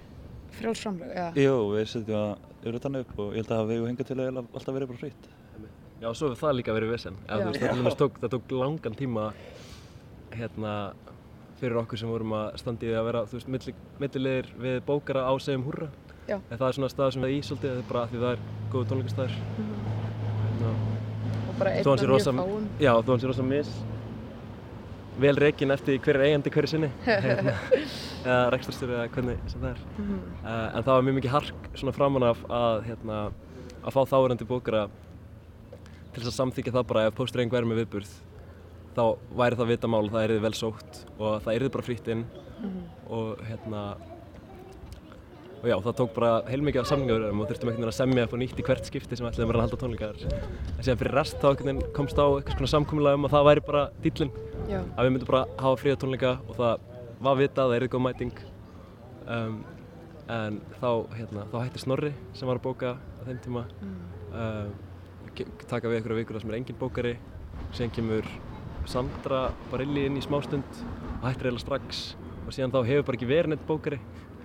Frjálsframlög, 0.58 1.10
já. 1.14 1.26
Jú, 1.38 1.56
við 1.74 1.90
setjum 1.92 2.22
að 2.68 2.80
þannig 2.84 3.04
upp 3.04 3.20
og 3.22 3.36
ég 3.36 3.44
held 3.44 3.52
að 3.54 3.68
við 3.70 3.84
hengið 3.86 4.08
til 4.08 4.18
að 4.22 4.40
alltaf 4.42 4.74
verið 4.74 4.90
bara 4.90 5.02
frýtt. 5.04 5.28
Já, 5.98 6.08
svo 6.14 6.28
hefur 6.28 6.38
það 6.38 6.56
líka 6.60 6.74
verið 6.76 6.92
vesen. 6.94 7.16
Það, 7.26 7.52
til 7.56 7.70
dæmis 7.74 7.98
tók, 7.98 8.18
það 8.22 8.34
tók 8.36 8.52
langan 8.54 8.98
tíma 8.98 9.24
hérna, 10.38 10.74
fyrir 11.58 11.80
okkur 11.82 11.98
sem 11.98 12.10
vorum 12.12 12.36
að 12.38 12.50
standa 12.62 12.86
í 12.86 12.90
því 12.90 12.98
að 13.00 13.08
vera 13.08 13.24
þú 13.26 13.38
veist, 13.38 13.52
milli, 13.54 13.74
millilegir 13.98 14.50
við 14.62 14.80
bókara 14.86 15.26
á 15.26 15.32
segjum 15.42 15.66
húrra. 15.66 15.90
Já. 16.28 16.38
En 16.38 16.58
það 16.58 16.66
er 16.68 16.78
svona 16.78 16.92
stað 16.92 17.14
sem 17.16 17.26
við 17.26 17.38
í 17.38 17.44
svolítið, 17.48 17.70
það 17.70 17.82
er 17.82 17.88
bara 17.92 18.04
af 18.04 18.12
því 18.12 18.24
það 18.24 18.34
er 18.34 18.44
góðu 18.74 18.90
tónleikastæður. 18.92 19.97
Hérna, 20.58 20.74
Og 21.48 21.54
bara 21.58 21.70
einn 21.70 21.86
af 21.86 21.98
mjög 22.00 22.08
rosa, 22.10 22.32
fáum. 22.32 22.66
já, 22.80 22.92
þó 23.02 23.08
hann 23.12 23.20
sé 23.22 23.26
rosa 23.30 23.42
mis, 23.42 23.70
vel 25.18 25.36
rekin 25.36 25.70
eftir 25.74 25.98
hver 25.98 26.16
er 26.18 26.24
eigandi 26.28 26.50
hverju 26.54 26.68
sinni. 26.70 26.90
hérna, 27.06 27.54
eða 28.24 28.50
rekstrastjóri 28.54 28.94
eða 28.94 29.08
hvernig 29.14 29.38
sem 29.50 29.60
það 29.62 29.70
er. 29.72 29.82
Mhm. 29.98 30.18
Uh, 30.44 30.76
en 30.78 30.82
það 30.82 30.92
var 30.94 31.02
mjög 31.08 31.18
mikið 31.20 31.34
hark 31.34 31.68
svona 31.78 31.94
framan 31.96 32.26
af 32.28 32.42
að, 32.48 32.82
hérna, 32.88 33.18
að 33.84 33.94
fá 33.96 34.00
þáverandi 34.12 34.46
bókara 34.50 34.84
til 36.12 36.22
þess 36.22 36.32
að 36.32 36.38
samþykja 36.40 36.72
það 36.78 36.86
bara 36.90 37.06
ef 37.08 37.14
póstureying 37.18 37.50
væri 37.52 37.68
með 37.70 37.82
viðburð 37.84 38.12
þá 38.98 39.02
væri 39.38 39.58
það 39.60 39.68
vitamál 39.70 40.04
og 40.08 40.12
það 40.14 40.24
erði 40.28 40.40
vel 40.42 40.54
sótt 40.58 41.02
og 41.18 41.42
það 41.44 41.54
erði 41.58 41.72
bara 41.76 41.86
frýtt 41.86 42.08
inn 42.14 42.24
Mhm. 42.58 42.78
og 43.14 43.38
hérna 43.46 43.82
og 45.58 45.66
já, 45.66 45.74
það 45.82 45.94
tók 45.98 46.12
bara 46.14 46.30
heilmikið 46.46 46.80
af 46.84 46.88
samningaverðum 46.92 47.40
og 47.42 47.48
þurftum 47.50 47.68
einhvern 47.70 47.82
veginn 47.82 47.92
að 47.92 47.96
semja 47.98 48.24
upp 48.28 48.34
á 48.34 48.38
nýtt 48.38 48.60
í 48.62 48.66
hvert 48.68 48.86
skipti 48.88 49.16
sem 49.18 49.26
ætlaðum 49.26 49.54
að 49.56 49.62
halda 49.64 49.78
tónleikar. 49.80 50.20
En 50.28 50.84
síðan 50.86 51.00
fyrir 51.00 51.16
rest 51.18 51.40
þá 51.42 51.48
komst 51.96 52.20
á 52.20 52.26
eitthvað 52.30 52.60
svona 52.60 52.70
samkomulega 52.74 53.18
um 53.18 53.26
að 53.26 53.34
það 53.34 53.48
væri 53.48 53.64
bara 53.66 53.82
dýllinn. 54.04 54.30
Já. 54.68 54.82
að 54.84 55.06
við 55.06 55.12
myndum 55.14 55.30
bara 55.32 55.40
hafa 55.58 55.80
fríða 55.80 55.98
tónleika 56.02 56.30
og 56.44 56.58
það 56.58 56.82
var 57.24 57.38
vitað, 57.40 57.70
það 57.70 57.76
erði 57.78 57.88
góð 57.94 58.04
mæting. 58.04 58.32
Um, 59.28 59.56
en 60.28 60.60
þá, 60.78 60.90
hérna, 61.16 61.46
þá 61.48 61.56
hætti 61.64 61.82
Snorri 61.82 62.12
sem 62.36 62.48
var 62.50 62.60
að 62.60 62.66
bóka 62.68 62.92
á 63.00 63.20
þeim 63.26 63.40
tíma. 63.46 63.64
Um, 64.28 64.70
ke- 65.34 65.48
taka 65.66 65.88
við 65.88 65.98
einhverja 66.02 66.20
vikur 66.20 66.36
þar 66.38 66.44
sem 66.44 66.52
er 66.52 66.58
engin 66.60 66.78
bókari. 66.78 67.14
Síðan 67.72 67.94
kemur 67.96 68.28
Sandra 68.88 69.42
Barilli 69.72 70.06
inn 70.08 70.20
í 70.20 70.24
smástund 70.24 70.68
og 71.18 71.26
hættir 71.26 71.48
eiginlega 71.50 71.64
strax. 71.64 72.04
Og 72.46 72.52
síðan 72.56 72.72
þá 72.76 72.80
hefur 72.88 73.08
bara 73.08 73.18
ekki 73.18 73.28
verið 73.32 73.52
neitt 73.54 73.66
bókari 73.68 73.98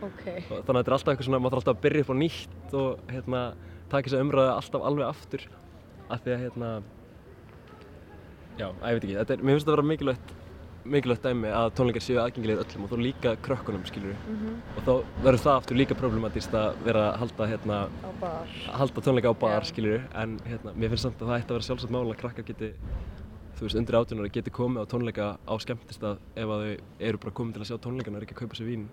Ok. 0.04 0.24
og 0.28 0.64
þannig 0.66 0.70
að 0.70 0.80
þetta 0.80 0.92
er 0.92 0.98
alltaf 0.98 1.14
eitthvað 1.14 1.28
svona, 1.30 1.40
maður 1.44 1.56
þarf 1.58 1.64
alltaf 1.64 1.78
að 1.78 1.84
byrja 1.88 2.04
upp 2.06 2.14
á 2.14 2.16
nýtt 2.24 2.78
og 2.84 3.00
hérna, 3.14 3.42
taka 3.90 4.08
þess 4.10 4.18
að 4.20 4.24
umræða 4.28 4.54
alltaf 4.60 4.88
alveg 4.90 5.08
aftur. 5.08 5.48
Af 6.14 6.24
því 6.24 6.34
að 6.36 6.42
hérna 6.44 6.70
já, 8.60 8.68
að 8.70 8.88
ég 8.90 8.98
veit 9.00 9.04
ekki, 9.08 9.18
er, 9.34 9.44
mér 9.44 9.56
finnst 9.56 9.66
þetta 9.68 9.74
að 9.74 9.78
vera 9.78 9.90
mikilvægt 9.94 10.40
mikilvægt 10.84 11.24
dæmi 11.24 11.48
að 11.56 11.70
tónleikar 11.78 12.04
séu 12.04 12.18
aðgengilegir 12.20 12.60
öllum 12.60 12.84
og 12.84 12.90
þó 12.92 12.98
líka 13.00 13.32
krökkunum, 13.46 13.86
skilur 13.88 14.18
Mhm. 14.28 14.58
og 14.76 14.82
þá 14.84 14.92
verður 15.24 15.44
það 15.46 15.56
aftur 15.62 15.78
líka 15.80 15.96
problematist 15.96 16.52
að 16.60 16.76
vera 16.84 17.04
að 17.14 17.18
halda 17.22 17.48
hérna 17.48 17.78
að 18.20 18.74
halda 18.82 19.02
tónleika 19.06 19.32
á 19.32 19.36
bar, 19.40 19.62
skilur 19.64 20.02
en 20.14 20.40
hérna, 20.44 20.74
mér 20.76 20.90
finnst 20.92 21.04
samt 21.08 21.22
að 21.24 21.28
það 21.32 21.38
ætti 21.40 21.48
að 21.48 21.56
vera 21.56 21.68
sjálfsagt 21.70 21.92
mál 21.96 22.12
að 22.12 22.18
krakkar 22.20 22.44
geti 22.44 22.74
þú 23.56 23.62
veist, 23.64 23.78
undir 23.80 23.96
átjónara 23.96 24.32
geti 24.34 24.52
komið 24.52 24.84
á 24.84 24.86
tónleika 24.92 25.38
á 25.48 25.54
skemmtistað 25.64 26.18
ef 26.36 26.48
að 26.52 26.60
þau 26.68 26.78
eru 27.00 27.18
bara 27.18 27.32
komið 27.32 27.54
til 27.54 27.62
að 27.64 27.70
sjá 27.72 27.78
tónleikana 27.80 28.18
og 28.18 28.20
eru 28.20 28.28
ekki 28.28 28.36
að 28.36 28.42
kaupa 28.44 28.56
sér 28.60 28.68
vín 28.68 28.86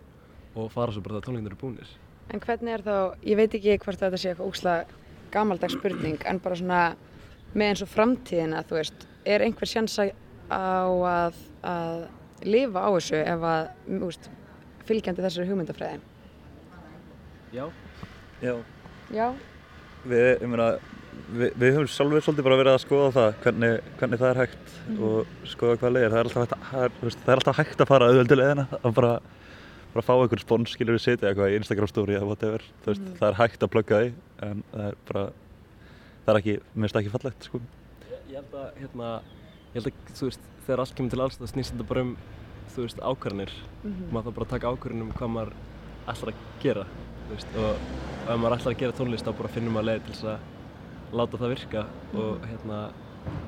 og 0.55 0.71
fara 0.75 0.93
svo 0.93 1.03
bara 1.05 1.19
þegar 1.19 1.27
tónleikarnir 1.29 1.53
eru 1.55 1.61
búnir 1.61 1.93
En 2.31 2.41
hvernig 2.41 2.73
er 2.77 2.83
þá, 2.87 2.97
ég 3.27 3.37
veit 3.41 3.55
ekki 3.59 3.79
hvort 3.83 3.99
þetta 3.99 4.19
sé 4.21 4.29
eitthvað 4.31 4.51
úksla 4.53 4.75
gamaldags 5.35 5.75
spurning, 5.75 6.19
en 6.31 6.39
bara 6.43 6.57
svona 6.59 6.81
með 7.55 7.67
eins 7.73 7.83
og 7.83 7.89
framtíðina, 7.91 8.61
þú 8.69 8.77
veist, 8.79 9.07
er 9.27 9.43
einhver 9.43 9.67
sjansa 9.67 10.05
á 10.51 10.87
að, 10.87 11.35
að 11.67 12.05
lifa 12.47 12.85
á 12.87 12.89
þessu 12.95 13.19
ef 13.25 13.43
að, 13.51 13.67
þú 13.89 14.01
veist, 14.07 14.29
fylgjandi 14.87 15.25
þessari 15.27 15.49
hugmyndafræði? 15.51 16.01
Já. 17.55 17.67
Já. 18.43 18.55
Já. 19.15 19.27
Við, 20.07 20.29
ég 20.41 20.47
meina, 20.49 20.69
við, 21.35 21.51
við 21.61 21.75
höfum 21.77 21.91
sjálfur 21.91 22.23
svolítið 22.25 22.47
bara 22.47 22.61
verið 22.63 22.77
að 22.77 22.85
skoða 22.85 23.11
það, 23.17 23.31
hvernig, 23.45 23.75
hvernig 24.01 24.23
það 24.23 24.31
er 24.35 24.41
hægt 24.45 24.77
Mhm. 24.91 25.03
og 25.07 25.27
skoða 25.47 25.77
hvað 25.79 25.93
leiðir. 25.95 26.11
Það 26.15 26.21
er 26.21 26.25
alltaf 26.31 26.41
hægt 26.43 26.55
að, 26.55 26.63
það 26.71 26.85
er, 26.85 27.15
það 27.21 27.29
er 27.35 27.39
alltaf 27.41 27.59
hægt 27.61 27.83
að 27.85 27.91
fara 27.91 28.07
auðvöldulegina, 28.11 28.65
að 28.81 28.95
bara, 28.97 29.11
bara 29.95 30.05
fá 30.07 30.13
einhver 30.15 30.41
spons, 30.43 30.71
skilur 30.77 30.97
við 30.99 31.03
setja 31.05 31.29
eitthvað 31.31 31.51
í 31.53 31.57
Instagram 31.61 31.89
story 31.91 32.15
eða 32.19 32.27
whatever. 32.31 32.63
Þú 32.85 32.93
veist, 32.93 33.01
Mhm. 33.03 33.17
það 33.19 33.29
er 33.29 33.39
hægt 33.41 33.61
að 33.67 33.71
plugga 33.75 33.97
því, 34.01 34.13
en 34.43 34.63
það 34.73 34.89
er 34.89 34.95
bara, 35.13 35.25
það 36.27 36.35
er 36.35 36.41
ekki, 36.41 36.55
mér 36.77 36.83
finnst 36.89 36.95
það 36.95 37.03
ekki 37.03 37.15
fallegt, 37.17 37.43
sko. 37.45 37.61
Ég 38.31 38.35
held 38.35 38.53
að, 38.55 38.69
hérna, 38.81 39.09
ég 39.75 39.83
held 39.83 39.87
að, 39.87 39.93
þú 40.15 40.25
veist, 40.31 40.41
þegar 40.67 40.79
allt 40.81 40.95
kemur 40.95 41.11
til 41.11 41.21
alls 41.21 41.37
það 41.39 41.53
snýst 41.55 41.73
þetta 41.75 41.89
bara 41.89 42.01
um, 42.01 42.17
þú 42.71 42.83
veist, 42.87 42.99
ákvarðanir 43.01 43.51
Mhm. 43.85 44.13
maður 44.13 44.25
þarf 44.25 44.35
bara 44.35 44.47
að 44.47 44.51
taka 44.55 44.67
ákvarðanir 44.71 45.03
um 45.03 45.13
hvað 45.13 45.31
maður 45.35 45.53
ætlar 46.09 46.33
að 46.33 46.35
gera, 46.63 46.85
þú 47.27 47.35
veist, 47.35 47.57
og, 47.57 47.77
og 48.27 48.31
ef 48.31 48.39
maður 48.41 48.57
ætlar 48.59 48.75
að 48.75 48.79
gera 48.79 48.93
tónlist 48.93 49.25
þá 49.27 49.33
bara 49.37 49.49
finnum 49.49 49.73
maður 49.75 49.89
leið 49.91 50.05
til 50.05 50.15
þess 50.15 50.25
að 50.25 50.39
láta 51.13 51.39
það 51.39 51.49
virka 51.55 51.87
og, 52.15 52.39
hérna, 52.47 52.93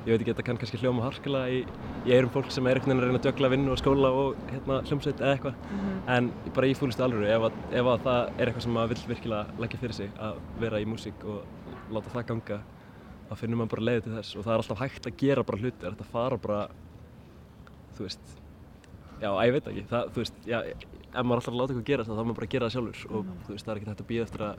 ég 0.03 0.11
veit 0.11 0.19
ekki, 0.21 0.33
þetta 0.33 0.43
kann 0.47 0.57
kannski 0.59 0.77
hljóma 0.81 1.03
harkilega 1.05 1.47
í, 1.49 1.61
í 2.05 2.11
eirum 2.11 2.29
fólk 2.33 2.51
sem 2.51 2.67
er 2.67 2.75
einhvern 2.79 2.91
veginn 2.99 3.03
að 3.03 3.07
reyna 3.07 3.19
að 3.21 3.25
djögla 3.29 3.49
vinnu 3.53 3.71
og 3.71 3.79
skóla 3.79 4.09
og, 4.11 4.41
hérna, 4.51 4.81
hljómsveit 4.89 5.21
eða 5.23 5.33
eitthvað, 5.37 5.55
Mhm. 5.71 5.93
en 6.17 6.31
bara 6.53 6.67
í 6.67 6.75
fúlistu 6.75 7.03
alvöru, 7.05 7.25
ef, 7.31 7.41
að, 7.47 7.53
ef 7.71 7.85
að 7.93 8.03
það 8.03 8.31
er 8.39 8.45
eitthvað 8.51 8.61
sem 8.67 8.73
maður 8.73 8.93
vill 8.93 9.15
virkilega 9.15 9.59
leggja 9.59 9.79
fyrir 9.79 9.93
sig 9.93 10.09
að 10.19 10.35
vera 10.59 10.81
í 10.83 10.85
músík 10.85 11.23
og 11.23 11.43
láta 11.91 12.09
það 12.13 12.25
ganga 12.27 12.59
þá 13.29 13.35
finnum 13.39 13.57
maður 13.63 13.69
bara 13.75 13.81
leiði 13.87 14.03
til 14.03 14.13
þess. 14.17 14.35
Og 14.35 14.43
það 14.43 14.53
er 14.53 14.61
alltaf 14.63 14.79
hægt 14.83 15.07
að 15.07 15.17
gera 15.17 15.43
bara 15.43 15.57
hluti, 15.57 15.79
það 15.79 15.87
er 15.87 15.95
hægt 15.95 16.01
að 16.05 16.11
fara 16.11 16.37
bara 16.37 16.67
þú 17.97 18.03
veist 18.07 18.19
já, 19.21 19.29
að 19.31 19.45
ég 19.47 19.53
veit 19.55 19.67
ekki, 19.71 19.83
það, 19.89 20.09
þú 20.13 20.23
veist 20.23 20.33
já, 20.49 20.57
ef 21.13 21.23
maður 21.25 21.47
að 21.47 21.57
láta 21.59 21.73
eitthvað 21.73 21.85
gera 21.89 22.03
það, 22.03 22.17
þá 22.19 22.23
maður 22.27 22.39
bara 22.41 22.51
gera 22.53 22.67
það 22.67 22.75
sjálfur. 22.75 23.05
Og 23.13 23.25
þú 23.47 23.53
veist, 23.53 23.65
það 23.65 23.71
er 23.73 23.79
ekki 23.79 23.89
hægt 23.93 24.03
að 24.03 24.09
býða 24.11 24.25
eftir 24.27 24.45
að 24.49 24.55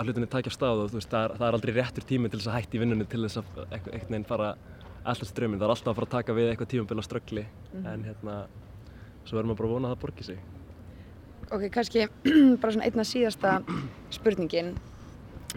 að 0.00 0.08
hlutinni 0.10 0.28
tækja 0.32 0.50
á 0.52 0.54
stað 0.56 0.82
og 0.84 0.94
veist, 0.96 1.10
það 1.12 1.24
er, 1.28 1.34
það 1.40 1.46
er 1.50 1.56
aldrei 1.58 1.72
réttur 1.76 2.06
tími 2.08 2.30
til 2.32 2.40
þess 2.40 2.50
að 2.50 2.56
hætta 2.58 2.76
í 2.78 2.80
vinnunni 2.82 3.06
til 3.10 3.20
þess 3.26 3.40
að 3.42 3.50
eitthvað, 3.66 3.92
einhvern 3.94 4.14
veginn 4.14 4.28
fara 4.30 4.48
alltaf 5.10 5.28
strömmin, 5.30 5.60
það 5.60 5.66
er 5.68 5.74
alltaf 5.74 5.90
að 5.92 5.98
fara 6.00 6.08
að 6.08 6.14
taka 6.16 6.36
við 6.36 6.48
eitthvað 6.52 6.70
tímabil 6.74 7.00
á 7.00 7.04
ströggli 7.06 7.44
Mhm. 7.74 7.86
en 7.92 8.04
hérna, 8.08 8.34
svo 9.24 9.36
verður 9.36 9.48
maður 9.50 9.58
bara 9.60 9.68
að 9.68 9.74
vona 9.76 9.88
að 9.88 9.94
það 9.94 10.02
borgi 10.06 10.24
sig 10.30 10.38
Ok, 11.50 11.62
kannski 11.74 12.06
bara 12.62 12.72
svona 12.72 12.84
einna 12.86 13.02
síðasta 13.04 13.56
spurningin. 14.14 14.68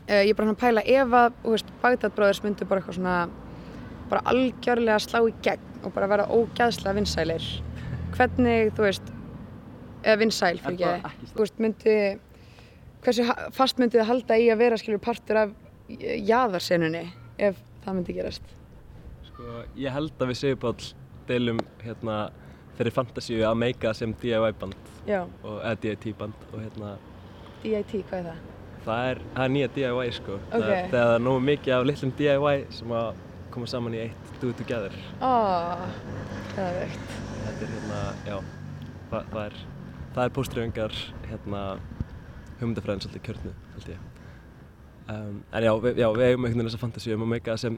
Uh, 0.10 0.24
ég 0.26 0.32
er 0.32 0.38
bara 0.40 0.48
svona 0.48 0.56
að 0.58 0.64
pæla 0.64 0.84
ef 0.90 1.12
að, 1.20 1.36
þú 1.44 1.52
veist, 1.54 1.68
Bagdad 1.84 2.16
Brothers 2.16 2.40
myndi 2.44 2.66
bara 2.66 2.82
eitthvað 2.82 2.96
svona, 2.98 3.18
bara 4.10 4.24
algjörlega 4.32 4.96
slá 5.04 5.20
í 5.30 5.34
gegn 5.46 5.84
og 5.86 5.94
bara 5.94 6.08
vera 6.10 6.26
ógæðslega 6.34 6.96
vinsælir. 6.98 7.46
Hvernig, 8.18 8.72
þú 8.74 8.88
veist, 8.88 9.12
eða 10.02 10.18
vinsæl 10.24 10.58
fyrir 10.66 11.06
ekki, 11.12 11.54
myndi, 11.62 11.96
hversu 13.04 13.26
fast 13.56 13.80
myndi 13.82 14.00
þið 14.00 14.08
halda 14.10 14.38
í 14.40 14.48
að 14.54 14.62
vera, 14.64 14.78
skilur, 14.80 15.02
partur 15.04 15.40
af 15.44 15.54
jaðarsenunni 15.90 17.04
ef 17.44 17.58
það 17.84 17.98
myndi 17.98 18.16
gerast? 18.18 18.54
Sko, 19.28 19.64
ég 19.80 19.92
held 19.94 20.14
að 20.22 20.32
við 20.32 20.40
Sigurbáll 20.42 20.88
deilum 21.28 21.60
hérna 21.84 22.18
þeirri 22.78 22.94
fantasíu 22.96 23.44
að 23.48 23.60
meika 23.62 23.92
sem 23.98 24.14
DIY 24.22 24.54
band 24.60 24.76
Já. 25.08 25.22
og, 25.44 25.60
eða 25.62 25.76
DIT 25.84 26.08
band 26.18 26.48
og 26.54 26.60
hérna 26.64 26.96
DIT, 27.64 27.94
hvað 28.10 28.20
er 28.20 28.26
það? 28.32 28.42
það 28.84 29.10
er, 29.12 29.22
það 29.36 29.44
er 29.46 29.54
nýja 29.56 29.70
DIY 29.78 30.10
sko 30.18 30.40
það, 30.52 30.64
Ok. 30.64 30.66
þegar 30.66 30.90
það 30.96 31.14
er 31.18 31.24
nógu 31.28 31.44
mikið 31.50 31.76
af 31.78 31.86
litlum 31.88 32.16
DIY 32.20 32.56
sem 32.80 32.96
að 33.00 33.22
koma 33.54 33.70
saman 33.70 33.94
í 33.96 34.02
eitt 34.08 34.32
do 34.42 34.50
it 34.52 34.58
together 34.60 34.96
Ó, 35.22 35.32
það 36.56 36.66
er 36.66 36.80
veikt. 36.82 37.14
þetta 37.46 37.68
er 37.68 37.74
hérna, 37.76 38.02
já 38.28 38.38
það, 39.12 39.30
það 39.36 39.42
er, 39.46 39.58
það 40.16 40.24
er 40.26 40.34
póstriðingar 40.40 40.98
hérna 41.30 41.62
hugmyndafræðin 42.64 43.04
svolítið 43.06 43.26
kjörnu 43.28 43.54
held 43.76 43.92
ég 43.94 44.00
um, 45.14 45.44
en 45.54 45.64
já, 45.68 45.72
við, 45.84 46.00
já, 46.02 46.08
við 46.16 46.26
eigum 46.30 46.46
einhvern 46.48 46.58
veginn 46.58 46.70
þessa 46.72 46.82
fantasíu 46.86 47.16
um 47.18 47.26
að 47.28 47.32
meika 47.36 47.58
sem 47.60 47.78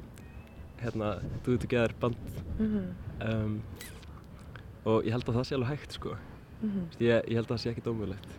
hérna 0.83 1.11
do 1.45 1.53
it 1.57 1.61
together 1.65 1.93
band 1.99 2.15
Mhm. 2.59 2.87
um, 3.25 3.61
og 4.85 5.03
ég 5.07 5.11
held 5.15 5.25
að 5.27 5.35
það 5.39 5.47
sé 5.49 5.55
alveg 5.57 5.69
hægt 5.75 5.91
sko 5.99 6.15
Mhm. 6.61 6.83
Vist, 6.89 6.99
ég, 7.01 7.25
ég 7.29 7.35
held 7.35 7.47
að 7.49 7.55
það 7.57 7.61
sé 7.65 7.69
ekki 7.73 7.83
dómulegt 7.83 8.29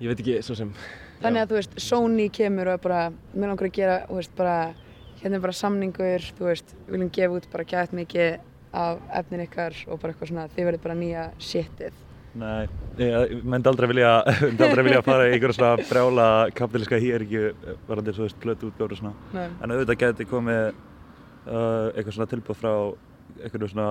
ég 0.00 0.08
veit 0.08 0.20
ekki, 0.20 0.38
svo 0.42 0.54
sem 0.56 0.72
Þannig 1.22 1.42
að 1.42 1.48
þú 1.50 1.56
veist, 1.56 1.74
Sony 1.80 2.28
kemur 2.28 2.68
og 2.68 2.74
er 2.76 2.82
bara, 2.84 3.02
mér 3.34 3.48
langar 3.48 3.66
að 3.68 3.72
gera, 3.72 3.94
þú 4.08 4.16
veist, 4.18 4.32
bara, 4.36 4.74
hérna 5.22 5.36
er 5.38 5.40
bara 5.40 5.52
samningur, 5.56 6.26
þú 6.36 6.44
veist, 6.50 6.74
við 6.86 6.92
viljum 6.92 7.10
gefa 7.16 7.36
út 7.38 7.46
bara 7.52 7.64
gæt 7.64 7.92
mikið 7.96 8.38
af 8.76 8.98
efnin 9.16 9.40
ykkar 9.46 9.72
og 9.88 10.00
bara 10.02 10.12
eitthvað 10.12 10.28
svona, 10.28 10.44
þið 10.52 10.66
verður 10.68 10.82
bara 10.82 10.94
nýja 11.00 11.22
shitið. 11.40 11.92
Nei, 12.36 12.66
ég 13.00 13.42
myndi 13.48 13.70
aldrei 13.70 13.88
vilja, 13.90 14.12
myndi 14.42 14.66
aldrei 14.66 14.84
vilja 14.88 15.02
fara 15.06 15.28
í 15.28 15.34
einhverja 15.36 15.56
svona 15.56 15.88
brjála 15.88 16.28
kapitalíska 16.56 17.00
hýrgju 17.00 17.50
varandi 17.88 18.14
svo 18.16 18.26
veist 18.26 18.38
blötu 18.42 18.70
útgáður 18.70 18.96
og 18.96 19.02
svona. 19.02 19.14
Nei. 19.36 19.46
En 19.62 19.74
auðvitað 19.74 20.00
geti 20.02 20.28
komið 20.28 20.62
uh, 20.70 21.92
eitthvað 21.94 22.16
svona 22.18 22.30
tilbúð 22.34 22.60
frá 22.60 22.72
einhverju 23.42 23.68
svona 23.68 23.88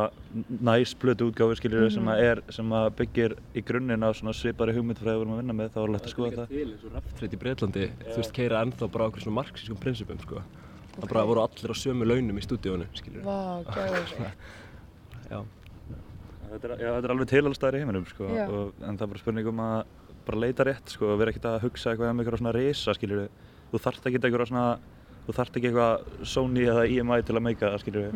næs 0.66 0.93
plötu 0.98 1.28
útgáfi 1.30 1.58
skiljur 1.60 1.89
sem 1.93 2.08
að 2.10 2.22
er, 2.26 2.41
sem 2.54 2.72
að 2.74 2.88
byggir 3.00 3.36
í 3.58 3.64
grunninn 3.66 4.06
á 4.06 4.10
svona 4.16 4.34
svipari 4.34 4.74
hugmyndfræði 4.76 5.18
við 5.18 5.26
erum 5.26 5.36
að 5.36 5.41
vinna 5.41 5.56
með 5.60 5.74
þá 5.76 5.80
er 5.84 5.93
lægt 5.96 6.08
að 6.08 6.14
skoða 6.16 6.32
það 6.39 6.54
til 6.54 6.64
eins 6.72 6.86
og 6.88 6.96
raftreit 6.96 7.36
í 7.36 7.41
Breitlandi 7.43 7.89
þú 8.06 8.16
veist, 8.22 8.34
keira 8.36 8.64
ennþá 8.66 8.89
bara 8.96 9.10
okkur 9.12 9.26
svona 9.26 9.38
marxískum 9.41 9.82
prinsipum 9.84 10.24
sko. 10.24 10.41
það 10.96 11.12
bara 11.12 11.28
voru 11.30 11.43
allir 11.46 11.76
á 11.76 11.78
sömu 11.78 12.10
launum 12.10 12.41
í 12.41 12.46
stúdíónu 12.48 12.89
skilur 12.98 13.28
Vá, 13.28 13.38
gæður. 13.70 14.16
Þetta 16.56 16.72
er, 16.72 16.80
já, 16.80 16.89
þetta 16.95 17.08
er 17.10 17.14
alveg 17.14 17.32
til 17.32 17.43
alls 17.43 17.60
staðar 17.60 17.78
í 17.78 17.84
heiminum 17.84 18.06
sko, 18.08 18.28
og, 18.32 18.68
en 18.80 18.97
það 18.97 19.06
er 19.06 19.14
bara 19.14 19.22
spurning 19.22 19.49
um 19.51 19.64
að 19.66 19.78
bara 20.26 20.41
leita 20.41 20.66
rétt 20.66 20.93
sko, 20.95 21.10
og 21.12 21.20
vera 21.20 21.34
ekkert 21.34 21.47
að 21.51 21.58
hugsa 21.66 21.91
eitthvað 21.91 22.14
um 22.14 22.22
eitthvað 22.24 22.41
svona 22.41 22.53
risa 22.56 22.95
skiljur 22.95 23.26
þú 23.74 23.82
þarft 23.84 24.08
ekki 24.10 24.22
eitthvað 24.22 24.49
svona 24.49 24.68
þú 25.26 25.36
þarft 25.39 25.60
ekki 25.60 25.70
eitthvað 25.72 26.30
Sony 26.32 26.64
eða 26.66 26.86
EMI 26.88 27.20
til 27.28 27.36
að 27.36 27.45
meika 27.49 27.74
það 27.74 27.84
skiljur 27.84 28.16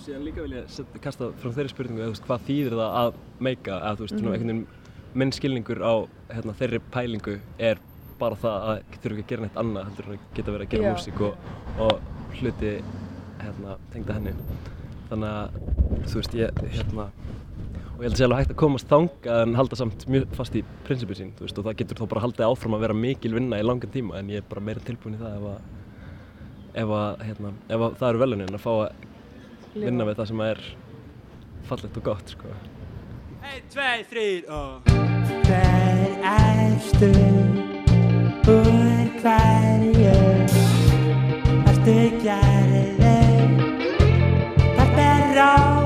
og 0.00 0.02
síðan 0.04 0.26
líka 0.26 0.44
vil 0.44 0.56
ég 0.56 0.68
setja, 0.72 1.00
kasta 1.04 1.30
frá 1.40 1.50
þeirri 1.54 1.72
spurningu 1.72 2.02
eða, 2.02 2.12
veist, 2.14 2.26
hvað 2.26 2.44
þýðir 2.48 2.76
það 2.80 2.98
að 3.00 3.18
meika 3.46 3.78
eða 3.78 3.94
þú 3.98 4.06
veist, 4.06 4.18
svona 4.18 4.34
einhvern 4.34 4.52
veginn 4.52 4.66
minn 5.20 5.32
skilningur 5.34 5.80
á 5.82 5.94
hérna, 6.30 6.54
þeirri 6.60 6.80
pælingu 6.94 7.36
er 7.58 7.80
bara 8.20 8.38
það 8.38 8.66
að 8.70 8.82
þurfa 9.02 9.16
ekki 9.16 9.24
að 9.24 9.30
gera 9.32 9.44
neitt 9.46 9.60
annað 9.60 9.88
heldur 9.88 10.08
en 10.08 10.14
að 10.14 10.26
geta 10.36 10.54
verið 10.54 10.66
að 10.66 10.74
gera 10.74 10.92
músík 10.94 11.22
og, 11.26 11.48
og 11.80 12.36
hluti 12.38 12.72
hérna, 13.40 13.76
tengda 13.94 14.16
henni. 14.18 14.34
Þannig 15.10 15.30
að 15.34 16.04
þú 16.12 16.20
veist 16.20 16.36
ég 16.38 16.60
hérna 16.76 17.06
og 18.00 18.04
ég 18.06 18.08
held 18.08 18.14
að 18.16 18.20
sé 18.22 18.24
alveg 18.24 18.38
hægt 18.40 18.52
að 18.54 18.60
komast 18.62 18.86
þangað 18.88 19.42
en 19.44 19.56
halda 19.58 19.76
samt 19.76 20.04
mjög 20.08 20.30
fast 20.32 20.54
í 20.56 20.60
prinsipið 20.86 21.18
sín 21.18 21.32
veist, 21.36 21.58
og 21.60 21.66
það 21.66 21.74
getur 21.82 21.98
þá 21.98 22.06
bara 22.08 22.22
haldið 22.24 22.46
áfram 22.46 22.76
að 22.78 22.84
vera 22.86 22.94
mikil 22.96 23.34
vinna 23.34 23.58
í 23.60 23.64
langan 23.66 23.92
tíma 23.92 24.16
en 24.16 24.30
ég 24.32 24.40
er 24.40 24.46
bara 24.48 24.62
meira 24.64 24.80
tilbúin 24.86 25.18
í 25.18 25.20
það 25.20 25.34
ef 25.36 25.44
að 25.50 25.58
ef 26.80 26.92
að, 26.96 27.24
hérna, 27.26 27.50
ef 27.68 27.84
að 27.84 27.98
það 28.00 28.08
eru 28.08 28.22
velunin 28.22 28.56
að 28.56 28.62
fá 28.64 28.70
að 28.72 28.86
vinna 29.74 30.06
við 30.08 30.16
það 30.16 30.30
sem 30.30 30.40
er 30.46 30.62
fallegt 31.68 31.98
og 32.00 32.06
gott 32.06 32.32
sko. 32.32 32.54
Einn, 33.40 33.68
tvei, 33.74 33.98
þrýr 34.08 34.48
og 34.48 34.88
Hver 35.50 36.16
erstu 36.30 37.12
úr 38.54 39.12
hverju? 39.20 40.16
Ertu 41.68 41.98
gerðið 42.24 43.04
Hvert 44.78 45.04
er 45.04 45.30
ráðið 45.36 45.79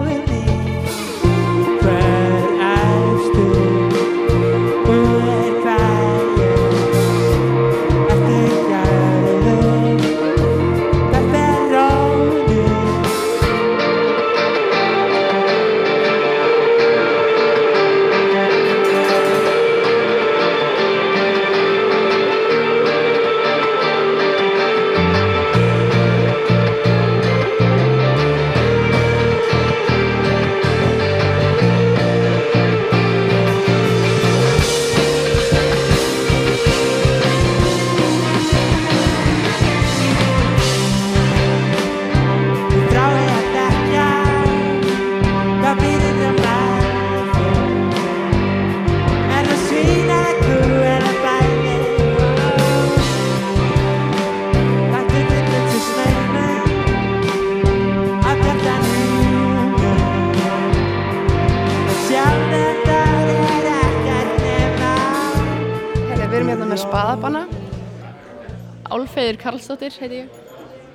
Karlsdóttir 69.55 69.95
heiti 70.01 70.17
ég. 70.19 70.31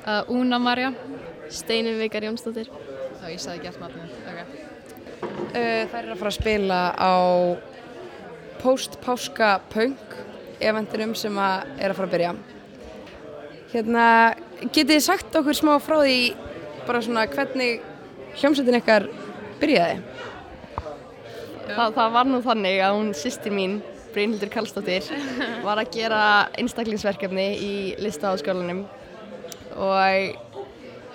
Uh, 0.03 0.33
Una 0.35 0.57
Marja. 0.59 0.89
Steini 1.47 1.93
Vikar 1.95 2.25
Jónsdóttir. 2.27 2.67
Já, 2.67 3.27
ég 3.31 3.39
sagði 3.39 3.61
ekki 3.61 3.69
allt 3.69 3.77
matnum. 3.79 4.09
Okay. 4.27 4.65
Uh, 5.53 5.85
þær 5.87 5.99
eru 6.01 6.11
að 6.11 6.19
fara 6.19 6.31
að 6.33 6.35
spila 6.35 6.79
á 6.91 7.15
post-páska 8.59 9.53
punk 9.71 10.17
eventinum 10.59 11.13
sem 11.15 11.39
að 11.39 11.71
er 11.79 11.93
að 11.93 12.01
fara 12.01 12.09
að 12.09 12.17
byrja. 12.17 12.33
Hérna, 13.71 14.09
getið 14.65 14.91
þið 14.91 15.05
sagt 15.07 15.39
okkur 15.39 15.59
smá 15.61 15.71
frá 15.79 16.01
því 16.01 16.19
bara 16.83 17.03
svona 17.05 17.23
hvernig 17.31 17.79
hljómsveitin 18.41 18.81
ykkar 18.81 19.07
byrjaði? 19.63 20.01
Þa, 21.69 21.87
það 21.95 22.11
var 22.19 22.27
nú 22.27 22.43
þannig 22.43 22.83
að 22.83 22.99
hún 22.99 23.15
sýstir 23.15 23.55
mín, 23.55 23.79
Brynhildur 24.13 24.51
Karlsdóttir, 24.53 25.05
var 25.65 25.81
að 25.81 25.91
gera 25.93 26.21
einstaklingsverkefni 26.59 27.47
í 27.61 27.73
listaháskólanum. 28.01 28.83
Og 29.79 30.35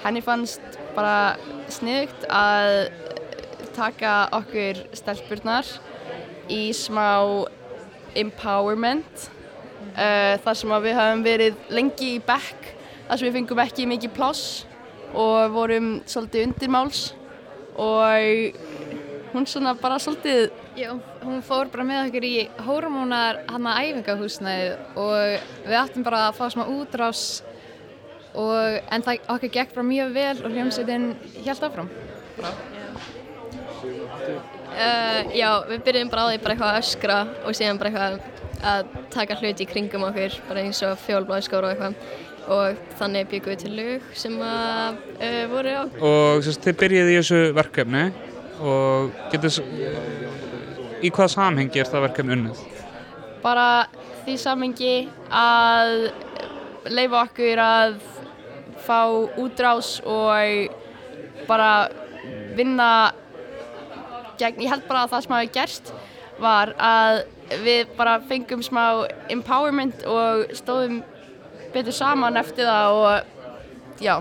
henni 0.04 0.22
fannst 0.24 0.78
bara 0.94 1.34
sniðugt 1.72 2.26
að 2.30 2.92
taka 3.74 4.14
okkur 4.36 4.84
stelpurnar 4.94 5.68
í 6.52 6.68
smá 6.76 7.08
empowerment 8.14 9.26
uh, 9.96 10.36
þar 10.44 10.58
sem 10.58 10.74
við 10.84 10.98
hafum 10.98 11.24
verið 11.24 11.66
lengi 11.74 12.14
í 12.14 12.22
bekk 12.22 12.70
þar 13.08 13.18
sem 13.18 13.28
við 13.28 13.36
fengum 13.40 13.62
ekki 13.64 13.88
mikið 13.90 14.14
pláss 14.16 14.44
og 15.14 15.52
vorum 15.54 15.96
svolítið 16.10 16.48
undirmáls. 16.48 17.02
Og 17.74 18.54
hún 19.34 19.46
svona 19.50 19.74
bara 19.78 19.98
svolítið 19.98 20.52
Já, 20.78 20.90
hún 21.22 21.42
fór 21.46 21.68
bara 21.70 21.84
með 21.86 22.08
okkur 22.08 22.24
í 22.26 22.36
hormónar 22.66 23.44
hann 23.50 23.66
að 23.70 23.90
æfingahúsnæði 23.90 24.70
og 24.98 25.50
við 25.68 25.76
áttum 25.78 26.06
bara 26.06 26.28
að 26.28 26.38
fá 26.38 26.48
smá 26.50 26.64
útrás 26.66 27.22
og, 28.34 28.80
en 28.90 29.04
það 29.06 29.28
okkur 29.36 29.52
gekk 29.54 29.74
bara 29.76 29.86
mjög 29.86 30.14
vel 30.16 30.34
og 30.40 30.50
hljómsveitin 30.56 31.06
hjælt 31.44 31.66
áfram. 31.68 31.90
Uh, 34.74 35.20
já, 35.30 35.48
við 35.70 35.84
byrjum 35.86 36.10
bara 36.10 36.26
á 36.26 36.28
því 36.32 36.42
bara 36.42 36.56
eitthvað 36.56 36.72
að 36.72 36.82
öskra 36.82 37.18
og 37.44 37.54
síðan 37.54 37.78
bara 37.78 37.92
eitthvað 37.92 38.18
að 38.64 38.92
taka 39.14 39.38
hluti 39.38 39.62
í 39.62 39.70
kringum 39.70 40.06
okkur, 40.08 40.38
bara 40.48 40.64
eins 40.64 40.82
og 40.86 40.98
fjólbláðskóra 41.04 41.70
og 41.70 41.74
eitthvað 41.74 42.22
og 42.54 42.82
þannig 42.98 43.30
byggum 43.30 43.54
við 43.54 43.62
til 43.62 43.74
lög 43.78 44.08
sem 44.18 44.34
að 44.44 44.98
uh, 45.14 45.42
voru 45.54 45.78
á. 45.78 45.82
Og 46.02 46.44
sérst, 46.44 46.66
þið 46.66 46.80
byrjaði 46.82 47.14
í 47.14 47.18
þessu 47.20 47.42
verkefni 47.56 48.08
og 48.60 49.14
getur 49.32 49.58
í 51.04 51.10
hvaða 51.10 51.30
samhengi 51.34 51.82
er 51.82 51.90
það 51.90 52.06
verkefni 52.08 52.36
unnið? 52.38 52.62
Bara 53.44 53.68
því 54.24 54.36
samengi 54.40 54.94
að 55.28 55.92
leifa 56.94 57.24
okkur 57.26 57.60
að 57.60 57.98
fá 58.84 59.00
útrás 59.40 59.98
og 60.04 60.72
bara 61.48 61.88
vinna 62.56 63.12
gegn, 64.38 64.64
ég 64.64 64.70
held 64.72 64.86
bara 64.88 65.04
að 65.04 65.14
það 65.14 65.24
sem 65.24 65.36
hafi 65.36 65.52
gerst 65.54 65.92
var 66.42 66.72
að 66.80 67.22
við 67.64 67.92
bara 67.98 68.18
fengum 68.28 68.62
smá 68.64 69.04
empowerment 69.32 70.06
og 70.08 70.48
stóðum 70.56 71.02
betur 71.74 71.94
saman 71.94 72.40
eftir 72.40 72.68
það 72.68 73.00
og 73.02 74.02
já. 74.02 74.16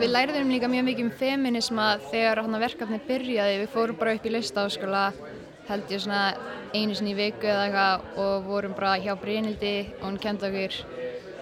Við 0.00 0.14
læriðum 0.14 0.48
líka 0.48 0.68
mjög 0.72 0.84
mikið 0.86 1.04
um 1.04 1.10
feminisma 1.20 1.86
þegar 2.08 2.40
hann 2.40 2.56
að 2.56 2.62
verkefni 2.64 2.98
byrjaði. 3.04 3.58
Við 3.60 3.72
fórum 3.74 3.98
bara 4.00 4.14
upp 4.16 4.24
í 4.24 4.32
listaháskóla 4.32 5.02
held 5.68 5.92
ég 5.92 6.00
svona 6.00 6.22
einu 6.72 6.96
sinni 6.96 7.12
í 7.12 7.18
viku 7.18 7.50
eða 7.50 7.66
eitthvað 7.66 8.22
og 8.24 8.46
vorum 8.48 8.72
bara 8.78 8.94
hjá 9.02 9.12
Brynhildi 9.20 9.74
og 9.98 10.06
hún 10.06 10.16
kendi 10.22 10.48
okkur 10.48 10.78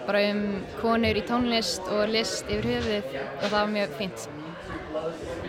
bara 0.09 0.25
um 0.33 0.43
konur 0.81 1.21
í 1.21 1.23
tónlist 1.29 1.87
og 1.87 2.11
list 2.11 2.51
yfir 2.51 2.67
höfuðið 2.73 3.15
og 3.21 3.45
það 3.45 3.55
var 3.55 3.73
mjög 3.77 3.97
fínt. 4.01 4.27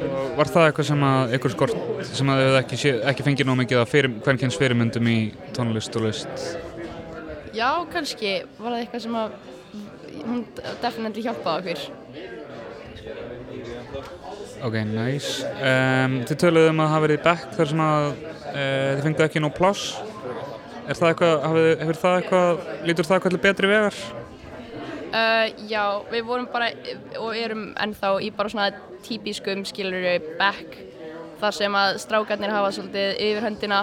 Og 0.07 0.33
var 0.39 0.55
það 0.55 0.69
eitthvað 0.69 0.91
sem 0.93 1.07
að 1.11 1.37
ykkur 1.41 1.55
skort 1.57 1.77
sem 2.13 2.31
að 2.31 2.43
þið 2.45 2.51
hefði 2.51 2.63
ekki, 2.63 2.97
ekki 3.11 3.27
fengið 3.27 3.51
nóg 3.51 3.63
mikið 3.65 3.83
af 3.83 3.95
fyrir, 3.97 4.19
hvern 4.23 4.45
kynns 4.45 4.61
fyrirmyndum 4.61 5.11
í 5.11 5.21
tónlist 5.57 5.99
og 5.99 6.07
list? 6.07 6.51
Já, 7.59 7.71
kannski 7.91 8.45
var 8.61 8.77
það 8.77 8.85
eitthvað 8.85 9.09
sem 9.09 9.19
að 9.19 9.41
hún 10.21 10.45
definitely 10.85 11.27
hjálpaði 11.27 11.75
okkur. 11.75 11.91
Ok, 14.61 14.75
nice. 14.85 15.47
Um, 15.57 16.21
þið 16.29 16.41
töluðu 16.43 16.73
um 16.75 16.83
að 16.85 16.91
hafa 16.93 17.05
verið 17.07 17.21
í 17.21 17.25
bekk 17.25 17.55
þar 17.57 17.71
sem 17.71 17.83
að 17.85 18.07
uh, 18.11 18.55
þið 18.61 19.05
fengið 19.07 19.27
ekki 19.27 19.43
nóg 19.45 19.55
pláss. 19.57 19.85
Er 20.91 20.99
það 20.99 21.13
eitthvað, 21.13 21.37
hafið, 21.47 21.71
hefur 21.81 22.01
það 22.03 22.17
eitthvað, 22.19 22.65
lítur 22.89 23.09
það 23.09 23.17
eitthvað 23.17 23.43
betri 23.47 23.71
vegar? 23.71 24.01
Uh, 25.11 25.47
já, 25.67 25.85
við 26.13 26.27
vorum 26.29 26.47
bara 26.53 26.69
og 27.19 27.35
erum 27.35 27.65
ennþá 27.83 28.13
í 28.23 28.29
bara 28.37 28.53
svona 28.53 28.69
típiskum 29.03 29.65
skiluru 29.67 30.13
back 30.39 30.77
þar 31.41 31.57
sem 31.57 31.79
að 31.81 31.97
strákarnir 32.05 32.53
hafa 32.53 32.71
svolítið 32.77 33.17
yfirhöndina 33.17 33.81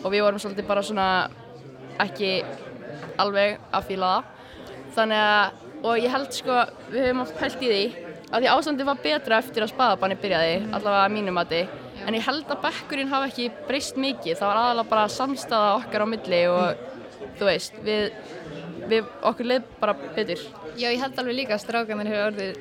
og 0.00 0.06
við 0.14 0.24
vorum 0.24 0.40
svolítið 0.40 0.68
bara 0.70 0.84
svona 0.86 1.08
ekki 2.00 2.30
alveg 3.20 3.58
að 3.74 3.90
fíla 3.90 4.12
það 4.14 4.30
þannig 4.96 5.22
að, 5.26 5.60
og 5.82 6.00
ég 6.00 6.14
held 6.14 6.38
sko 6.38 6.58
við 6.92 7.06
höfum 7.08 7.22
oft 7.26 7.38
pælt 7.40 7.66
í 7.66 7.72
því 7.72 8.11
að 8.32 8.44
því 8.44 8.50
ástandi 8.52 8.88
var 8.88 9.02
betra 9.04 9.40
eftir 9.42 9.66
að 9.66 9.72
spaðabanni 9.74 10.18
byrjaði 10.22 10.54
allavega 10.70 11.04
að 11.04 11.14
mínum 11.16 11.38
mati 11.38 11.62
en 12.02 12.16
ég 12.16 12.26
held 12.26 12.48
að 12.50 12.64
bekkurinn 12.64 13.12
hafa 13.12 13.28
ekki 13.30 13.50
breyst 13.68 14.00
mikið 14.00 14.40
það 14.40 14.50
var 14.50 14.62
aðalega 14.62 14.92
bara 14.94 15.12
samstaða 15.12 15.76
okkar 15.82 16.04
á 16.04 16.12
milli 16.14 16.42
og 16.50 16.88
þú 17.38 17.48
veist, 17.48 17.78
við, 17.84 18.10
við 18.90 19.14
okkur 19.30 19.52
leið 19.52 19.70
bara 19.80 19.96
betur 20.16 20.42
Já, 20.72 20.88
ég 20.88 21.02
held 21.02 21.18
alveg 21.20 21.36
líka 21.36 21.56
að 21.56 21.64
strákanir 21.66 22.08
hefur 22.08 22.30
orðið 22.30 22.60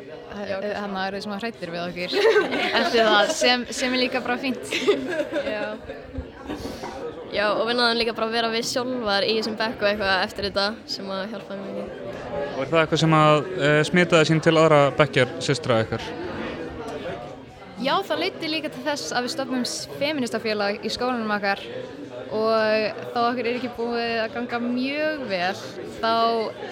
hann 0.76 0.96
að 0.96 1.06
orðið 1.06 1.24
sem 1.24 1.34
að 1.36 1.44
hrættir 1.46 1.72
við 1.72 1.84
okkur 1.86 2.16
eftir 2.82 3.08
það 3.08 3.32
sem, 3.38 3.64
sem 3.78 3.96
er 3.96 4.02
líka 4.02 4.22
bara 4.26 4.38
fínt. 4.42 4.74
Já. 5.48 5.64
Já, 7.32 7.46
og 7.54 7.64
við 7.70 7.78
náðum 7.80 8.00
líka 8.02 8.16
bara 8.18 8.28
að 8.28 8.36
vera 8.36 8.52
við 8.52 8.68
sjálfar 8.68 9.28
í 9.28 9.38
þessum 9.38 9.56
bekk 9.60 9.84
og 9.84 9.90
eitthvað 9.92 10.26
eftir 10.26 10.50
þetta 10.50 10.66
sem 10.92 11.12
að 11.16 11.22
hjálpa 11.32 11.60
mér 11.60 11.78
mikið. 11.78 12.11
Og 12.32 12.62
er 12.64 12.70
það 12.70 12.82
eitthvað 12.82 13.02
sem 13.04 13.16
að 13.18 13.48
e, 13.52 13.72
smitaði 13.88 14.30
sín 14.30 14.44
til 14.44 14.56
aðra 14.58 14.82
bekkjar 14.98 15.34
systra 15.44 15.82
ykkar? 15.86 16.06
Já, 17.82 17.96
það 18.06 18.22
leiti 18.22 18.50
líka 18.52 18.70
til 18.70 18.84
þess 18.86 19.14
að 19.16 19.26
við 19.26 19.34
stofnum 19.34 19.64
feministafélag 19.98 20.84
í 20.86 20.92
skólanum 20.94 21.34
okkar 21.34 21.64
og 22.32 23.00
þá 23.12 23.18
okkur 23.24 23.48
er 23.50 23.58
ekki 23.58 23.72
búið 23.76 24.12
að 24.22 24.36
ganga 24.36 24.60
mjög 24.64 25.24
vel 25.32 25.64
þá 25.98 26.14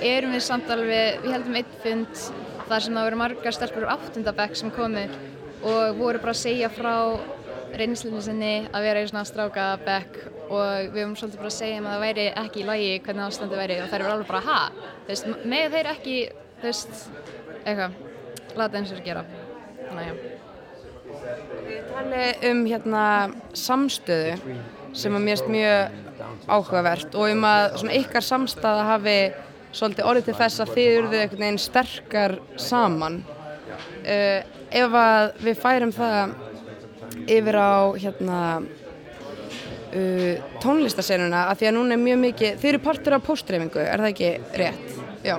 erum 0.05 0.35
við 0.37 0.45
samt 0.45 0.69
alveg, 0.71 1.19
við 1.23 1.33
heldum 1.35 1.57
einn 1.59 1.73
fund 1.83 2.23
þar 2.69 2.85
sem 2.85 2.95
það 2.99 3.07
voru 3.07 3.19
margar 3.23 3.57
stelpur 3.57 3.87
úr 3.87 3.93
áttundabekk 3.95 4.55
sem 4.59 4.71
komu 4.75 5.05
og 5.65 5.97
voru 5.99 6.21
bara 6.21 6.35
að 6.35 6.43
segja 6.43 6.69
frá 6.71 6.93
reynslunni 7.79 8.21
sinni 8.23 8.53
að 8.69 8.85
vera 8.85 9.01
í 9.01 9.09
svona 9.09 9.25
strákabekk 9.27 10.21
og 10.49 10.89
við 10.89 10.99
vorum 10.99 11.15
svolítið 11.19 11.41
bara 11.41 11.51
að 11.51 11.57
segja 11.59 11.79
um 11.79 11.87
að 11.87 11.95
það 11.95 12.05
væri 12.05 12.27
ekki 12.43 12.61
í 12.61 12.67
lagi 12.67 12.91
hvernig 13.05 13.25
ástandi 13.25 13.59
væri. 13.59 13.79
Og 13.83 13.91
þær 13.91 14.01
eru 14.01 14.13
alveg 14.15 14.31
bara 14.33 14.45
ha, 14.47 14.59
þú 15.05 15.13
veist, 15.13 15.31
með 15.53 15.77
þeir 15.77 15.91
ekki 15.93 16.17
þú 16.59 16.67
veist, 16.67 16.99
eitthvað 17.63 18.57
láta 18.59 18.81
eins 18.81 18.93
og 18.95 19.05
gera. 19.05 19.25
Þannig 19.85 20.03
að 20.03 20.09
já. 20.09 20.37
Tali 21.89 22.25
um 22.49 22.61
hérna 22.69 23.03
samstöðu 23.57 24.53
sem 24.97 25.15
að 25.15 25.25
mér 25.25 25.35
erst 25.35 25.49
mjög 25.51 25.97
áhugavert 26.49 27.15
og 27.15 27.33
um 27.33 27.45
að 27.47 27.65
svona 27.81 27.97
ykkar 27.99 28.25
samstæða 28.25 28.85
hafi 28.89 29.17
svolítið 29.75 30.09
orðið 30.09 30.27
til 30.29 30.37
þess 30.39 30.63
að 30.63 30.73
þið 30.75 30.91
eruðu 30.95 31.19
einhvern 31.19 31.43
veginn 31.45 31.61
sterkar 31.61 32.35
saman. 32.59 33.19
Uh, 34.03 34.39
ef 34.69 34.97
að 34.97 35.25
við 35.45 35.61
færum 35.61 35.93
það 35.93 36.33
yfir 37.29 37.57
á 37.57 37.73
hérna 38.01 38.39
uh, 39.93 40.49
tónlistasenuna 40.63 41.45
að 41.49 41.61
því 41.61 41.69
að 41.69 41.75
núna 41.77 41.95
er 41.95 42.03
mjög 42.03 42.21
mikið, 42.23 42.59
þið 42.61 42.71
eru 42.71 42.81
partur 42.83 43.15
af 43.17 43.25
póstreifingu, 43.25 43.81
er 43.83 44.03
það 44.03 44.11
ekki 44.13 44.31
rétt? 44.61 44.99
Já. 45.25 45.35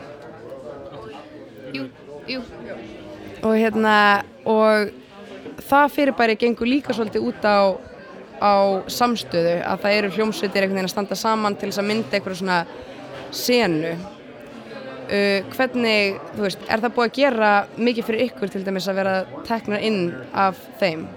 Jú, 1.74 1.86
jú. 2.28 2.42
Og 3.40 3.56
hérna, 3.56 3.94
og 4.44 4.90
það 5.64 5.92
fyrirbæri 5.96 6.38
gengur 6.40 6.68
líka 6.68 6.96
svolítið 6.96 7.28
út 7.30 7.46
á, 7.46 7.78
á 8.40 8.54
samstöðu 8.90 9.58
að 9.64 9.84
það 9.84 9.98
eru 9.98 10.14
hljómsveitir 10.16 10.64
einhvern 10.64 10.80
veginn 10.80 10.90
að 10.90 10.94
standa 10.96 11.18
saman 11.18 11.56
til 11.56 11.70
þess 11.70 11.82
að 11.82 11.90
mynda 11.92 12.18
eitthvað 12.18 12.40
svona 12.42 12.62
senu. 13.30 13.94
Uh, 15.10 15.40
hvernig, 15.56 16.20
þú 16.36 16.44
veist, 16.44 16.60
er 16.70 16.82
það 16.84 16.92
búið 16.94 17.08
að 17.08 17.16
gera 17.16 17.54
mikið 17.78 18.06
fyrir 18.06 18.28
ykkur 18.28 18.52
til 18.52 18.62
dæmis 18.66 18.86
að 18.90 19.00
vera 19.00 19.16
teknar 19.48 19.82
inn 19.82 20.04
af 20.30 20.60
þeim? 20.78 21.08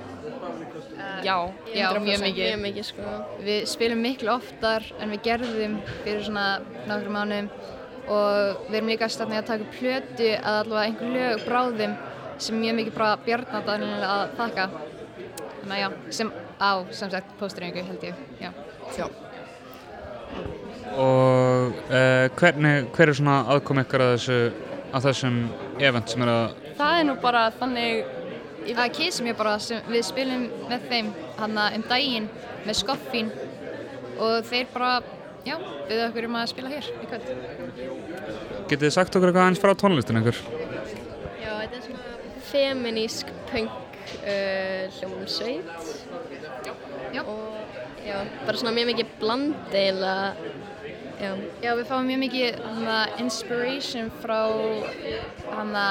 Já, 1.23 1.37
já, 1.73 1.87
100% 1.89 2.05
mjög 2.05 2.23
mikið. 2.23 2.45
mjög 2.45 2.61
mikið, 2.63 2.87
sko. 2.89 3.13
Við 3.45 3.65
spilum 3.71 4.01
miklu 4.03 4.33
oftar 4.33 4.87
en 4.99 5.13
við 5.13 5.23
gerðum 5.27 5.77
fyrir 6.03 6.23
svona 6.27 6.47
náttúrulega 6.87 7.15
mánuðum 7.17 7.49
og 8.13 8.65
við 8.69 8.77
erum 8.79 8.91
líka 8.91 9.09
stafnið 9.11 9.41
að 9.41 9.51
taka 9.51 9.69
plötu 9.77 10.31
að 10.35 10.57
allavega 10.61 10.87
einhver 10.87 11.13
lög 11.17 11.45
bráðum 11.47 11.93
sem 12.43 12.57
mjög 12.59 12.75
mikið 12.79 12.97
bara 12.97 13.11
bjarnadanilega 13.25 14.09
að 14.15 14.33
þakka. 14.39 14.65
Þannig 15.61 15.75
að 15.77 15.83
já, 15.83 15.89
sem 16.19 16.33
á, 16.59 16.71
sem 16.91 17.13
sagt, 17.13 17.37
póstreiningu 17.39 17.85
held 17.87 18.03
ég, 18.03 18.25
já. 18.41 18.51
Já. 18.97 19.07
Og 20.99 21.79
e, 21.89 22.01
hvernig, 22.37 22.89
hver 22.93 23.09
er 23.09 23.17
svona 23.17 23.37
aðkom 23.53 23.79
ykkar 23.81 24.03
að 24.03 24.11
þessu, 24.17 24.39
að 24.93 25.07
þessum 25.07 25.39
event 25.81 26.11
sem 26.11 26.25
er 26.25 26.33
að 26.33 26.59
Það 26.73 26.99
er 26.99 27.07
nú 27.07 27.15
bara 27.21 27.43
þannig 27.53 28.03
Það 28.63 28.93
kísum 28.95 29.27
ég 29.27 29.37
bara 29.37 29.57
sem 29.61 29.83
við 29.91 30.05
spilum 30.07 30.45
með 30.69 30.87
þeim 30.91 31.11
hann 31.39 31.59
um 31.63 31.83
daginn 31.89 32.29
með 32.63 32.79
skoffín 32.79 33.31
og 34.21 34.45
þeir 34.47 34.69
bara, 34.73 34.91
já, 35.43 35.55
við 35.89 36.03
okkur 36.07 36.27
um 36.29 36.37
að 36.39 36.49
spila 36.53 36.71
hér 36.71 36.89
í 36.95 37.09
kvöld. 37.11 37.31
Getið 38.69 38.85
þið 38.85 38.95
sagt 38.95 39.17
okkur 39.17 39.31
eitthvað 39.31 39.49
eins 39.49 39.61
frá 39.63 39.73
tónlistin 39.77 40.21
ykkur? 40.21 40.39
Já, 41.41 41.51
þetta 41.59 41.79
er 41.79 41.85
svona 41.87 42.39
feminísk 42.51 43.33
punk 43.51 43.99
uh, 44.23 44.99
hljómsveit. 44.99 45.91
Já. 47.13 47.21
Og 47.27 48.03
já, 48.05 48.17
bara 48.45 48.57
svona 48.57 48.75
mjög 48.77 48.93
mikið 48.93 49.17
bland 49.21 49.75
eiginlega. 49.75 50.61
Já. 51.23 51.31
Já, 51.63 51.71
við 51.79 51.85
fáum 51.87 52.07
mjög 52.09 52.19
mikið 52.25 52.55
hana, 52.67 52.97
inspiration 53.23 54.09
frá 54.19 54.39
hana, 55.53 55.83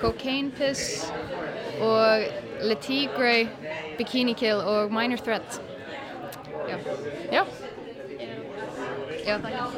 Cocaine 0.00 0.48
Piss 0.56 1.10
og 1.84 2.28
Le 2.64 2.76
Tigre, 2.80 3.48
Bikini 3.98 4.34
Kill 4.38 4.62
og 4.64 4.92
Minor 4.94 5.20
Threat. 5.20 5.60
Já. 6.68 6.78
Já. 7.32 7.44
Já, 9.28 9.36
takk. 9.44 9.76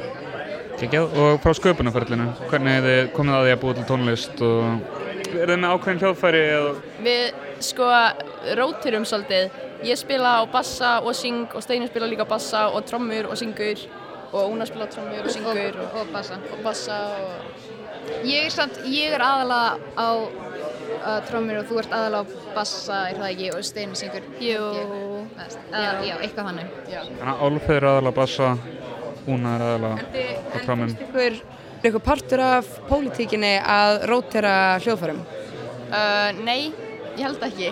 Kekjað. 0.79 1.17
Og 1.19 1.41
frá 1.43 1.53
sköpunarferlinu, 1.59 2.29
hvernig 2.47 2.77
hefði 2.77 2.93
þið 2.95 3.09
komið 3.17 3.37
að 3.37 3.47
því 3.47 3.55
að 3.55 3.63
búa 3.65 3.75
til 3.77 3.87
tónlist 3.89 4.43
og 4.47 5.01
er 5.31 5.51
þið 5.51 5.57
með 5.57 5.73
ákveðin 5.73 5.99
hljóðfæri 6.05 6.43
eða 6.53 6.71
Við 7.03 7.25
sko 7.67 7.89
rótirum 8.61 9.07
svolítið. 9.09 9.59
Ég 9.85 9.99
spila 9.99 10.37
á 10.39 10.43
bassa 10.51 10.99
og 11.01 11.17
syng 11.17 11.51
og 11.51 11.65
Steinur 11.65 11.91
spila 11.91 12.07
líka 12.07 12.23
á 12.23 12.31
bassa 12.31 12.69
og 12.69 12.85
trommur 12.87 13.27
og 13.27 13.37
syngur 13.39 13.83
og 14.31 14.51
Una 14.53 14.65
spila 14.67 14.87
á 14.87 14.91
trommur 14.91 15.25
og 15.27 15.31
syngur 15.33 15.59
Og, 15.59 15.95
og 16.01 16.11
bassa. 16.13 16.37
og 16.51 16.59
bassa 16.65 16.97
og... 17.19 17.31
Ég 18.25 18.47
er 18.47 18.51
samt, 18.53 18.79
ég 18.89 19.13
er 19.15 19.21
aðalega 19.23 19.77
á 19.95 20.09
uh, 20.17 21.19
trommur 21.29 21.59
og 21.61 21.67
þú 21.69 21.79
ert 21.83 21.93
aðalega 21.95 22.23
á 22.25 22.53
bassa, 22.55 22.99
er 23.11 23.19
það 23.19 23.29
ekki, 23.31 23.49
og 23.55 23.65
Steinu 23.67 23.95
syngur. 23.99 24.25
Jú. 24.41 24.67
Já, 25.71 25.89
já, 26.05 26.15
eitthvað 26.19 26.49
þannig. 26.49 26.71
Þannig 26.89 27.25
að 27.33 27.43
Álfið 27.47 27.75
er 27.77 27.87
aðalega 27.91 28.17
bassa, 28.17 28.51
Úna 29.29 29.55
er 29.57 29.65
aðalega 29.67 30.27
á 30.51 30.57
trommum. 30.65 30.95
Ykkur, 31.07 31.37
ykkur 31.91 32.05
partur 32.05 32.43
af 32.45 32.71
pólitíkinni 32.89 33.53
að 33.61 33.99
rótera 34.11 34.55
hljóðfærum? 34.81 35.21
Uh, 35.91 36.29
nei, 36.41 36.71
ég 37.19 37.23
held 37.27 37.43
ekki. 37.45 37.71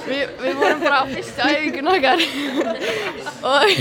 Vi, 0.00 0.18
við 0.40 0.56
vorum 0.56 0.80
bara 0.82 1.02
á 1.02 1.06
fyrstu 1.10 1.44
æfingun 1.44 1.90
okkar 1.92 2.22
og 3.50 3.74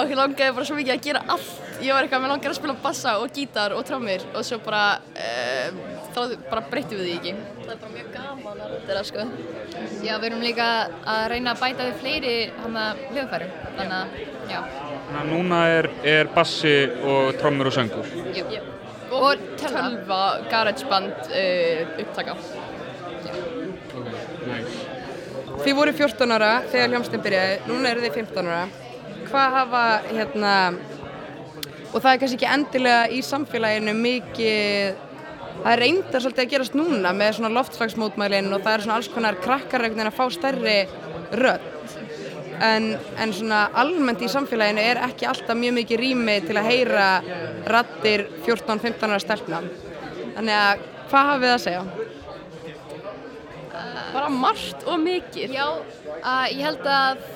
okkur 0.00 0.18
langaði 0.18 0.54
bara 0.56 0.66
svo 0.68 0.76
mikið 0.78 0.94
að 0.94 1.04
gera 1.06 1.22
allt. 1.34 1.50
Ég 1.82 1.94
var 1.94 2.06
eitthvað 2.06 2.22
með 2.22 2.32
langar 2.32 2.52
að 2.52 2.58
spila 2.58 2.74
bassa 2.84 3.14
og 3.20 3.32
gítar 3.34 3.74
og 3.76 3.82
trommur 3.86 4.24
og 4.32 4.46
svo 4.46 4.58
bara, 4.64 4.82
uh, 5.14 5.78
þá 6.14 6.20
bara 6.50 6.62
breyttum 6.70 7.00
við 7.00 7.08
því 7.08 7.14
ekki. 7.18 7.32
Það 7.64 7.72
er 7.74 7.80
bara 7.82 7.94
mjög 7.94 8.10
gaman 8.14 8.62
að 8.64 8.74
rútira, 8.74 9.02
sko. 9.08 9.26
Já, 10.04 10.12
við 10.14 10.28
erum 10.30 10.44
líka 10.44 10.68
að 11.14 11.24
reyna 11.32 11.54
að 11.54 11.64
bæta 11.64 11.88
við 11.88 11.98
fleiri 12.02 12.36
hana 12.62 12.84
hljóðfærum, 13.00 13.56
þannig 13.78 13.96
að, 13.98 14.14
já. 14.52 14.60
Þannig 15.08 15.20
að 15.22 15.32
núna 15.32 15.60
er, 15.72 15.90
er 16.14 16.30
bassi 16.36 16.76
og 17.14 17.34
trommur 17.40 17.70
og 17.70 17.76
söngur. 17.76 18.14
Jú. 18.38 18.62
Og 19.14 19.42
tölva, 19.60 20.22
garageband 20.50 21.28
uh, 21.28 21.98
upptaka. 22.04 22.38
Þið 25.64 25.76
voru 25.78 25.92
14 25.96 26.34
ára 26.34 26.54
þegar 26.68 26.90
hljómsnum 26.92 27.22
byrjaði, 27.24 27.60
núna 27.68 27.92
eru 27.92 28.02
þið 28.04 28.18
15 28.22 28.48
ára. 28.50 28.64
Hvað 29.34 29.54
hafa, 29.58 29.78
hérna, 30.14 30.50
og 31.90 31.96
það 31.96 32.10
er 32.12 32.18
kannski 32.22 32.36
ekki 32.36 32.46
endilega 32.54 33.08
í 33.10 33.16
samfélaginu 33.26 33.94
mikið, 33.98 35.00
það 35.56 35.70
er 35.72 35.82
reyndar 35.82 36.22
svolítið 36.22 36.42
að 36.44 36.52
gerast 36.52 36.76
núna 36.78 37.10
með 37.18 37.32
svona 37.40 37.50
loftslagsmótmælinn 37.56 38.54
og 38.54 38.62
það 38.62 38.76
er 38.76 38.84
svona 38.84 39.00
alls 39.00 39.10
konar 39.10 39.40
krakkar 39.42 39.82
einhvern 39.82 40.04
veginn 40.04 40.12
að 40.12 40.20
fá 40.20 40.30
stærri 40.36 40.76
rödd. 41.42 41.66
En, 42.62 42.88
en 42.94 43.34
svona 43.34 43.64
almennt 43.82 44.22
í 44.22 44.30
samfélaginu 44.30 44.86
er 44.86 45.02
ekki 45.08 45.26
alltaf 45.26 45.58
mjög 45.58 45.78
mikið 45.80 46.02
rými 46.04 46.40
til 46.46 46.54
að 46.60 46.70
heyra 46.70 47.10
raddir 47.74 48.28
14-15 48.46 49.10
ára 49.10 49.22
stelpna. 49.26 49.64
Þannig 50.38 50.60
að 50.62 50.88
hvað 51.10 51.30
hafið 51.32 51.48
þið 51.48 51.56
að 51.58 51.64
segja? 51.66 51.84
Bara 54.14 54.30
margt 54.30 54.86
og 54.86 55.02
mikið. 55.10 55.58
Já, 55.58 55.68
uh, 56.22 56.46
ég 56.54 56.68
held 56.70 56.86
að 56.86 57.32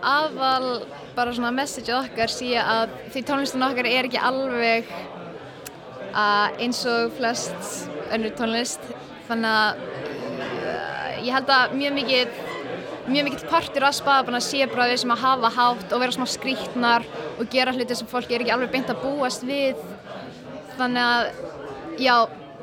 aðal 0.00 0.82
bara 1.20 1.32
svona 1.36 1.52
messageið 1.52 1.96
okkar 1.98 2.32
sé 2.32 2.54
að 2.56 2.94
því 3.12 3.22
tónlistin 3.28 3.64
okkar 3.66 3.88
er 3.90 4.06
ekki 4.08 4.20
alveg 4.24 4.88
að 6.16 6.62
eins 6.64 6.80
og 6.88 7.12
flest 7.18 7.90
önnur 8.14 8.32
tónlist. 8.38 8.86
Þannig 9.28 9.50
að 9.50 9.82
uh, 10.40 11.18
ég 11.26 11.34
held 11.36 11.52
að 11.54 11.74
mjög 11.76 11.98
mikið 11.98 12.40
mjög 13.10 13.26
mikill 13.26 13.50
partur 13.50 13.84
að 13.86 13.96
spaðabana 13.98 14.40
sé 14.44 14.66
bara 14.70 14.88
við 14.90 15.02
sem 15.02 15.12
að 15.12 15.22
hafa 15.24 15.50
hátt 15.56 15.94
og 15.94 16.02
vera 16.02 16.14
smá 16.14 16.26
skrítnar 16.30 17.06
og 17.36 17.48
gera 17.52 17.74
hluti 17.74 17.96
sem 17.98 18.10
fólk 18.10 18.30
er 18.30 18.44
ekki 18.44 18.54
alveg 18.54 18.72
beint 18.74 18.92
að 18.92 19.02
búast 19.04 19.44
við. 19.46 19.80
Þannig 20.78 21.04
að 21.04 22.00
já, 22.00 22.14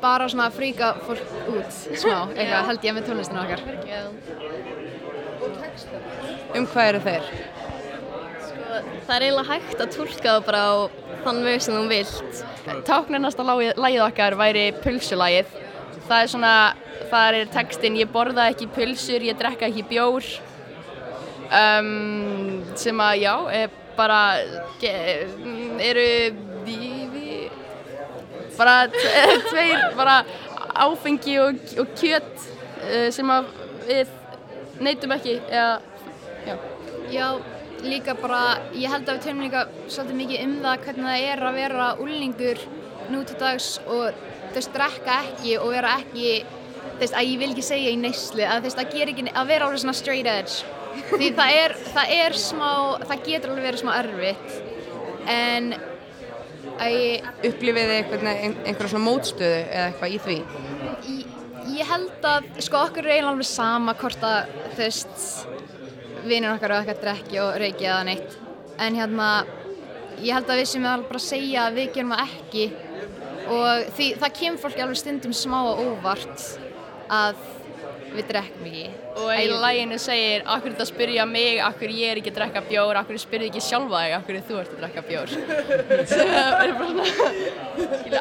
bara 0.02 0.28
svona 0.30 0.48
að 0.48 0.58
fríka 0.58 0.94
fólk 1.06 1.26
út 1.52 1.70
smá, 1.76 2.16
eitthvað 2.38 2.68
held 2.72 2.88
ég 2.90 2.98
með 2.98 3.08
tónlistinu 3.12 3.44
okkar. 3.44 3.60
Um 6.56 6.66
hvað 6.72 6.90
eru 6.90 7.04
þeir? 7.06 7.32
Það 9.08 9.14
er 9.16 9.24
eiginlega 9.24 9.54
hægt 9.54 9.80
að 9.80 9.92
tólka 9.94 10.32
það 10.34 10.42
bara 10.50 10.60
á 10.68 10.74
þann 11.24 11.38
veg 11.46 11.62
sem 11.64 11.76
þú 11.78 11.84
vilt. 11.88 12.42
Táknarnasta 12.84 13.46
lagið, 13.48 13.70
lagið 13.80 14.02
okkar 14.04 14.36
væri 14.36 14.64
pulsulagið. 14.84 15.54
Það 16.08 16.22
er 16.24 16.30
svona, 16.34 16.52
það 17.08 17.38
er 17.38 17.50
textin 17.54 17.96
ég 17.96 18.10
borða 18.12 18.50
ekki 18.52 18.68
pulsur, 18.76 19.24
ég 19.24 19.38
drekka 19.40 19.68
ekki 19.70 19.86
bjór. 19.88 20.28
Um, 21.48 22.60
sem 22.76 23.00
að 23.00 23.14
já, 23.22 23.32
er 23.56 23.70
bara, 23.96 24.20
ge- 24.82 25.24
eru 25.88 26.04
við, 26.66 27.14
við, 27.14 27.46
bara 28.58 28.74
tve- 28.92 29.38
tveir, 29.48 29.86
bara 29.96 30.18
áfengi 30.84 31.38
og, 31.40 31.62
og 31.80 31.94
kjöt 31.96 32.28
uh, 32.84 33.08
sem 33.16 33.32
að 33.32 33.48
við 33.88 34.12
neytum 34.84 35.16
ekki, 35.16 35.38
eða, 35.48 35.78
já. 36.44 36.58
Já, 37.08 37.28
líka 37.84 38.14
bara, 38.18 38.58
ég 38.74 38.90
held 38.90 39.08
að 39.08 39.18
við 39.18 39.24
tölum 39.26 39.44
líka 39.44 39.64
svolítið 39.86 40.20
mikið 40.20 40.44
um 40.44 40.54
það 40.64 40.84
hvernig 40.86 41.08
það 41.08 41.26
er 41.32 41.42
að 41.48 41.58
vera 41.58 41.88
úlningur 42.02 42.62
nú 43.12 43.24
til 43.26 43.36
dags 43.40 43.68
og 43.86 44.16
þú 44.48 44.56
veist, 44.56 44.72
drekka 44.74 45.18
ekki 45.26 45.58
og 45.60 45.72
vera 45.74 45.94
ekki, 46.00 46.32
þú 46.86 47.02
veist, 47.02 47.14
að 47.14 47.28
ég 47.28 47.42
vil 47.42 47.50
ekki 47.52 47.66
segja 47.66 47.92
í 47.92 48.00
neyslu, 48.00 48.44
að 48.44 48.58
þú 48.58 48.68
veist, 48.68 48.80
að 48.80 48.98
ekki, 49.04 49.28
að 49.32 49.52
vera 49.52 49.68
alveg 49.68 49.84
svona 49.84 49.96
straight 49.98 50.30
edge. 50.32 50.74
Því 51.12 51.30
það 51.38 51.54
er, 51.60 51.76
það 51.94 52.14
er 52.16 52.38
smá, 52.42 52.70
það 53.04 53.24
getur 53.28 53.54
alveg 53.54 53.68
verið 53.68 53.82
smá 53.84 53.92
erfitt, 53.98 54.58
en 55.28 55.70
að 56.78 56.94
ég... 56.96 57.28
Upplifið 57.50 57.92
þið 57.92 58.28
einhverja 58.32 58.92
svona 58.92 59.04
mótstöðu 59.04 59.60
eða 59.62 59.86
eitthvað 59.90 60.14
í 60.14 60.20
því? 60.26 60.38
Ég 61.78 61.90
held 61.92 62.26
að, 62.26 62.50
sko, 62.64 62.82
okkur 62.88 63.04
er 63.06 63.14
eiginlega 63.18 63.34
alveg 63.34 63.50
sama 63.50 63.94
hvort 63.98 64.24
að, 64.24 64.52
þú 64.72 64.80
veist, 64.80 65.26
vinir 66.24 66.52
okkar 66.54 66.74
og 66.74 66.82
eitthvað 66.82 67.02
drekki 67.04 67.40
og 67.44 67.56
reiki 67.62 67.88
eða 67.88 68.02
neitt. 68.08 68.38
En 68.78 68.98
hérna, 68.98 69.28
ég 70.22 70.34
held 70.34 70.50
að 70.50 70.62
við 70.62 70.70
sem 70.72 70.86
alveg 70.86 71.10
bara 71.12 71.22
segja 71.22 71.66
að 71.68 71.80
við 71.80 71.92
gerum 71.96 72.14
það 72.14 72.24
ekki 72.28 72.66
og 73.48 73.92
því 73.96 74.08
það 74.20 74.34
kemur 74.40 74.62
fólki 74.62 74.82
alveg 74.84 75.00
stundum 75.00 75.36
smá 75.36 75.58
og 75.62 75.80
óvart 75.86 76.42
að 77.08 77.38
við 78.12 78.28
drekkum 78.30 78.68
ekki. 78.68 78.84
Og 79.18 79.30
í 79.34 79.46
læginu 79.50 79.98
segir, 80.00 80.44
akkur 80.48 80.72
þetta 80.72 80.86
spyrja 80.88 81.24
mig, 81.28 81.58
akkur 81.64 81.92
ég 81.92 82.12
er 82.12 82.20
ekki 82.20 82.32
að 82.32 82.38
drekka 82.40 82.62
bjór, 82.68 83.00
akkur 83.00 83.20
spyrði 83.20 83.50
ekki 83.50 83.64
sjálfa 83.64 84.04
þig, 84.04 84.14
akkur 84.18 84.38
þú 84.48 84.60
ert 84.62 84.74
að 84.74 84.84
drekka 84.84 85.04
bjór. 85.08 85.34
sem 86.12 86.34
er 86.36 86.74
bara 86.78 86.92
svona, 86.92 87.08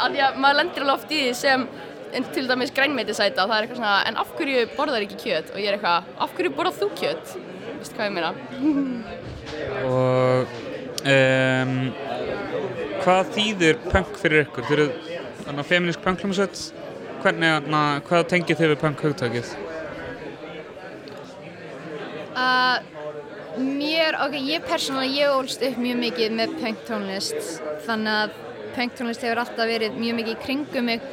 að 0.01 0.17
því 0.17 0.23
að 0.27 0.41
maður 0.43 0.59
lendir 0.61 0.85
alveg 0.85 0.95
oft 0.95 1.13
í 1.13 1.21
því 1.21 1.35
sem, 1.41 1.67
en 2.17 2.27
til 2.35 2.47
dæmis 2.49 2.73
grænmeitisæta, 2.75 3.45
það 3.45 3.55
er 3.57 3.67
eitthvað 3.67 3.81
svona, 3.81 3.97
en 4.09 4.19
af 4.23 4.33
hverju 4.39 4.65
borðar 4.75 5.07
ekki 5.07 5.21
kjöt? 5.23 5.53
Og 5.53 5.61
ég 5.61 5.71
er 5.71 5.77
eitthvað, 5.77 6.11
af 6.25 6.35
hverju 6.35 6.55
borðar 6.57 6.79
þú 6.81 6.91
kjöt? 6.97 7.37
Veistu 7.77 7.97
hvað 7.97 8.07
ég 8.07 8.15
meina? 8.15 8.31
Og 9.85 10.55
um, 11.13 11.73
hvað 13.03 13.31
þýðir 13.35 13.79
punk 13.85 14.17
fyrir 14.17 14.45
ykkur? 14.47 14.67
Þið 14.67 14.77
eru 14.77 14.87
þannig 15.43 15.61
að 15.61 15.69
feminist 15.71 16.03
punklumsett. 16.03 16.65
Hvernig, 17.21 17.69
na, 17.71 17.81
hvað 18.07 18.27
tengið 18.33 18.61
þið 18.61 18.71
við 18.73 18.81
punk 18.83 19.03
hugtakið? 19.05 19.53
Uh, 22.37 22.77
mér, 23.57 24.19
ok, 24.25 24.35
ég 24.45 24.65
persónulega, 24.67 25.13
ég 25.17 25.37
ólst 25.37 25.63
upp 25.65 25.79
mjög 25.81 26.03
mikið 26.03 26.35
með 26.37 26.59
punk 26.61 26.83
tónlist 26.89 27.39
þannig 27.87 28.13
að 28.13 28.35
punk 28.75 28.97
tónlist 28.97 29.25
hefur 29.25 29.41
alltaf 29.41 29.69
verið 29.69 29.97
mjög 29.97 30.19
mikið 30.19 30.35
í 30.35 30.43
kringum 30.43 30.89
mig 30.91 31.07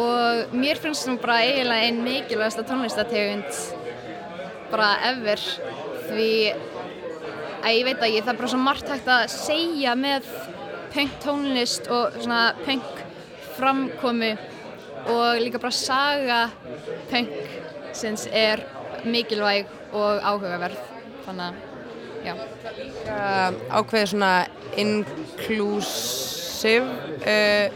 og 0.00 0.54
mér 0.56 0.80
finnst 0.82 1.06
það 1.06 1.20
bara 1.22 1.38
eiginlega 1.46 1.86
einn 1.86 2.02
mikilvægasta 2.02 2.66
tónlistategund 2.66 3.60
bara 4.72 4.90
ever 5.12 5.42
því 6.08 6.32
að 7.64 7.76
ég 7.78 7.84
veit 7.88 8.02
ekki, 8.02 8.22
það 8.22 8.32
er 8.32 8.40
bara 8.40 8.52
svo 8.52 8.60
margt 8.60 8.88
hægt 8.92 9.08
að 9.14 9.22
segja 9.32 9.92
með 9.96 10.22
punk 10.94 11.12
tónlist 11.24 11.84
og 11.92 12.04
svona 12.20 12.42
punk 12.64 12.88
framkomu 13.56 14.32
og 15.10 15.28
líka 15.42 15.58
bara 15.62 15.74
saga 15.74 16.40
punk 17.10 17.30
sinns 17.94 18.24
er 18.32 18.58
mikilvæg 19.04 19.66
og 19.94 20.20
áhugaverð. 20.24 20.78
Þannig 21.24 21.46
að, 21.46 21.54
já. 22.24 22.34
Uh, 23.04 23.50
ákveðið 23.78 24.08
svona 24.12 24.34
inclusive 24.80 26.88
uh, 27.24 27.66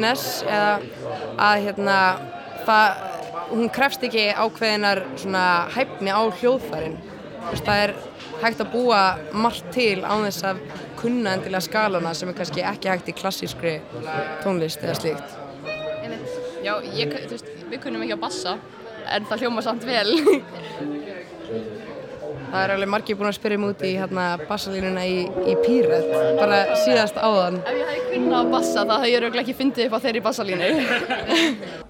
eða 0.00 0.80
að 1.40 1.56
hérna 1.66 1.98
það, 2.64 2.88
hún 3.50 3.68
krefst 3.74 4.02
ekki 4.06 4.24
ákveðinar 4.32 4.98
svona 5.16 5.44
hæfni 5.74 6.10
á 6.14 6.22
hljóðfærin 6.40 6.96
það 7.60 7.82
er 7.84 7.94
hægt 8.40 8.62
að 8.64 8.72
búa 8.72 9.02
margt 9.32 9.68
til 9.74 10.00
án 10.04 10.24
þess 10.28 10.48
að 10.52 10.64
kunna 11.00 11.36
endilega 11.36 11.64
skalana 11.64 12.14
sem 12.16 12.30
er 12.32 12.36
kannski 12.40 12.64
ekki 12.64 12.92
hægt 12.92 13.12
í 13.12 13.16
klassískri 13.16 13.78
tónlist 14.44 14.84
eða 14.84 14.98
slíkt 15.00 15.40
Já, 16.60 16.74
ég, 16.92 17.08
þú 17.24 17.32
veist, 17.32 17.46
við 17.70 17.80
kunnum 17.80 18.02
ekki 18.04 18.16
að 18.18 18.20
bassa, 18.20 18.52
en 19.16 19.28
það 19.30 19.44
hljóma 19.44 19.62
samt 19.64 19.86
vel. 19.88 20.10
Það 22.50 22.64
er 22.64 22.72
alveg 22.74 22.90
margir 22.92 23.16
búin 23.16 23.30
að 23.30 23.38
spyrja 23.38 23.60
mig 23.62 23.72
út 23.72 23.84
í 23.86 23.92
hérna, 23.96 24.24
bassalínuna 24.48 25.04
í, 25.08 25.22
í 25.48 25.54
Pírett, 25.64 26.10
bara 26.36 26.62
síðast 26.82 27.16
áðan. 27.16 27.62
Ef 27.64 27.78
ég 27.78 27.92
hefði 27.94 28.10
kunnað 28.10 28.40
að 28.42 28.52
bassa 28.56 28.82
það, 28.82 28.96
það 28.96 29.08
ég 29.12 29.20
eru 29.20 29.44
ekki 29.44 29.56
fyndið 29.62 29.88
upp 29.88 29.96
á 29.96 30.04
þeirri 30.04 30.26
bassalínu. 30.26 30.74